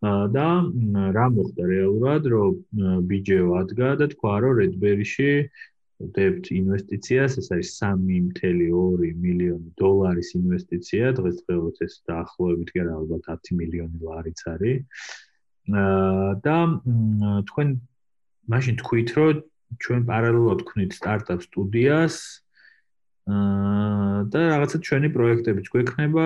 და 0.00 0.48
რა 1.16 1.26
მოხდა 1.36 1.64
რეალურად, 1.68 2.22
რომ 2.32 2.52
ბიჯეო 3.08 3.48
ადგა 3.60 3.90
და 4.00 4.06
თქვა, 4.14 4.34
რომ 4.44 4.52
Redberry-ში 4.60 5.32
დებთ 6.00 6.44
ინვესტიციას, 6.56 7.36
ეს 7.40 7.48
არის 7.52 7.70
3.2 7.76 9.12
მილიონი 9.20 9.68
დოლარის 9.76 10.30
ინვესტიცია, 10.40 11.12
დღესდღეობით 11.20 11.76
ეს 11.84 11.94
დაახლოებით 12.08 12.68
კი 12.72 12.80
ალბათ 12.88 13.28
10 13.28 13.52
მილიონი 13.60 13.98
ლარიც 14.00 14.40
არის. 14.48 14.80
და 15.68 16.56
თქვენ 17.46 17.68
მაშინ 18.50 18.74
თქვით, 18.80 19.08
რომ 19.20 19.42
ჩვენ 19.78 20.00
პარალელურად 20.08 20.64
ვქნით 20.64 20.96
სტარტაპ 20.96 21.40
სტუდიას 21.46 22.16
და 24.32 24.40
რაღაცა 24.50 24.78
ჩვენი 24.82 25.08
პროექტებიც 25.14 25.66
გვექნება 25.70 26.24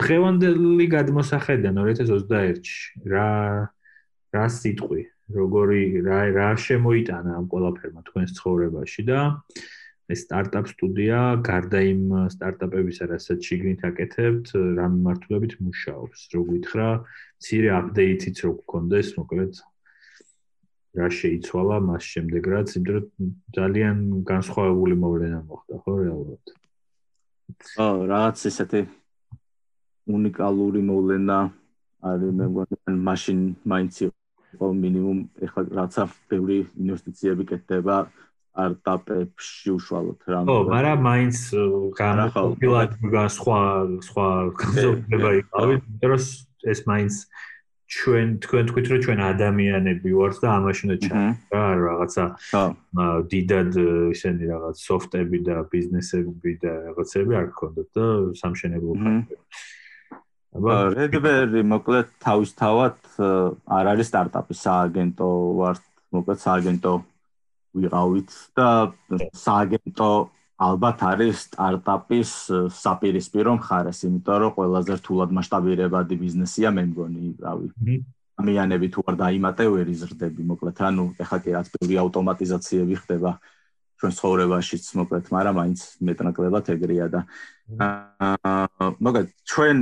დღევანდელი 0.00 0.86
გადმოსახედიდან 0.92 1.80
2021-ში 1.82 3.08
რა 3.12 3.28
რა 4.36 4.46
სიტყვი 4.56 5.02
როგორი 5.36 5.82
რა 6.06 6.18
რა 6.36 6.50
შემოიტანა 6.66 7.32
ამ 7.38 7.46
ყველაფერმა 7.50 8.02
თქვენს 8.08 8.36
ცხოვრებაში 8.38 9.02
და 9.08 9.20
ეს 10.06 10.22
სტარტაპ 10.26 10.68
სტუდია 10.70 11.20
გარდა 11.46 11.80
იმ 11.82 12.02
სტარტაპებისა 12.30 13.08
რასაც 13.10 13.48
შიგნით 13.48 13.80
აკეთებთ 13.88 14.52
რა 14.78 14.86
მიმართულებით 14.94 15.56
მუშაობს. 15.66 16.18
რო 16.34 16.42
გითხრა 16.50 16.88
ცირე 17.42 17.70
აპდეიტიც 17.80 18.36
რო 18.46 18.52
გქონდეს 18.60 19.08
მოკლედ 19.18 19.52
რა 20.96 21.08
შეიცვალა 21.10 21.76
მას 21.88 22.04
შემდეგ 22.12 22.42
რაც 22.54 22.68
იმიტომ 22.78 22.94
რომ 22.94 23.32
ძალიან 23.58 23.96
განსხვავებული 24.30 24.94
მოვლენა 25.02 25.40
მოხდა 25.50 25.74
ხო 25.82 25.92
რეალურად? 26.04 26.44
ო 27.82 27.86
რაც 28.06 28.46
ესეთი 28.46 28.80
უნიკალური 30.06 30.80
მოვლენა 30.86 31.38
არის 32.06 32.32
მე 32.38 32.46
მგონი 32.52 32.96
მაშინ 33.08 33.38
მაინც 33.72 33.94
იყო 34.06 34.66
მინიმუმ 34.82 35.18
ეხლა 35.46 35.62
რაცა 35.78 36.02
ბევრი 36.30 36.58
ინვესტიციები 36.82 37.44
კეთდება 37.50 37.96
სტარტაპებში 38.56 39.74
უშუალოდ 39.76 40.30
რა 40.32 40.38
ხო 40.48 40.58
მაგრამ 40.72 41.02
მაინც 41.06 41.36
განახალბილად 41.98 42.94
სხვა 43.36 43.60
სხვა 44.08 44.28
განზოგება 44.62 45.30
იყავით 45.40 45.82
იმიტომ 45.90 46.10
რომ 46.14 46.22
ეს 46.72 46.80
მაინც 46.90 47.14
ჩვენ 47.96 48.26
თქვენ 48.42 48.64
თქვით 48.70 48.86
რომ 48.90 49.00
ჩვენ 49.06 49.20
ადამიანები 49.30 50.10
ვართ 50.18 50.36
და 50.42 50.48
ამაში 50.58 50.82
უნდა 50.86 50.96
ჩა 51.04 51.20
რა 51.54 51.66
რაღაცა 51.86 52.24
დიდად 53.30 53.70
ისინი 54.16 54.42
რაღაც 54.52 54.76
სოფტები 54.88 55.38
და 55.46 55.56
ბიზნესები 55.74 56.52
და 56.64 56.72
რაღაცები 56.88 57.32
არ 57.40 57.46
გქონდათ 57.52 57.88
და 57.94 58.06
სამშენებლო 58.40 58.92
ფაქტები 59.02 59.74
Redberry 60.56 61.62
მოკლედ 61.66 62.08
თავისთავად 62.22 62.96
არ 63.76 63.90
არის 63.92 64.08
სტარტაპი, 64.10 64.54
სააგენტო 64.56 65.28
ვარ, 65.58 65.80
მოკლედ 66.16 66.40
სააგენტო 66.40 66.92
ვიყავით 67.76 68.30
და 68.56 68.68
სააგენტო 69.36 70.10
ალბათ 70.56 71.02
არის 71.04 71.36
სტარტაპის 71.50 72.30
საპირისპირო 72.72 73.56
მხარეს, 73.60 74.00
იმიტომ 74.08 74.38
რომ 74.42 74.54
ყველაზე 74.56 74.92
რთულად 75.00 75.34
მასშტაბირებადი 75.36 76.14
ბიზნესია 76.16 76.72
მე 76.72 76.82
მგონი, 76.92 77.24
რავი. 77.44 77.68
ამიანები 78.40 78.86
თუ 78.92 79.00
არ 79.08 79.16
დაიმატე 79.20 79.64
ვერ 79.72 79.86
იზრდები, 79.92 80.42
მოკლედ 80.44 80.80
ანუ 80.88 81.04
ეხლა 81.20 81.38
კი 81.44 81.50
რაც 81.56 81.66
ბევრი 81.76 81.94
ავტომატიზაციები 82.04 82.94
ხდება 83.04 83.30
ჩვენ 83.96 84.12
ცხოვრებაშიც, 84.12 84.84
მოკლედ, 84.92 85.24
მაგრამ 85.32 85.54
მაინც 85.56 85.80
მეტნაკლებად 86.04 86.64
ეგრეა 86.76 87.06
და 87.16 87.20
აა 87.80 88.88
მოკლედ 89.00 89.28
ჩვენ 89.48 89.78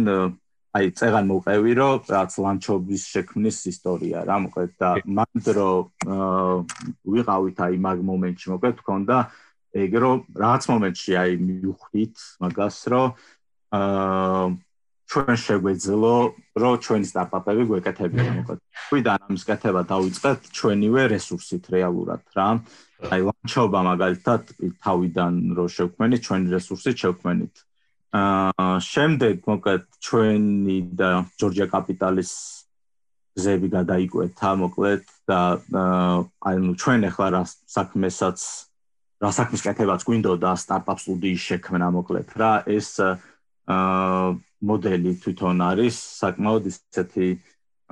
აი 0.75 0.91
წეგან 0.99 1.29
მოყევი 1.31 1.73
რომ 1.79 2.09
რაც 2.11 2.33
ლანჩობის 2.45 3.03
შექმნის 3.15 3.59
ისტორია 3.71 4.25
რა 4.27 4.37
მოკლედ 4.47 4.73
და 4.83 4.91
მანდ 5.07 5.47
რომ 5.59 5.83
ვიყავით 7.15 7.59
აი 7.67 7.79
მაგ 7.87 7.99
მომენტში 8.11 8.53
მოკლედ 8.55 8.77
თქონდა 8.83 9.19
ეგ 9.85 9.93
რომ 10.05 10.19
რაც 10.45 10.63
მომენტში 10.73 11.13
აი 11.23 11.33
მივხვდით 11.47 12.17
მაგას 12.43 12.79
რომ 12.95 13.07
აა 13.79 14.47
ჩვენ 15.15 15.37
შეგვეძლო 15.45 16.15
რომ 16.59 16.75
ჩვენი 16.85 17.07
სტარტაპები 17.07 17.63
გვეკეთებინა 17.71 18.31
მოკლედ. 18.39 18.61
თვითონ 18.89 19.21
ამის 19.29 19.45
კეთება 19.49 19.83
დაიწყეთ 19.93 20.41
ჩვენივე 20.59 21.03
რესურსით 21.15 21.65
რეალურად 21.75 22.23
რა. 22.35 22.49
აი 23.13 23.21
ლანჩობა 23.29 23.81
მაგალითად 23.91 24.43
თავიდან 24.81 25.33
რომ 25.55 25.69
შევქმენით 25.77 26.21
ჩვენი 26.27 26.47
რესურსით 26.57 26.97
შევქმენით 27.05 27.55
აა 28.15 28.67
შემდეგ 28.87 29.47
მოკლედ 29.51 29.87
ჩვენი 30.07 30.79
და 30.99 31.11
ჯორჯია 31.35 31.67
კაპიტალის 31.73 32.31
ზები 33.35 33.69
გადაიკვეთა 33.75 34.51
მოკლედ 34.63 35.03
და 35.27 35.41
აი 36.47 36.57
ნუ 36.63 36.75
ჩვენ 36.79 37.09
ახლა 37.11 37.29
რა 37.35 37.43
საქმესაც 37.51 38.39
რა 39.25 39.31
საქმის 39.35 39.65
კეთებაც 39.67 40.07
გვინდოდა 40.07 40.51
სტარტაპ 40.63 40.99
სტუდიის 41.03 41.43
შექმნა 41.49 41.89
მოკლედ 41.99 42.29
რა 42.39 42.53
ეს 42.71 42.91
აა 43.03 44.39
მოდელი 44.65 45.13
თვითონ 45.25 45.59
არის 45.71 45.99
საკმაოდ 46.23 46.71
ისეთი 46.71 47.27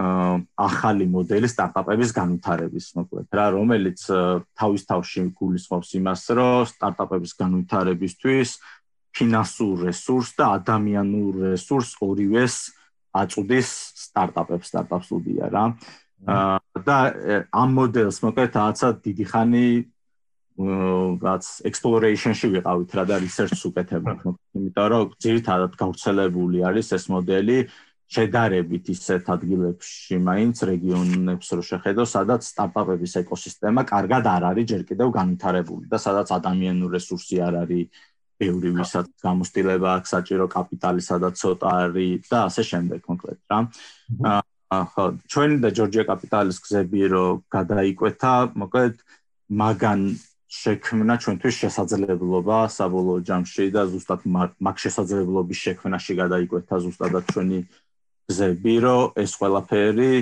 ახალი 0.03 1.07
მოდელი 1.15 1.49
სტარტაპების 1.53 2.15
განვითარების 2.17 2.87
მოკლედ 2.97 3.37
რა 3.39 3.47
რომელიც 3.59 4.01
თავის 4.57 4.83
თავში 4.89 5.25
გულისხმობს 5.37 5.91
იმას 6.01 6.23
რომ 6.39 6.71
სტარტაპების 6.71 7.33
განვითარებისთვის 7.43 8.55
ფინანსურ 9.13 9.89
რესურსს 9.89 10.37
და 10.39 10.45
ადამიანურ 10.59 11.33
რესურსს 11.53 12.01
ორივეს 12.01 12.57
აწუდის 13.13 13.69
სტარტაპებს 14.09 14.69
სტარტაპ 14.73 15.03
სტუდია 15.05 15.47
რა. 15.53 15.65
და 16.87 16.97
ამ 17.51 17.71
მოდელს 17.77 18.23
მოკლედ 18.25 18.55
ააცა 18.57 18.89
დიდი 19.05 19.25
ხანი 19.27 19.67
რაც 20.59 21.45
exploration-ში 21.69 22.49
ვიყავით 22.57 22.91
რა 22.95 23.05
და 23.11 23.17
research-ს 23.25 23.63
უკეთებთ. 23.69 24.21
იმიტომ 24.57 24.87
რომ 24.93 25.07
ძირითადად 25.19 25.73
გავრცელებული 25.77 26.59
არის 26.69 26.93
ეს 26.97 27.05
მოდელი 27.11 27.59
შედარებით 28.13 28.85
ისეთ 28.93 29.25
ადგილებში, 29.33 30.21
მაინც 30.21 30.57
რეგიონებს 30.69 31.49
რო 31.57 31.63
შეხედო, 31.65 32.05
სადაც 32.05 32.45
სტარტაპების 32.45 33.13
ეკოსისტემა 33.25 33.83
კარგად 33.89 34.29
არ 34.29 34.43
არის 34.53 34.69
ჯერ 34.69 34.83
კიდევ 34.85 35.09
განვითარებული 35.17 35.89
და 35.89 35.97
სადაც 35.97 36.29
ადამიანური 36.37 36.93
რესურსი 37.01 37.41
არ 37.41 37.55
არის 37.65 37.89
ბევრი 38.43 38.71
ვისაც 38.79 39.07
გამოსტილება 39.23 39.89
აქვს 39.99 40.15
საჭირო 40.15 40.47
კაპიტალი 40.57 41.03
სადაც 41.09 41.35
ცოტა 41.43 41.69
არის 41.87 42.31
და 42.33 42.39
ასე 42.49 42.63
შემდეგ 42.71 42.99
კონკრეტ 43.07 43.39
რა. 43.53 43.59
აა 44.33 44.41
ხო, 44.73 45.05
ჩვენი 45.29 45.57
და 45.61 45.69
ჯორჯია 45.77 46.05
კაპიტალის 46.09 46.59
გზები 46.65 47.03
რო 47.13 47.27
გადაიკვეთა, 47.53 48.35
მოკლედ 48.57 48.95
მაგან 49.53 50.01
შექმნა 50.53 51.15
ჩვენთვის 51.21 51.57
შესაძლებლობა 51.63 52.59
საბოლოო 52.73 53.21
ჯამში 53.29 53.69
და 53.73 53.83
ზუსტად 53.93 54.25
მაგ 54.65 54.77
შესაძლებლობის 54.85 55.59
შექმნაში 55.65 56.13
გადაიკვეთა 56.23 56.77
ზუსტადად 56.85 57.25
ჩვენი 57.33 57.59
გზები, 58.29 58.75
რომ 58.85 59.21
ეს 59.23 59.33
ყველაფერი 59.41 60.13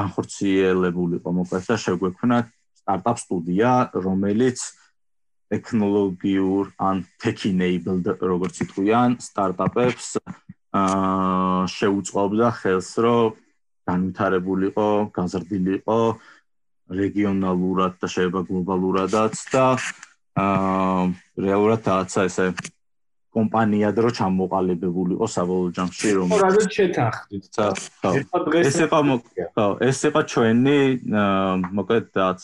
განხორციელებულიყო, 0.00 1.28
მოკლედ 1.40 1.64
და 1.68 1.76
შეგვექმნა 1.84 2.36
სტარტაპ 2.80 3.16
სტუდია, 3.20 3.70
რომელიც 4.00 4.58
ტექნოლოგიურ 5.50 6.64
ან 6.78 7.02
tech 7.18 7.46
enabled 7.50 8.06
როგორც 8.22 8.62
იტყვიან, 8.64 9.18
სტარტაპებს 9.18 10.08
აა 10.70 11.66
შეუწყობდა 11.66 12.48
ხელს, 12.60 12.90
რომ 13.02 13.34
განვითარებულიყო, 13.90 14.88
გაზრდილიყო 15.10 16.00
რეგიონალურად 16.90 17.98
და 17.98 18.06
შეიძლება 18.10 18.40
გლობალურადაც 18.46 19.34
და 19.50 19.66
აა 20.38 21.02
რეალურად 21.46 21.80
დააცა 21.86 22.20
ესე 22.30 22.46
კომპანია 23.34 23.90
დრო 23.94 24.10
ჩამოყალიბებულიყო 24.18 25.26
საბოლოო 25.34 25.74
ჯამში 25.74 26.10
რომ 26.18 26.32
ხო 26.34 26.38
რაღაც 26.42 26.70
შეთანხმდით 26.78 27.44
ცა 27.54 27.66
ხო. 28.02 28.10
ეს 28.58 28.78
იყო 28.86 28.98
ხო 29.54 29.66
ეს 29.86 29.98
იყო 30.10 30.20
ჩვენი 30.34 30.78
მოკლედ 31.78 32.06
რაც 32.22 32.42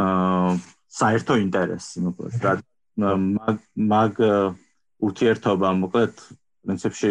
აა 0.00 0.75
საერთო 0.96 1.36
ინტერესი 1.44 2.04
მოკლედ. 2.06 2.40
რა 2.42 2.54
მაგ 2.96 3.56
მაგ 3.92 4.20
ურთიერთობა 5.06 5.68
მოკლედ 5.84 6.14
პრინციპში 6.66 7.10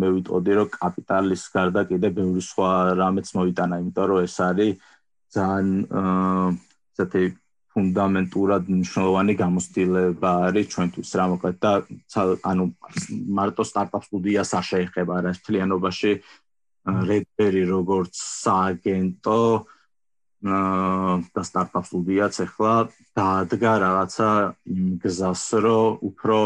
მე 0.00 0.08
ვიტყოდი 0.14 0.52
რომ 0.58 0.70
კაპიტალის 0.74 1.42
გარდა 1.54 1.82
კიდე 1.90 2.08
ბევრი 2.18 2.42
სხვა 2.42 2.70
რამეც 3.00 3.28
მოიტანა 3.36 3.80
იმიტომ 3.82 4.08
რომ 4.10 4.24
ეს 4.24 4.36
არის 4.48 4.88
ძალიან 5.36 5.68
აა 6.00 6.48
ზეთე 6.98 7.22
ფუნდამენტურად 7.78 8.62
მნიშვნელოვანი 8.74 9.34
გამოცდილება 9.38 10.30
არის 10.48 10.70
ჩვენთვის 10.72 11.10
რა 11.20 11.26
მოკლედ 11.32 11.58
და 11.62 11.72
ანუ 12.50 12.64
მარტო 13.38 13.62
სტარტაპ 13.70 14.02
სტუდიას 14.08 14.50
არ 14.58 14.64
შეეხება 14.72 15.14
რა 15.28 15.32
ფლიანობაში 15.46 16.12
რედბერი 17.10 17.62
როგორც 17.68 18.14
სააგენტო 18.18 19.40
და 20.38 21.42
სტარტაპ 21.42 21.82
სტუდიაც 21.82 22.34
ახლა 22.46 22.74
დაადგა 23.18 23.72
რაღაცა 23.82 24.30
იმ 24.70 24.86
გზას 25.02 25.44
რომ 25.66 25.98
უფრო 26.08 26.38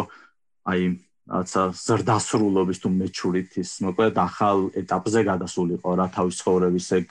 აი 0.72 0.80
რაღაცა 1.28 1.62
ზრდასრულობის 1.76 2.78
თუ 2.80 2.88
მეჩურითის 2.88 3.70
მოკლედ 3.84 4.16
ახალ 4.16 4.72
ეტაპზე 4.80 5.20
გადასულიყო 5.28 5.90
რა 6.00 6.06
თავის 6.08 6.38
ხოვრების 6.40 6.88
ეგ 6.98 7.06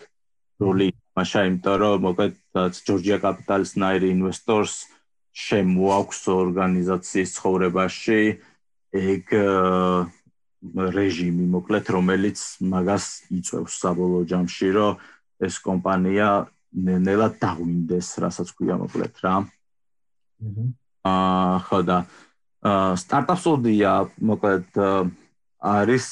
როლი 0.58 0.88
მაშა 1.14 1.42
იმიტომ 1.50 1.78
რომ 1.82 2.02
მოკლედ 2.08 2.34
ჯორჯია 2.82 3.18
კაპიტალის 3.22 3.72
ნაირი 3.78 4.08
ინვესტორს 4.18 4.76
შემოაქვს 5.38 6.22
ორგანიზაციის 6.34 7.30
ცხოვრებაში 7.38 8.22
ეგ 8.92 9.26
რეჟიმი 10.98 11.46
მოკლედ 11.56 11.86
რომელიც 11.94 12.40
მაგას 12.74 13.06
იწევს 13.38 13.78
საბოლოო 13.86 14.26
ჯამში 14.34 14.70
რომ 14.76 14.98
ეს 15.46 15.56
კომპანია 15.62 16.28
ნელად 16.74 17.38
დაგვინდეს 17.42 18.08
რასაც 18.24 18.52
ქვია 18.56 18.78
მოკლედ 18.80 19.16
რა. 19.24 19.36
აა 21.06 21.58
ხო 21.68 21.80
და 21.84 21.98
სტარტაპ 23.02 23.38
სტუდია 23.42 23.92
მოკლედ 24.22 24.80
არის 25.62 26.08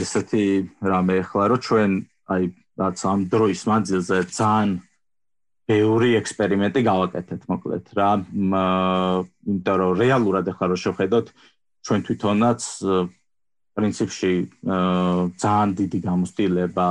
ესეთი 0.00 0.46
რამე 0.80 1.16
ახლა 1.24 1.44
რომ 1.52 1.60
ჩვენ 1.66 1.90
აი 2.32 2.42
რაც 2.78 2.98
ამ 3.10 3.20
დროის 3.32 3.62
მანძილზე 3.68 4.18
ძალიან 4.38 4.70
ბევრი 5.68 6.10
ექსპერიმენტი 6.22 6.80
გავაკეთეთ 6.88 7.42
მოკლედ 7.52 7.86
რა. 7.98 8.10
იმიტომ 8.32 9.76
რომ 9.82 9.92
რეალურად 10.00 10.44
ახლა 10.48 10.66
რო 10.72 10.76
შევხედოთ 10.84 11.26
ჩვენ 11.84 12.00
თვითონაც 12.06 12.60
პრინციპში 13.78 14.32
ძალიან 15.42 15.70
დიდი 15.78 15.98
გამოცდილება 16.08 16.88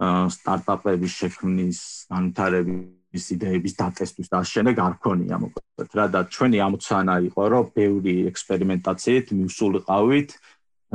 სტარტაპების 0.00 1.12
შექმნის 1.14 1.78
განვითარების 2.10 3.24
იდეების 3.34 3.74
დატესტვის 3.78 4.28
და 4.32 4.40
შემდეგ 4.42 4.80
არ 4.82 4.94
ქონია 4.98 5.38
მოკლედ 5.38 5.90
რა 5.94 6.06
და 6.10 6.20
ჩვენი 6.34 6.58
ამოცანა 6.66 7.14
იყო 7.30 7.42
რომ 7.54 7.70
ბევრი 7.78 8.14
ექსპერიმენტაციით 8.26 9.30
მივსულიყავით 9.38 10.34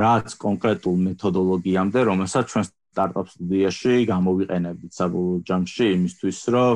რაც 0.03 0.27
კონკრეტულ 0.43 0.95
მეთოდოლოგიამდე 1.07 1.99
რომელსაც 2.11 2.45
ჩვენ 2.51 2.65
სტარტაპ 2.67 3.27
სტუდიაში 3.31 3.93
გამოვიყენებთ 4.11 4.91
საბოლოო 4.99 5.39
ჯამში 5.47 5.85
იმისთვის 5.95 6.39
რომ 6.51 6.75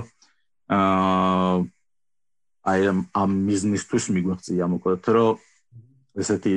აა 0.79 1.55
აი 2.71 2.79
ამ 3.19 3.31
ბიზნესთვის 3.51 4.05
მიგვეღწია 4.15 4.65
მოკლედ 4.71 5.05
რომ 5.11 5.41
ესეთი 6.23 6.55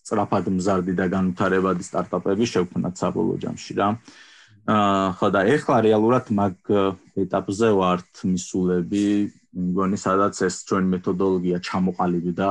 სწრაფად 0.00 0.44
მზარდი 0.52 0.92
და 1.00 1.06
განვითარებადი 1.16 1.82
სტარტაპები 1.88 2.44
შევქმნათ 2.44 2.94
საბოლოო 3.00 3.40
ჯამში 3.40 3.72
რა. 3.80 3.88
აა 3.96 4.28
ხო 4.68 5.28
და 5.32 5.40
ეხლა 5.48 5.76
რეალურად 5.86 6.28
მაგ 6.36 6.56
ეტაპზე 7.16 7.68
ვართ 7.80 8.24
მისულები, 8.28 9.06
მგონი 9.56 9.96
სადაც 9.98 10.36
ეს 10.46 10.62
ჩვენი 10.68 10.88
მეთოდოლოგია 10.94 11.58
ჩამოყალიბდა 11.64 12.50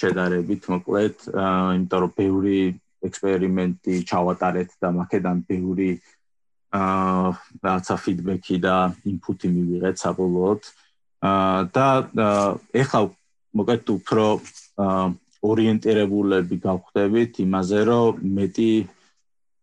შედარებით 0.00 0.62
მოკლედ, 0.72 1.16
იმიტომ 1.30 2.00
რომ 2.04 2.12
ბევრი 2.16 2.60
ექსპერიმენტი 3.04 3.94
ჩავატარეთ 4.08 4.70
და 4.80 4.88
მაქედან 4.98 5.44
ბევრი 5.44 5.90
აა 6.74 7.28
რაცა 7.62 7.96
ფიდბექი 8.02 8.56
და 8.64 8.76
ინპუტი 9.06 9.48
მივიღეთ 9.54 9.96
საბოლოოდ. 10.00 10.62
აა 11.28 11.60
და 11.70 11.86
ეხლა 12.82 13.00
მოგეთ 13.54 13.84
უფრო 13.94 14.26
ორიენტირებულები 15.44 16.56
გავხდებით 16.66 17.32
იმაზე, 17.44 17.80
რომ 17.84 18.12
მეტი 18.38 18.72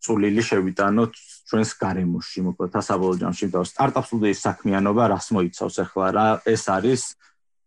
წვლილი 0.01 0.43
შევიტანოთ 0.45 1.13
ჩვენს 1.51 1.71
გარემოში, 1.83 2.39
მოკლედ 2.47 2.75
ასაბოლოო 2.79 3.19
ჯამში 3.21 3.47
და 3.51 3.63
სტარტაპ 3.67 4.05
სტუდიის 4.07 4.43
საქმიანობა 4.47 5.03
რას 5.11 5.27
მოიცავს 5.35 5.75
ახლა 5.83 6.07
რა 6.15 6.27
ეს 6.47 6.63
არის 6.71 7.01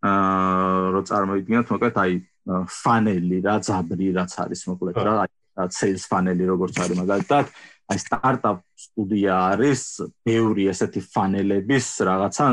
აა 0.05 0.93
რო 0.95 1.01
წარმოიდგინოთ 1.09 1.69
მოკლედ 1.75 1.97
აი 2.05 2.13
ფანელი 2.45 3.39
რა 3.45 3.55
ძაბრი 3.69 4.09
რაც 4.17 4.33
არის 4.45 4.61
მოკლედ 4.73 4.97
რა 5.05 5.15
აი 5.25 5.31
sales 5.73 6.05
funnel-ი 6.11 6.45
როგორც 6.51 6.81
არის 6.85 6.99
მაგალითად 7.01 7.53
აი 7.93 7.99
სტარტაპ 8.01 8.59
სტუდია 8.85 9.35
არის 9.53 9.83
ბევრი 10.25 10.65
ესეთი 10.73 11.01
ფანელების 11.15 11.87
რაღაცა 12.09 12.47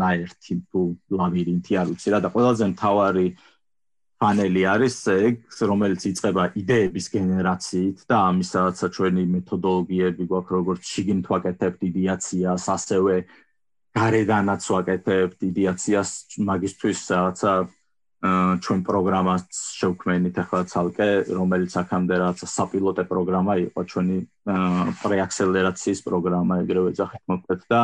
ნაერთი 0.00 0.54
თუ 0.72 0.80
ლაბირინთი 1.20 1.78
არ 1.80 1.86
ვიცი 1.92 2.08
რა 2.12 2.20
და 2.24 2.32
ყველაზე 2.32 2.64
მთავარი 2.72 3.26
ფანელი 4.18 4.62
არის 4.74 4.96
ეგ 5.14 5.34
რომელიც 5.70 6.02
იწყება 6.10 6.44
იდეების 6.58 7.06
გენერაციით 7.14 7.98
და 8.10 8.16
ამისაც 8.30 8.82
ჩვენი 8.96 9.24
მეთოდოლოგიები 9.34 10.24
გვაქვს 10.30 10.54
როგორც 10.58 10.92
შიგნით 10.92 11.26
ვაკეთებთ 11.32 11.80
იდეაციას 11.90 12.64
ასევე 12.76 13.16
გარედანაც 13.98 14.62
ვაკეთებთ 14.74 15.38
იდეაციას 15.50 16.10
მაგისტვის 16.50 17.00
რაღაცა 17.14 17.52
ჩვენ 18.18 18.80
პროგრამას 18.82 19.46
შევქმენით 19.78 20.38
ახლა 20.42 20.62
ცალკე, 20.66 21.30
რომელიც 21.38 21.72
აქამდე 21.78 22.14
რაც 22.18 22.38
საპილოტე 22.50 23.04
პროგრამა 23.06 23.54
იყო, 23.70 23.80
ჩვენი 23.86 24.16
პრეაქსელერაციის 25.02 26.00
პროგრამა 26.02 26.54
ეგრევე 26.66 26.90
ძახით 26.98 27.22
მოკლედ 27.30 27.62
და 27.70 27.80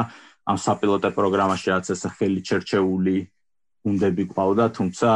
ამ 0.51 0.59
საპილოტე 0.59 1.11
პროგრამაში 1.15 1.71
ეს 1.79 2.03
ხელი 2.19 2.43
ჩერჩეული 2.43 3.17
უნდები 3.87 4.25
ყავდა, 4.35 4.65
თუმცა 4.75 5.09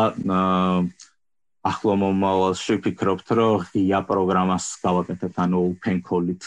ახლო 1.68 1.94
მომავალში 2.00 2.76
ვფიქრობთ, 2.78 3.28
რომ 3.38 3.64
ღია 3.68 4.00
პროგრამას 4.08 4.66
გავაკეთებთ, 4.84 5.36
ანუ 5.44 5.58
open 5.68 5.98
call-ით 6.06 6.44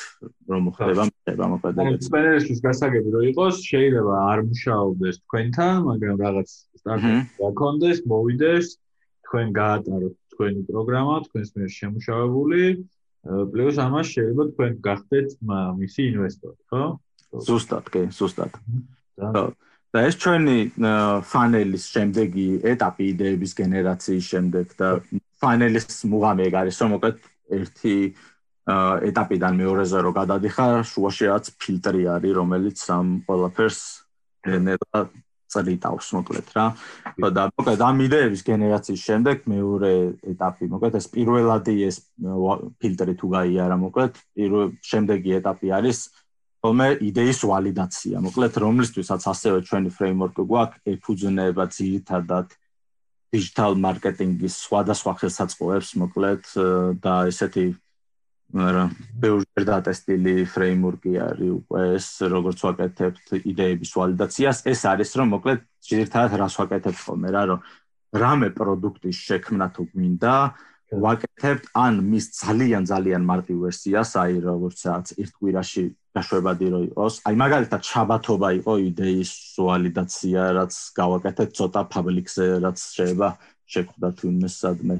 რომ 0.51 0.69
ხდება, 0.75 1.03
ხდება 1.11 1.45
მოკლედ. 1.53 2.05
სპენერის 2.07 2.61
გასაგები 2.65 3.09
რომ 3.15 3.23
იყოს, 3.31 3.55
შეიძლება 3.71 4.13
არ 4.31 4.39
მუშაობდეს 4.49 5.15
თქვენთან, 5.25 5.75
მაგრამ 5.89 6.15
რაღაც 6.25 6.49
სტარტაპი 6.81 7.21
გაქონდეს, 7.41 7.97
მოვიდეს, 8.11 8.65
თქვენ 9.27 9.47
გაატაროთ 9.61 10.15
თქვენი 10.31 10.61
პროგრამა, 10.71 11.15
თქვენს 11.27 11.49
მიერ 11.55 11.71
შემუშავებული, 11.79 12.61
პლუს 13.21 13.77
ამას 13.77 14.07
შეიძლება 14.11 14.43
თქვენ 14.51 14.71
გახდეთ 14.81 15.27
მისი 15.77 16.01
ინვესტორი, 16.11 16.59
ხო? 16.73 16.83
ზუსტად, 17.31 17.85
კი, 17.93 18.01
ზუსტად. 18.11 18.51
და 19.21 19.43
და 19.91 20.03
ეს 20.07 20.15
ჩვენი 20.23 20.57
ფანელის 21.31 21.85
შემდეგი 21.91 22.47
ეტაპი 22.73 23.05
იდეების 23.13 23.51
გენერაციის 23.59 24.25
შემდეგ 24.33 24.75
და 24.79 24.89
ფანელის 25.43 25.87
მუღამი 26.11 26.47
ეგ 26.47 26.53
არის 26.61 26.79
რომ 26.81 26.93
მოკლედ 26.95 27.17
ერთი 27.59 27.95
ეტაპიდან 29.09 29.57
მეორეზე 29.61 29.99
რო 30.05 30.11
გადადიხარ 30.15 30.75
შუაში 30.91 31.25
რაც 31.31 31.51
ფილტრი 31.59 32.03
არის 32.15 32.37
რომელიც 32.39 32.79
ამ 32.95 33.07
ყველაფერს 33.27 33.81
გენერა 34.47 34.99
წრიტავს 35.51 36.07
მოკლედ 36.15 36.47
რა. 36.55 36.65
და 37.35 37.43
მოკლედ 37.51 37.81
ამ 37.83 37.97
იდეების 38.07 38.41
გენერაციის 38.47 39.01
შემდეგ 39.07 39.37
მეორე 39.51 39.93
ეტაპი 40.31 40.65
მოკლედ 40.71 40.95
ეს 41.01 41.07
პირველადი 41.11 41.75
ეს 41.89 41.97
ფილტრი 42.79 43.13
თუ 43.19 43.27
გაიარა 43.35 43.77
მოკლედ 43.83 44.13
პირველ 44.39 44.71
შემდეგი 44.79 45.31
ეტაპი 45.41 45.67
არის 45.75 45.99
თუმე 46.61 46.87
იდეის 47.01 47.39
ვალიდაცია. 47.41 48.21
მოკლედ, 48.21 48.53
რომლისთვისაც 48.61 49.21
ასევე 49.33 49.57
ჩვენი 49.65 49.89
ფრეიმვორკი 49.97 50.43
გვაქვს, 50.45 50.81
ეფუძნება 50.93 51.63
ძირითადად 51.77 52.47
digital 53.33 53.73
marketing-ის 53.79 54.53
სხვადასხვა 54.67 55.13
ხელსაწყოებს, 55.21 55.89
მოკლედ 56.03 56.43
და 57.01 57.13
ესეთი 57.31 57.65
რა 58.51 58.85
ბევრი 59.15 59.63
დატესტილი 59.63 60.33
ფრეიმვორკი 60.51 61.13
არის 61.23 61.51
უკვე 61.55 61.81
ეს, 61.95 62.07
როგორც 62.19 62.59
ვაკეთებთ 62.67 63.25
იდეების 63.47 63.91
ვალიდაციას, 63.95 64.57
ეს 64.67 64.81
არის 64.91 65.11
რომ 65.15 65.27
მოკლედ 65.39 65.59
ძირითადად 65.87 66.35
რას 66.35 66.55
ვაკეთებთ 66.59 66.99
ხოლმე 66.99 67.29
რა, 67.31 67.43
რომ 67.55 67.59
რამე 68.11 68.49
პროდუქტის 68.51 69.17
შექმნა 69.17 69.67
თუ 69.71 69.87
გვინდა, 69.87 70.35
ვაკეთებთ 70.91 71.71
ან 71.71 72.03
მის 72.03 72.25
ძალიან 72.35 72.83
ძალიან 72.83 73.23
მარტივ 73.23 73.57
ვერსიას, 73.63 74.11
აი 74.19 74.33
როგორც 74.43 74.77
რაღაც 74.91 75.07
ერთ 75.23 75.31
კვირაში 75.39 75.83
გაშვებადი 76.11 76.67
რო 76.67 76.81
იყოს. 76.91 77.13
აი 77.23 77.35
მაგალითად 77.39 77.81
შაბათობა 77.87 78.49
იყო 78.59 78.73
იდეის 78.91 79.31
ვალიდაცია, 79.55 80.41
რაც 80.59 80.73
გავაკეთეთ 80.99 81.49
ცოტა 81.55 81.81
ფაბლიკზე, 81.95 82.45
რაც 82.67 82.77
შეიძლება 82.97 83.29
შეხვდა 83.71 84.07
თუნდაც 84.19 84.53
სადმე. 84.59 84.95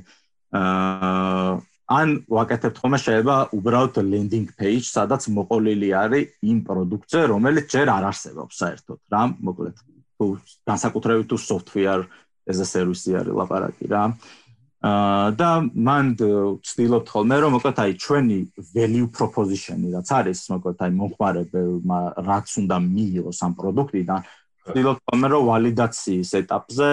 აა 0.56 1.52
ან 1.92 2.08
ვაკეთებთ 2.24 2.78
ხოლმე 2.80 3.00
შეიძლება 3.04 3.36
უბრალოდ 3.52 3.96
landing 4.00 4.48
page, 4.56 4.88
სადაც 4.88 5.28
მოყოლილი 5.28 5.90
არის 5.92 6.40
იმ 6.40 6.58
პროდუქტზე, 6.64 7.22
რომელიც 7.36 7.66
ჯერ 7.68 7.88
არ 7.92 8.04
არსებობს 8.16 8.56
საერთოდ, 8.64 9.00
რა, 9.12 9.24
მოკლედ. 9.44 9.76
თუ 10.16 10.26
განსაკუთრებით 10.64 11.28
თუ 11.28 11.36
software 11.36 12.08
as 12.48 12.64
a 12.64 12.66
service 12.66 13.12
არის 13.12 13.36
ლაპარაკი 13.36 13.92
რა. 13.92 14.04
აა 14.08 14.41
და 14.82 15.50
მან 15.62 16.08
ვცდილობთ 16.18 17.08
ხოლმე 17.14 17.38
რომ 17.38 17.52
მოკლედ 17.54 17.80
აი 17.86 17.92
ჩვენი 18.02 18.38
value 18.74 19.10
proposition-ი 19.14 19.94
რაც 19.94 20.10
არის 20.10 20.40
მოკლედ 20.50 20.80
აი 20.82 20.92
მომხმარებელმა 20.98 22.00
რაც 22.26 22.48
უნდა 22.66 22.78
მიიღოს 22.90 23.40
ამ 23.46 23.54
პროდუქტიდან 23.62 24.22
ვცდილობთ 24.66 25.02
ხოლმე 25.06 25.28
რომ 25.34 25.44
ვალიდაციის 25.52 26.32
ეტაპზე 26.42 26.90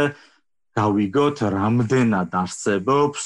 გავიგოთ 0.76 1.38
რამდენად 1.56 2.30
არსებობს 2.44 3.24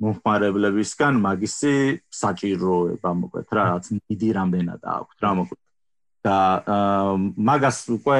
მომხმარებლებისგან 0.00 1.14
მაგისი 1.20 1.74
საჭიროება 2.08 3.10
მოკლედ 3.20 3.48
რა 3.52 3.64
რაც 3.68 3.84
მიდი 4.00 4.30
რამდენად 4.40 4.80
აქვს 4.96 5.16
რა 5.20 5.32
მოკლედ. 5.40 5.60
და 6.24 6.36
მაგას 7.36 7.78
უკვე 7.96 8.18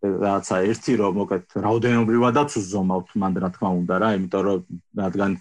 რაცა 0.00 0.56
ერთი 0.70 0.92
რომ 0.96 1.16
მოკეთ 1.20 1.56
რაოდენობრივადაც 1.60 2.50
უზომავთ 2.60 3.08
მანდ 3.20 3.36
რა 3.44 3.48
თქმა 3.54 3.70
უნდა 3.80 3.96
რა 4.00 4.08
იმიტომ 4.16 4.42
რომ 4.48 4.60
რადგან 4.96 5.32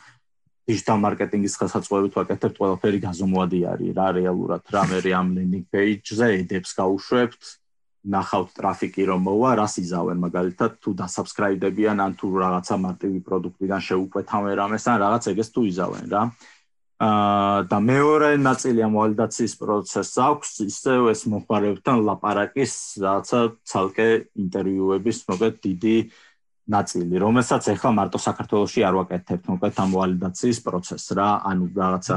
digital 0.70 0.98
marketing-ის 1.02 1.56
ხელსაწყოებით 1.58 2.14
ვაკეთებთ 2.20 2.60
ყველაფერი 2.62 3.00
გაზომვადი 3.06 3.60
არის 3.74 3.96
რა 3.98 4.08
რეალურად. 4.20 4.62
რა 4.70 4.84
მე 4.92 5.00
ამ 5.20 5.28
landing 5.38 5.66
page-ზე 5.74 6.28
ედებს 6.44 6.76
გავუშვებთ 6.78 7.42
ნახავთ 8.14 8.50
ტრაფიკი 8.60 9.04
რომ 9.10 9.22
მოვა 9.28 9.52
რას 9.60 9.76
იზავენ 9.82 10.18
მაგალითად 10.24 10.72
თუ 10.84 10.90
დასაბსკრაიბდებიან 11.02 11.98
ან 12.06 12.12
თუ 12.20 12.28
რაღაცა 12.44 12.76
მარტივი 12.86 13.20
პროდუქტიდან 13.28 13.82
შეუყვეთავენ 13.90 14.54
რამეს 14.62 14.86
ან 14.88 14.98
რაღაც 15.04 15.24
ეგეს 15.34 15.50
თუ 15.52 15.62
იზავენ 15.72 16.06
რა 16.14 16.22
და 17.00 17.78
მეორე 17.80 18.36
ნაწილი 18.44 18.84
ამ 18.84 18.96
ვალიდაციის 19.00 19.54
პროცესს 19.56 20.20
აქვს 20.20 20.50
ისევ 20.68 21.08
ეს 21.16 21.22
მომხმარებელთან 21.32 22.04
ლაპარაკის 22.04 22.74
რაღაცა 23.00 23.40
ცალკე 23.72 24.08
ინტერვიუების 24.44 25.18
მოკლედ 25.32 25.56
დიდი 25.64 25.98
ნაწილი 26.76 27.16
რომელსაც 27.24 27.72
ახლა 27.72 27.92
მარტო 28.04 28.20
საქართველოსში 28.20 28.84
არ 28.84 29.00
ვაკეთებთ 29.00 29.48
მოკლედ 29.48 29.76
ამ 29.80 29.90
ვალიდაციის 29.96 30.60
პროცესს 30.68 31.08
რა 31.16 31.30
ანუ 31.48 31.66
რაღაცა 31.80 32.16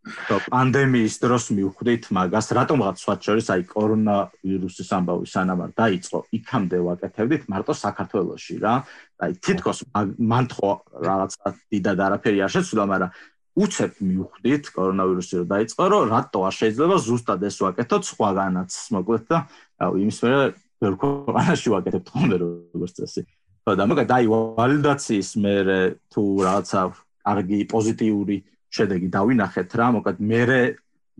და 0.00 0.36
პანდემიის 0.48 1.16
დროს 1.20 1.44
მივხვდით 1.56 2.08
მაგას 2.16 2.46
რატომღაც 2.56 2.96
სხვა 3.00 3.14
შორის 3.20 3.48
აი 3.52 3.64
კორონა 3.68 4.16
ვირუსის 4.44 4.88
ამბავი 4.96 5.26
სანამ 5.28 5.60
არ 5.64 5.72
დაიწყო 5.76 6.18
იქამდე 6.40 6.78
ვაკეთებდით 6.88 7.42
მარტო 7.52 7.72
საქართველოსში 7.80 8.56
რა. 8.64 8.74
აი 9.20 9.32
თითქოს 9.44 9.84
მან 10.32 10.44
ხო 10.56 10.72
რაღაცა 11.04 11.48
დიდად 11.68 11.98
არაფერი 12.06 12.38
არ 12.40 12.50
შეცვლა 12.56 12.84
მაგრამ 12.92 13.12
უცებ 13.58 13.98
მივხვდით 13.98 14.64
კორონავირუსი 14.74 15.34
რომ 15.42 15.48
დაიწყო, 15.50 15.82
რომ 15.90 16.02
რატო 16.14 16.38
არ 16.46 16.54
შეიძლება 16.54 16.96
ზუსტად 17.02 17.40
ეს 17.50 17.56
ვაკეთოთ 17.60 18.02
სხვაგანაც, 18.10 18.70
მოკლედ 18.94 19.24
და 19.26 19.38
აუ 19.82 19.92
იმის 20.04 20.18
მერე 20.22 20.40
ვერ 20.80 20.94
ქვეყანაში 21.00 21.68
ვაკეთებთ 21.74 22.08
ხოლმე 22.14 22.36
როგორც 22.40 22.92
წესი. 23.00 23.22
ხო 23.66 23.72
და 23.74 23.84
მოკლედ 23.90 24.10
აი 24.16 24.24
ვალიდაციის 24.30 25.30
მერე 25.44 25.80
თუ 26.14 26.22
რაღაცა 26.46 26.80
კარგი 27.26 27.58
პოზიტიური 27.74 28.36
შედეგი 28.70 29.08
დავინახეთ 29.18 29.70
რა, 29.76 29.86
მოკლედ 29.98 30.18
მერე 30.30 30.60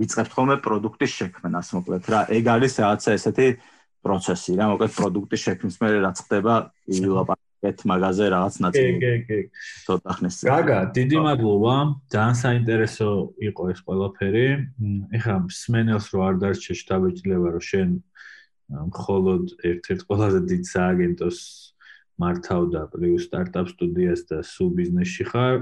ვიწყებთ 0.00 0.32
ხოლმე 0.32 0.56
პროდუქტის 0.64 1.12
შექმნას, 1.18 1.68
მოკლედ 1.76 2.04
რა, 2.14 2.20
ეგ 2.30 2.44
არის 2.54 2.74
რაღაცა 2.80 3.10
ესეთი 3.18 3.48
პროცესი 4.06 4.52
რა, 4.56 4.64
მოკლედ 4.70 4.92
პროდუქტის 4.96 5.40
შექმნის 5.50 5.76
მერე 5.82 5.98
რაც 6.06 6.16
ხდება, 6.24 6.54
ილაპარაკეთ 6.88 7.49
ერთ 7.60 7.80
მაგაზე 7.90 8.24
რაღაც 8.32 8.54
ნაწილი. 8.64 8.92
კი, 9.00 9.00
კი, 9.00 9.14
კი. 9.28 9.38
ცოტა 9.84 10.12
ხნის. 10.16 10.36
გაგა, 10.48 10.78
დიდი 10.96 11.18
მადლობა. 11.26 11.74
ძალიან 12.08 12.36
საინტერესო 12.40 13.08
იყო 13.48 13.62
ეს 13.72 13.80
ყველაფერი. 13.84 14.46
ეხლა 15.16 15.36
სმენელს 15.60 16.06
რო 16.12 16.20
არ 16.28 16.34
დარჩე 16.40 16.72
შტაბეჭდილება 16.80 17.48
რომ 17.52 17.64
შენ 17.70 17.90
მხოლოდ 18.70 19.42
ერთ-ერთ 19.66 20.00
ყველაზე 20.08 20.40
დიდ 20.50 20.62
სააგენტოს 20.72 21.38
მართავდა 22.20 22.80
პლუს 22.92 23.22
სტარტაპ 23.28 23.66
სტუდიას 23.72 24.20
და 24.28 24.38
სუ 24.44 24.64
ბიზნესში 24.76 25.24
ხარ. 25.30 25.54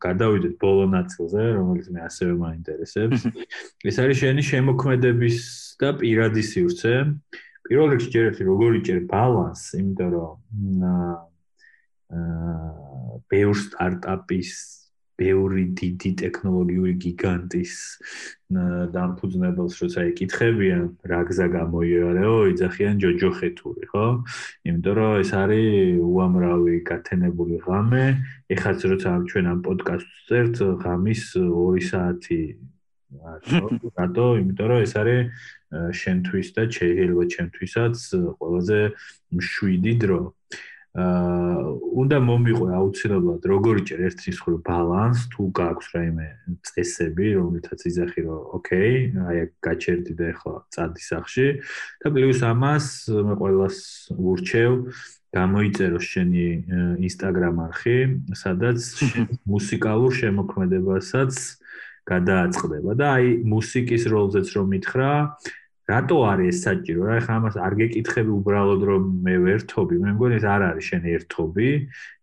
გადავიდეთ 0.00 0.54
ბოლო 0.60 0.84
ნაწილზე, 0.96 1.42
რომელიც 1.60 1.86
მე 1.92 2.00
ასევე 2.08 2.32
მაინტერესებს. 2.40 3.20
ეს 3.88 3.96
არის 4.00 4.16
შენი 4.24 4.42
შემოქმედების 4.50 5.38
და 5.80 5.88
პირადი 6.00 6.42
სივრცე. 6.52 6.94
პირველ 7.68 7.88
რიგში 7.94 8.08
ჯერეთი 8.10 8.42
როგორი 8.48 8.78
ჯერ 8.82 9.00
ბალანს, 9.06 9.62
იმიტომ 9.78 10.08
რომ 10.16 11.29
აა 12.10 12.80
ბევრ 13.30 13.56
სტარტაპის 13.56 14.50
ბევრი 15.20 15.64
დიდი 15.76 16.10
ტექნოლოგიური 16.22 16.94
გიგანტის 17.02 17.72
დამფუძნებელს 18.94 19.74
როცა 19.84 20.04
ეკითხებიან 20.10 20.86
რა 21.12 21.20
გზა 21.28 21.46
გამოიარეო 21.56 22.36
იძახიან 22.54 23.02
ჯოჯოხეთური 23.04 23.90
ხო? 23.92 24.06
იმიტომ 24.70 24.96
რომ 25.00 25.12
ეს 25.20 25.32
არის 25.42 26.00
უამრავი 26.08 26.76
გათენებული 26.88 27.60
ღამე. 27.68 28.04
ეხაც 28.56 28.78
როცა 28.94 29.10
ჩვენ 29.28 29.52
ამ 29.52 29.60
პოდკასტს 29.68 30.24
წერთ 30.30 30.56
ღამის 30.80 31.22
2 31.36 31.84
საათი 31.90 32.40
რატო? 34.00 34.26
იმიტომ 34.40 34.66
რომ 34.72 34.80
ეს 34.88 34.92
არის 35.04 35.20
შენთვის 36.00 36.48
და 36.56 36.62
შეიძლება 36.80 37.24
ჩემთვისაც 37.36 37.94
ყველაზე 38.40 38.80
მშვიდი 39.36 39.94
დრო. 40.00 40.20
აა 40.24 40.69
უნდა 40.90 42.18
მომიყვე 42.26 42.74
აუცილებლად 42.74 43.44
როგორი 43.46 43.82
ჭერ 43.86 44.00
ერთის 44.10 44.38
ხრო 44.42 44.56
ბალანს 44.66 45.30
თუ 45.30 45.46
გაქვს 45.54 45.86
რაიმე 45.94 46.26
წესები 46.66 47.26
რომელთაც 47.38 47.80
იზახი 47.86 48.20
რომ 48.26 48.40
ოკეი 48.58 48.96
აი 49.22 49.38
გაჩერდი 49.62 50.12
და 50.18 50.26
ახლა 50.34 50.54
წადი 50.74 51.02
სახში 51.06 51.46
და 52.02 52.06
პლუს 52.10 52.42
ამას 52.42 52.86
მე 53.06 53.34
ყოველას 53.38 53.78
ურჩევ 54.18 54.70
გამოიწერო 55.30 56.00
შენი 56.02 56.46
ინსტაგრამ 57.06 57.62
არხი 57.70 57.98
სადაც 58.34 58.82
მუსიკალურ 59.54 60.10
შემოქმედებასაც 60.10 61.34
გადააწყდება 62.10 62.98
და 62.98 63.06
აი 63.14 63.26
მუსიკის 63.46 64.10
როლზეც 64.10 64.48
რომ 64.58 64.66
მითხრა 64.74 65.12
რატო 65.90 66.16
არის 66.30 66.48
ეს 66.50 66.58
საჭირო? 66.66 67.00
რა 67.10 67.18
ხა 67.24 67.34
ამას 67.40 67.56
არ 67.66 67.74
გეკითხები 67.80 68.30
უბრალოდ 68.38 68.82
რომ 68.90 69.02
მე 69.26 69.34
ვერთობი, 69.44 69.94
მე 70.04 70.10
მგონი 70.16 70.34
ეს 70.40 70.46
არ 70.54 70.62
არის 70.70 70.84
შენი 70.90 71.08
ერთობი, 71.18 71.68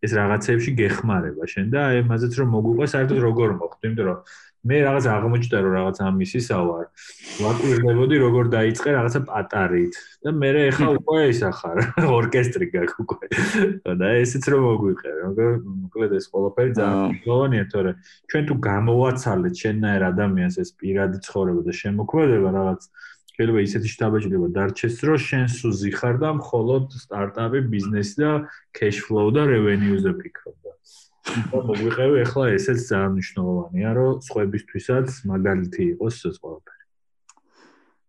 ეს 0.07 0.11
რაღაცეებში 0.19 0.71
გეხმარება 0.81 1.43
შენ 1.53 1.65
და 1.73 1.79
აი 1.91 2.03
ამაზეც 2.07 2.33
რომ 2.39 2.47
მოგვიყვა 2.55 2.85
საერთოდ 2.93 3.19
როგორ 3.27 3.49
მოხდა, 3.61 3.83
იმიტომ 3.87 4.05
რომ 4.07 4.19
მე 4.67 4.77
რაღაც 4.83 5.05
აღმოჩნდა 5.07 5.57
რომ 5.63 5.73
რაღაც 5.77 5.97
ამისისა 6.07 6.57
ვარ. 6.67 6.85
ვაკვირდებოდი 7.43 8.15
როგორ 8.25 8.45
დაიწყე 8.51 8.89
რაღაცა 8.97 9.21
პატარით 9.29 9.93
და 10.25 10.29
მე 10.41 10.49
ეხა 10.67 10.87
უკვე 10.97 11.19
ისახარ 11.31 11.77
ორკესტრი 12.19 12.65
გაქვს 12.73 12.97
უკვე. 13.03 13.27
და 14.01 14.07
ესეც 14.23 14.43
რომ 14.51 14.61
მოგვიყე, 14.67 15.11
როგორ 15.23 15.51
მოკლედ 15.87 16.11
ეს 16.19 16.25
ყველაფერი 16.33 16.71
ძალიან 16.79 16.99
მნიშვნელოვანია, 17.07 17.63
თორე 17.73 17.91
ჩვენ 18.29 18.43
თუ 18.49 18.53
გამოვაცალეთ 18.69 19.53
შენნაირ 19.61 20.03
ადამიანს 20.11 20.55
ეს 20.63 20.69
პირადი 20.79 21.17
ცხოვრება 21.27 21.61
და 21.67 21.73
შემოქმედება 21.81 22.49
რაღაც 22.59 22.81
შეიძლება 23.37 23.59
ისეთი 23.67 23.89
შტაბაჭრება 23.93 24.47
დარჩეს, 24.57 24.95
რომ 25.07 25.17
შენ 25.27 25.45
სუზი 25.57 25.91
ხარ 25.97 26.15
და 26.21 26.29
მხოლოდ 26.41 26.85
სტარტაპი, 27.05 27.59
ბიზნესი 27.73 28.15
და 28.21 28.31
cash 28.73 28.99
flow 29.05 29.29
და 29.29 29.45
revenue-ზე 29.45 30.11
ფიქრობ. 30.17 30.57
და 31.27 31.59
მოგვიყევი 31.67 32.23
ახლა 32.23 32.45
ესეც 32.55 32.79
ძალიან 32.87 33.11
მნიშვნელოვანია 33.15 33.89
რომ 33.97 34.11
სხვებისთვისაც 34.27 35.07
მაგალითი 35.31 35.81
იყოს 35.93 36.17
ეს 36.29 36.37
ყველაფერი. 36.43 36.83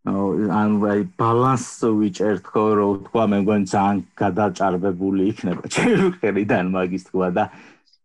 აუ 0.08 0.26
ან 0.60 0.70
ვაი 0.82 1.00
ბალანსი 1.20 1.88
ვიჭერთ 1.98 2.44
ხო 2.52 2.64
რომ 2.78 2.92
თქვა 3.06 3.24
მე 3.32 3.38
მგონი 3.42 3.66
ძალიან 3.74 3.98
გადაჭარბებული 4.22 5.22
იქნება 5.32 5.64
ჩემი 5.74 6.08
ხედიდან 6.22 6.64
მაგის 6.76 7.04
თქვა 7.10 7.28
და 7.36 7.44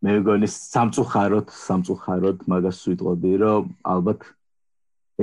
მე 0.03 0.11
მგონი 0.19 0.47
სამწუხაროდ 0.49 1.47
სამწუხაროდ 1.53 2.37
მაგას 2.51 2.79
ვიტყოდი 2.89 3.33
რომ 3.43 3.63
ალბათ 3.93 4.19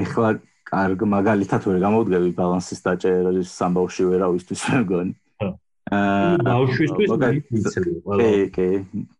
ეხლა 0.01 0.29
კარგ 0.71 1.03
მაგალითად 1.15 1.67
ვერ 1.67 1.79
გამოვდგები 1.83 2.31
ბალანსის 2.39 2.81
დაჭერის 2.87 3.51
სამბავში 3.61 4.07
ვერავისთვის 4.11 4.61
მე 4.71 4.79
მგონი. 4.85 5.15
ბავშვისთვის 5.91 7.11
მიცელი 7.51 7.95
ყველა. 8.07 8.19
კი, 8.21 8.33
კი, 8.55 8.69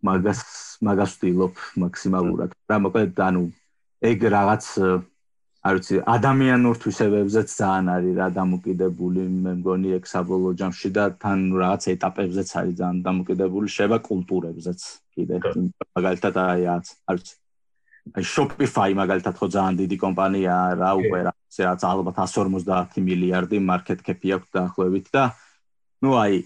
მაგას 0.07 0.41
მაგას 0.87 1.17
ვთილობ 1.19 1.55
მაქსიმალურად. 1.83 2.51
რა 2.71 2.77
მოკლედ 2.87 3.23
ანუ 3.27 3.43
ეგ 4.11 4.19
რაღაც 4.37 4.65
არ 5.61 5.75
ვიცი, 5.77 5.97
ადამიანურ 6.09 6.77
თვისებებზეც 6.81 7.49
ძალიან 7.53 7.87
არის 7.93 8.15
რა 8.17 8.29
დამოკიდებული, 8.39 9.23
მე 9.45 9.53
მგონი 9.61 9.89
ეგ 9.99 10.05
საბოლოო 10.09 10.57
ჯამში 10.57 10.89
და 10.97 11.05
თან 11.21 11.39
რაღაც 11.53 11.83
ეტაპებზეც 11.95 12.49
არის 12.61 12.75
ძალიან 12.81 13.03
დამოკიდებული, 13.05 13.67
შევა 13.69 13.99
კულტურებზეც 14.01 14.81
კიდე. 15.19 15.37
მაგალითად 15.99 16.35
აი 16.47 16.61
რაც 16.71 16.87
არ 17.11 17.17
ვიცი. 17.21 17.35
აი 18.11 18.25
Shopify 18.27 18.91
მაგალითად 18.99 19.35
ხო 19.39 19.47
ძალიან 19.55 19.77
დიდი 19.81 19.97
კომპანიაა 20.03 20.71
რა 20.81 20.91
უკვე 20.99 21.21
რა, 21.27 21.33
რაღაც 21.35 21.83
ალბათ 21.87 22.17
150 22.19 23.03
მილიარდი 23.07 23.59
მარკეტ 23.71 24.01
კეპი 24.07 24.29
აქვს 24.37 24.51
დაახლოებით 24.57 25.07
და 25.15 25.25
ну 26.03 26.17
აი 26.19 26.43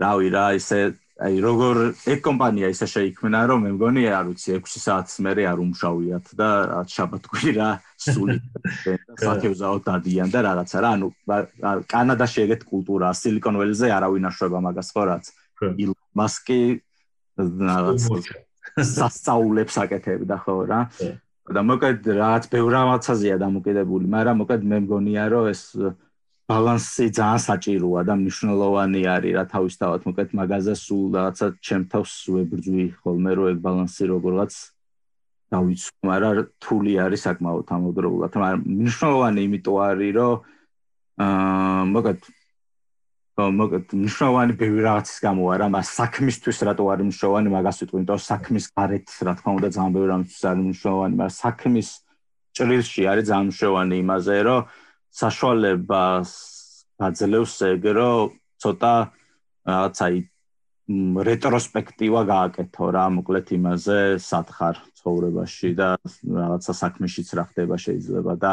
რავი 0.00 0.28
რა 0.32 0.46
ისე 0.56 0.80
აი 1.16 1.36
როგორ 1.40 1.76
ეგ 2.12 2.18
კომპანია 2.24 2.68
ისე 2.72 2.86
შეიქმნა 2.92 3.40
რომ 3.48 3.62
მე 3.64 3.70
მგონი 3.76 4.02
არ 4.12 4.26
ვიცი 4.30 4.56
6 4.56 4.80
საათს 4.84 5.14
მერე 5.24 5.44
არ 5.48 5.60
უმშავიათ 5.64 6.26
და 6.36 6.48
რაც 6.72 6.88
შაბათქვი 6.96 7.52
რა 7.56 7.68
სული 8.04 8.36
საფიუზაო 9.24 9.76
დადიან 9.88 10.28
და 10.32 10.44
რაღაცა 10.48 10.78
რა 10.84 10.90
ანუ 10.96 11.08
კანადაში 11.92 12.44
ეგეთ 12.44 12.68
კულტურაა 12.68 13.16
სილიკონ 13.16 13.60
ველზე 13.64 13.92
არავინ 13.96 14.28
აშვება 14.32 14.60
მაგას 14.68 14.92
ხო 14.92 15.04
რაც 15.12 15.24
მასკი 16.20 16.60
რაღაც 17.36 18.04
სასწაულებს 18.76 19.76
აკეთებდა 19.80 20.36
ხო 20.44 20.56
რა. 20.68 20.80
და 21.46 21.60
მოკლედ 21.62 22.02
რაც 22.18 22.44
ბევრ 22.50 22.70
რამაცაზეა 22.74 23.36
დამოკიდებული 23.40 24.06
მაგრამ 24.10 24.36
მოკლედ 24.42 24.62
მე 24.66 24.78
მგონია 24.84 25.24
რომ 25.32 25.44
ეს 25.54 25.62
ბალანსი 26.50 27.06
ძალიან 27.14 27.40
საჭიროა 27.46 28.00
და 28.06 28.14
მნიშვნელოვანი 28.20 29.00
არის 29.14 29.32
რა 29.38 29.44
თავისთავად. 29.54 30.00
მოკლედ 30.06 30.30
მაგაზე 30.40 30.74
სულ 30.76 31.04
რაღაცა 31.16 31.46
ჩემთავს 31.66 32.12
ვებრძვი 32.34 32.84
ხოლმე 33.00 33.30
რომ 33.38 33.46
ეგ 33.52 33.58
ბალანსი 33.66 34.04
როგორღაც 34.12 34.52
დავიცვი 35.54 35.92
მაგრამ 36.10 36.34
რთული 36.42 36.92
არის 37.06 37.20
საკმაოდ 37.26 37.66
ამავდროულად. 37.76 38.30
მაგრამ 38.36 38.60
მნიშვნელოვანი 38.66 39.40
იმიტომ 39.46 39.76
არის 39.86 40.12
რომ 40.18 40.34
აა 41.16 41.82
მოკლედ 41.94 42.20
მოკლედ 43.36 43.92
მნიშვნელოვანი 43.92 44.54
ბევრი 44.56 44.82
რაღაცის 44.86 45.18
გამო 45.20 45.48
არა 45.52 45.66
მას 45.68 45.88
საქმისთვის 45.92 46.60
რატო 46.68 46.84
არის 46.88 47.04
მნიშვნელოვანი 47.04 47.50
მაგას 47.52 47.80
ვიტყვი 47.82 47.98
იმიტომ 48.00 48.20
საქმის 48.26 48.66
გარეთ 48.72 49.08
რა 49.28 49.32
თქმა 49.36 49.50
უნდა 49.56 49.68
ძალიან 49.76 49.92
ბევრი 49.96 50.08
რამისთვის 50.10 50.44
არის 50.48 50.62
მნიშვნელოვანი 50.64 51.14
მაგრამ 51.20 51.34
საქმის 51.36 51.88
ჭრილში 52.56 53.02
არის 53.12 53.24
ძალიან 53.28 53.44
მნიშვნელოვანი 53.50 53.96
იმაზე 54.04 54.36
რომ 54.48 54.60
საშუალებას 55.20 56.30
აძლევს 57.08 57.54
ეგ 57.76 57.84
რომ 57.98 58.32
ცოტა 58.64 58.94
რაღაცა 59.68 60.08
რეტროსპექტივა 61.28 62.20
გააკეთო 62.32 62.86
რა 62.96 63.04
მოკლედ 63.20 63.46
იმაზე 63.58 63.98
სათხარ 64.22 64.80
ცხოვრებაში 64.96 65.70
და 65.76 65.88
რაღაცა 66.40 66.72
საქმეშიც 66.80 67.28
რა 67.36 67.44
ხდება 67.52 67.76
შეიძლება 67.84 68.32
და 68.40 68.52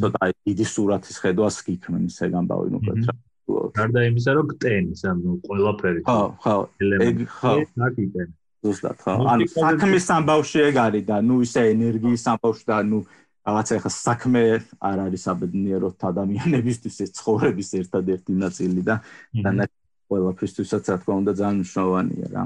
ცოტა 0.00 0.32
დიდი 0.48 0.66
სურათის 0.72 1.16
ხედვას 1.20 1.56
გიქმნის 1.68 2.16
ეგ 2.24 2.32
ამბავი 2.40 2.76
მოკლედ 2.78 3.04
რა 3.10 3.14
გარდა 3.48 4.00
იმისა 4.08 4.32
რომ 4.38 4.46
კტენის 4.54 5.02
ანუ 5.10 5.36
ყველაფერი 5.44 6.00
ხო 6.08 6.20
ხო. 6.40 6.56
ეგ 6.80 7.18
ხო. 7.28 7.52
ნაკიტენ 7.76 8.28
ზუსტად 8.64 8.98
ხო. 9.04 9.14
ანუ 9.32 9.44
საქმის 9.52 10.06
ამბავში 10.16 10.58
ეგ 10.68 10.76
არის 10.84 11.04
და 11.10 11.16
ნუ 11.28 11.36
ისე 11.44 11.60
ენერგიის 11.74 12.24
ამბავში 12.32 12.64
და 12.72 12.78
ნუ 12.88 12.98
რაღაცა 13.44 13.72
ახლა 13.78 13.92
საქმე 13.92 14.42
არ 14.88 14.98
არის 15.04 15.24
აბედნიეროთ 15.32 15.98
ადამიანებისთვის 16.10 16.96
ეს 17.04 17.10
ცხოვრების 17.20 17.70
ერთადერთი 17.80 18.32
ნაწილი 18.44 18.82
და 18.88 18.96
და 19.44 19.66
ყველაფრისთვისაც 20.08 20.84
რა 20.88 20.96
თქმა 21.04 21.14
უნდა 21.20 21.32
ძალიან 21.40 21.56
მნიშვნელოვანია 21.60 22.28
რა. 22.32 22.44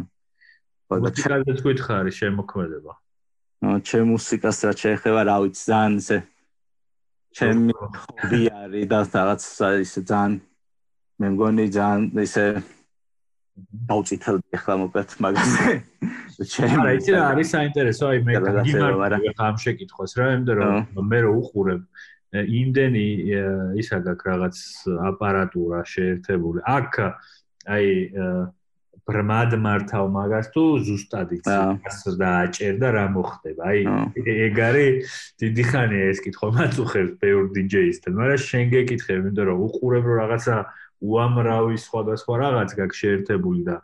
და 0.88 1.10
ჩაგდეთ 1.22 1.58
გითხარი 1.62 2.12
შემოქმედება. 2.18 2.92
აა 3.62 3.78
ჩემ 3.86 4.06
მუსიკას 4.14 4.58
რა 4.66 4.72
შეეხება 4.82 5.20
რა 5.30 5.36
ვიცი 5.42 5.62
ძალიან 5.70 5.94
ისე 6.02 6.18
ჩემი 7.38 7.72
ხობი 7.78 8.42
არის 8.58 8.86
და 8.90 8.98
რაღაც 9.14 9.42
ისე 9.86 10.00
ძალიან 10.10 10.32
მე 11.18 11.28
მგონი 11.34 11.64
ძალიან 11.74 12.02
ისე 12.22 12.44
დაუწითელდი 13.90 14.54
ახლა 14.54 14.74
მოკლედ 14.82 15.14
მაგაზე. 15.24 15.62
ჩემ 16.38 16.74
არა 16.78 16.90
იცი 16.98 17.10
რა 17.14 17.22
არის 17.34 17.48
საინტერესო 17.54 18.04
აი 18.10 18.18
მე 18.28 18.34
გიმართები 18.38 19.32
ხამ 19.38 19.56
შეკითხოს 19.64 20.12
რა 20.18 20.26
იმიტომ 20.34 20.60
რომ 20.62 21.08
მე 21.10 21.18
რო 21.26 21.32
უყურებ 21.42 21.82
იმდენი 22.60 23.06
ისა 23.82 23.98
გაქვს 24.06 24.28
რაღაც 24.30 24.56
აპარატურა 25.10 25.80
შეერთებული. 25.90 26.62
აქ 26.62 26.92
აი 27.74 27.86
ბრმად 29.08 29.54
მართავ 29.64 30.06
მაგას 30.12 30.46
თუ 30.54 30.62
ზუსტად 30.86 31.30
იცი 31.34 31.54
რას 31.82 32.00
დააჭერდა 32.22 32.88
რა 32.94 33.04
მოხდება. 33.16 33.62
აი 33.72 33.80
ეგ 34.46 34.56
არის 34.68 34.94
დიდი 35.40 35.64
ხანია 35.66 36.04
ეს 36.12 36.20
კითხვა 36.22 36.48
მაწუხებს 36.58 37.12
ბევრ 37.16 37.44
დიჯეისთან, 37.56 38.12
მაგრამ 38.20 38.40
შენ 38.44 38.64
გეკითხები 38.76 39.20
იმიტომ 39.24 39.44
რომ 39.48 39.58
უყურებ 39.66 40.04
რომ 40.06 40.16
რაღაცა 40.22 40.56
უამრავი 41.00 41.76
სხვადასხვა 41.78 42.34
რაღაც 42.44 42.70
გაქვს 42.78 43.02
შეერთებული 43.02 43.62
და 43.68 43.76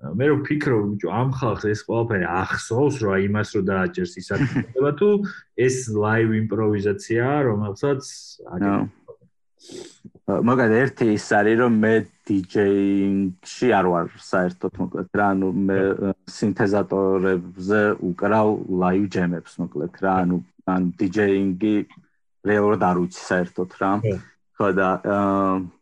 მე 0.00 0.26
რო 0.32 0.36
ფიქრობ 0.48 0.84
ბიჭო 0.90 1.08
ამ 1.12 1.30
ხალხს 1.36 1.64
ეს 1.72 1.80
ყველაფერი 1.84 2.26
ახსოვს 2.32 2.96
რა 3.04 3.16
იმას 3.28 3.48
რო 3.56 3.60
დააჭერს 3.68 4.14
ის 4.20 4.28
აკეთება 4.36 4.92
თუ 5.00 5.08
ეს 5.60 5.76
ლაივ 5.92 6.28
იმპროვიზაციაა 6.40 7.38
რომელსაც 7.48 8.02
მაგალითად 10.30 10.78
ერთი 10.80 11.06
ის 11.16 11.26
არის 11.36 11.56
რომ 11.60 11.74
მე 11.84 11.94
დიჯეინგში 12.30 13.68
არ 13.76 13.86
ვარ 13.92 14.06
საერთოდ 14.24 14.72
მოკლედ 14.80 15.10
რა 15.20 15.26
ანუ 15.34 15.48
მე 15.68 15.80
სინთეზატორებზე 16.36 17.82
უკრავ 18.08 18.48
ლაივ 18.82 19.04
ჯემებს 19.16 19.58
მოკლედ 19.60 20.00
რა 20.04 20.14
ანუ 20.24 20.38
ან 20.70 20.82
დიჯეინგი 21.00 21.74
რეალურად 22.48 22.82
არ 22.88 22.96
ვიცი 23.04 23.22
საერთოდ 23.26 23.70
რა. 23.80 23.92
ხო 24.56 24.68
და 24.76 24.88
აა 25.04 25.79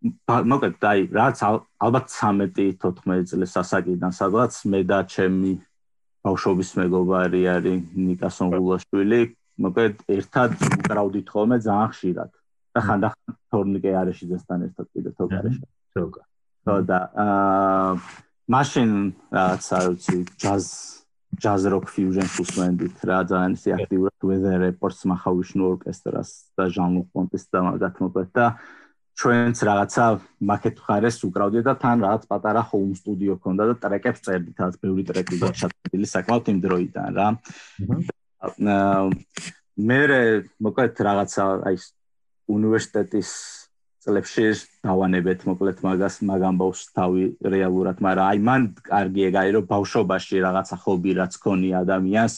მოკლედ 0.00 0.84
აი 0.90 1.00
რაც 1.12 1.42
ალბათ 1.46 2.06
13-14 2.08 3.30
წლის 3.30 3.56
ასაკიდან 3.60 4.12
სადღაც 4.16 4.60
მე 4.72 4.80
და 4.88 5.00
ჩემი 5.04 5.52
ბავშვობის 6.24 6.70
მეგობარი 6.80 7.42
არის 7.54 7.84
ნიკა 8.08 8.30
სონგულაშვილი 8.36 9.20
მოკლედ 9.60 10.04
ერთად 10.16 10.56
უკრავდით 10.80 11.26
ხოლმე 11.28 11.58
ძალიან 11.60 11.90
ხშირად. 11.92 12.30
და 12.70 12.80
ხანდახან 12.86 13.34
თორნიკე 13.50 13.90
არეშიძესთან 13.98 14.58
ერთად 14.70 14.86
კიდე 14.94 15.10
თოგარეში 15.18 15.64
თოგა 15.98 16.22
ხო 16.64 16.76
და 16.86 16.98
აა 17.18 17.92
მაშინ 18.54 18.90
რაც 19.34 19.64
არ 19.78 19.84
ვიცი 19.90 20.18
ჯაზ 20.42 20.66
ჯაზ 21.42 21.62
როკ 21.72 21.84
ფიუჟენ 21.90 22.28
სუსვენდით 22.36 22.96
რა 23.10 23.18
ძალიან 23.30 23.52
ისე 23.58 23.70
აქტიურად 23.78 24.18
weather 24.30 24.56
reports 24.62 25.02
მახავიშნო 25.10 25.64
ორკესტრას 25.72 26.30
და 26.54 26.64
ჟან 26.74 26.90
ლუპონტის 26.98 27.44
და 27.50 27.58
მაგათ 27.66 27.96
მოკლედ 28.02 28.30
და 28.38 28.46
ჩვენც 29.18 29.56
რაღაცა 29.68 30.04
მაკეთ 30.48 30.76
ხარეს 30.80 31.18
უკრავდით 31.26 31.64
და 31.68 31.74
თან 31.80 31.96
რაღაც 32.06 32.22
პატარა 32.30 32.62
ჰოუმ 32.70 32.92
სტუდიო 33.00 33.34
ქონდა 33.42 33.64
და 33.70 33.74
ტრეკებს 33.82 34.20
წერდით, 34.24 34.56
რაღაც 34.60 34.76
ბევრი 34.80 35.02
ტრეკი 35.10 35.36
გაჩატილი 35.44 36.06
საკმაოდ 36.14 36.44
იმ 36.52 36.58
დროიდან 36.64 37.10
რა. 37.18 37.28
მე 39.80 40.00
მოკლედ 40.60 40.94
რაღაცა 41.08 41.44
აი 41.68 41.76
უნივერსიტეტის 42.50 43.30
წლებში 44.00 44.46
დავანებეთ 44.88 45.44
მოკლედ 45.44 45.78
მაგას 45.84 46.14
მაგ 46.24 46.40
ამბავს 46.50 46.80
თავი 46.96 47.24
რეალურად, 47.44 48.00
მაგრამ 48.00 48.26
აი 48.32 48.38
მან 48.48 48.62
კარგი 48.88 49.22
ეგარი 49.28 49.50
რომ 49.56 49.64
ბავშვობაში 49.68 50.36
რაღაცა 50.40 50.76
ხობი 50.80 51.12
რაც 51.20 51.32
ქონია 51.44 51.84
ადამიანს. 51.84 52.34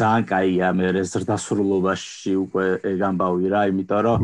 ძალიან 0.00 0.24
კაია 0.24 0.68
მე 0.72 1.04
ზრდასრულობაში 1.04 2.32
უკვე 2.40 2.66
ეგ 2.88 3.00
ამბავი 3.10 3.46
რა, 3.52 3.60
იმიტომ 3.68 4.00
რომ 4.08 4.18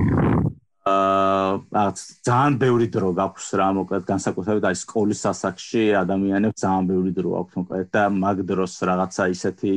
აა 0.87 1.87
ძალიან 2.23 2.57
ბევრი 2.63 2.87
დრო 2.95 3.09
გაქვს 3.19 3.47
რა 3.59 3.69
მოკლედ 3.75 4.05
განსაკუთრებით 4.07 4.67
აი 4.71 4.77
სკოლის 4.79 5.23
ასაკში 5.33 5.83
ადამიანებს 5.99 6.63
ძალიან 6.63 6.85
ბევრი 6.91 7.13
დრო 7.17 7.31
აქვს 7.41 7.57
მოკლედ 7.59 7.89
და 7.97 8.03
მაგ 8.23 8.43
დროს 8.51 8.75
რაღაცა 8.91 9.25
ისეთი 9.35 9.73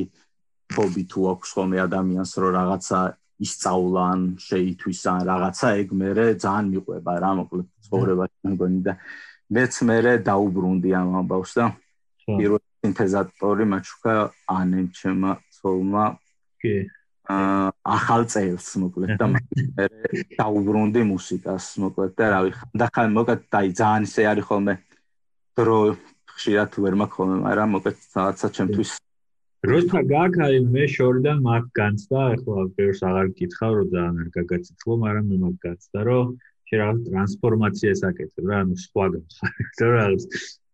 ფობი 0.69 1.03
თუ 1.09 1.19
აქვს 1.33 1.49
ხოლმე 1.57 1.77
ადამიანს 1.87 2.31
რომ 2.43 2.51
რაღაცა 2.59 2.99
ისწავლან, 3.39 4.19
შეითვის 4.37 5.01
ან 5.09 5.19
რაღაცა 5.31 5.67
ეგ 5.81 5.89
მე 5.97 6.09
ძალიან 6.45 6.65
მიყვება 6.75 7.13
რა 7.25 7.31
მოკლედ 7.41 7.67
ცხოვრებაში 7.89 8.37
მეგონი 8.51 8.79
და 8.85 8.93
მეც 9.49 9.73
მე 9.89 9.97
დაუბრუნდი 10.29 10.89
ამ 10.99 11.09
ამბავს 11.23 11.51
და 11.57 11.65
პირველ 12.37 12.61
სინთეზატორი 12.85 13.65
მაჩუკა 13.73 14.13
ანემ 14.59 14.87
ჩემმა 14.93 15.31
ცოლმა. 15.57 16.05
კი 16.61 16.75
ახალ 17.29 18.25
წელს 18.33 18.67
მოკლედ 18.81 19.11
და 19.21 19.27
მე 19.33 19.41
დაუბრუნდი 20.39 21.03
მუსიკას 21.09 21.65
მოკლედ 21.83 22.15
და 22.17 22.29
რავი 22.33 22.53
ხანდახან 22.57 23.13
მოკლედ 23.17 23.43
დაი 23.53 23.69
ძალიან 23.79 24.07
ისე 24.09 24.25
არის 24.31 24.47
ხოლმე 24.49 24.73
დრო 25.59 25.77
ხშირად 26.33 26.79
ვერ 26.85 26.95
ხოლმე 27.13 27.37
მაგრამ 27.45 27.69
მოკლედ 27.77 27.97
რაღაცა 28.17 28.47
ჩემთვის 28.57 28.91
როცა 29.69 29.99
გაგაი 30.09 30.57
მე 30.73 30.85
შორიდან 30.95 31.37
მაგ 31.45 31.63
განცდა 31.79 32.19
ახლა 32.33 32.61
ბევრს 32.79 33.01
აღარ 33.09 33.27
გითხავ 33.39 33.73
რომ 33.77 33.87
ძალიან 33.93 34.15
არ 34.23 34.29
გაგაცეცხლო 34.37 34.95
მაგრამ 35.05 35.25
მე 35.29 35.37
მაგ 35.45 35.55
განცდა 35.65 35.99
რომ 36.09 36.27
შეიძლება 36.69 37.09
ტრანსფორმაციას 37.09 38.01
აკეთებ 38.09 38.49
რა 38.53 38.63
ანუ 38.63 38.79
სხვა 38.85 39.05
განხარ 39.13 39.89
რა 39.97 40.05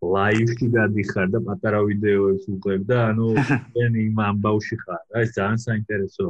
ლაივში 0.05 0.67
გადიხარ 0.75 1.27
და 1.33 1.39
პატარა 1.47 1.79
ვიდეოებს 1.87 2.45
უყებ 2.55 2.81
და 2.89 2.97
ანუ 3.09 3.27
შენ 3.75 3.93
იმ 4.05 4.19
ამბავში 4.29 4.77
ხარ 4.83 5.03
რა 5.15 5.23
ეს 5.25 5.31
ძალიან 5.37 5.59
საინტერესო 5.65 6.27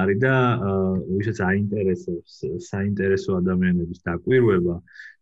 არის 0.00 0.18
და 0.24 0.34
ვისაც 1.10 1.38
აინტერესებს 1.50 2.34
საინტერესო 2.70 3.30
ადამიანების 3.40 4.04
დაკვირვება. 4.06 4.76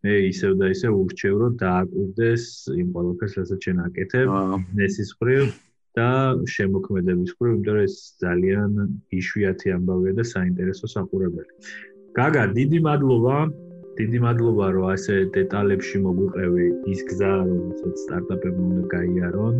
მე 0.07 0.13
ისევ 0.31 0.53
და 0.61 0.67
ისევ 0.71 0.93
ურჩევ 0.95 1.35
რომ 1.43 1.53
დააკვირდეს 1.63 2.45
იმ 2.81 2.89
ყველაფერს 2.95 3.35
რასაც 3.41 3.61
შენ 3.67 3.79
აკეთებ 3.89 4.29
ბიზნესის 4.69 5.11
მხრივ 5.17 5.45
და 5.99 6.11
შემოქმედების 6.55 7.31
მხრივ 7.35 7.51
იმიტომ 7.55 7.75
რომ 7.75 7.87
ეს 7.89 7.97
ძალიან 8.23 8.71
იშვიათი 9.19 9.69
ამბავია 9.79 10.13
და 10.21 10.25
საინტერესო 10.35 10.87
საყურებელი. 10.95 11.53
გაგა 12.19 12.45
დიდი 12.59 12.79
მადლობა 12.87 13.37
დიდი 13.99 14.19
მადლობა, 14.23 14.67
რომ 14.75 14.85
ასე 14.95 15.15
დეტალებში 15.35 15.97
მოგვიყევი 16.07 16.67
ის 16.93 17.01
გზა, 17.11 17.33
რომელსაც 17.51 17.95
სტარტაპებმა 18.05 18.65
უნდა 18.71 18.85
გაიარონ. 18.95 19.57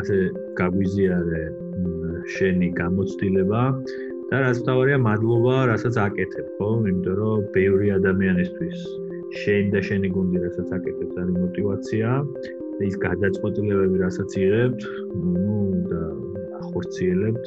ასე 0.00 0.16
გაგვიზიარე 0.60 1.42
შენი 2.34 2.68
გამოცდილება 2.80 3.62
და 4.30 4.36
რაც 4.44 4.58
თავარია, 4.66 4.98
მადლობა, 5.08 5.54
რასაც 5.72 5.94
აკეთებ, 6.06 6.46
ხო? 6.56 6.68
იმიტომ 6.90 7.14
რომ 7.20 7.38
ბევრი 7.56 7.88
ადამიანისთვის 7.98 8.78
შენ 9.40 9.64
და 9.72 9.80
შენი 9.88 10.08
გუნდი 10.16 10.38
რასაც 10.44 10.68
აკეთებს, 10.76 11.14
არის 11.22 11.36
мотиваცია 11.44 12.08
და 12.76 12.82
ის 12.90 12.96
გადაწყვეტილებები, 13.06 13.96
რასაც 14.04 14.30
იღებთ, 14.44 14.82
ну 15.24 15.56
და 15.90 16.02
ახორციელებთ, 16.60 17.44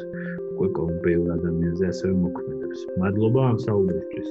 უკვე 0.53 0.87
ბევრ 1.05 1.25
ადამიანზე 1.37 1.83
ასევე 1.93 2.13
მოქმედებს. 2.25 2.79
მადლობა 3.03 3.41
ამ 3.51 3.57
საუბრისთვის. 3.67 4.29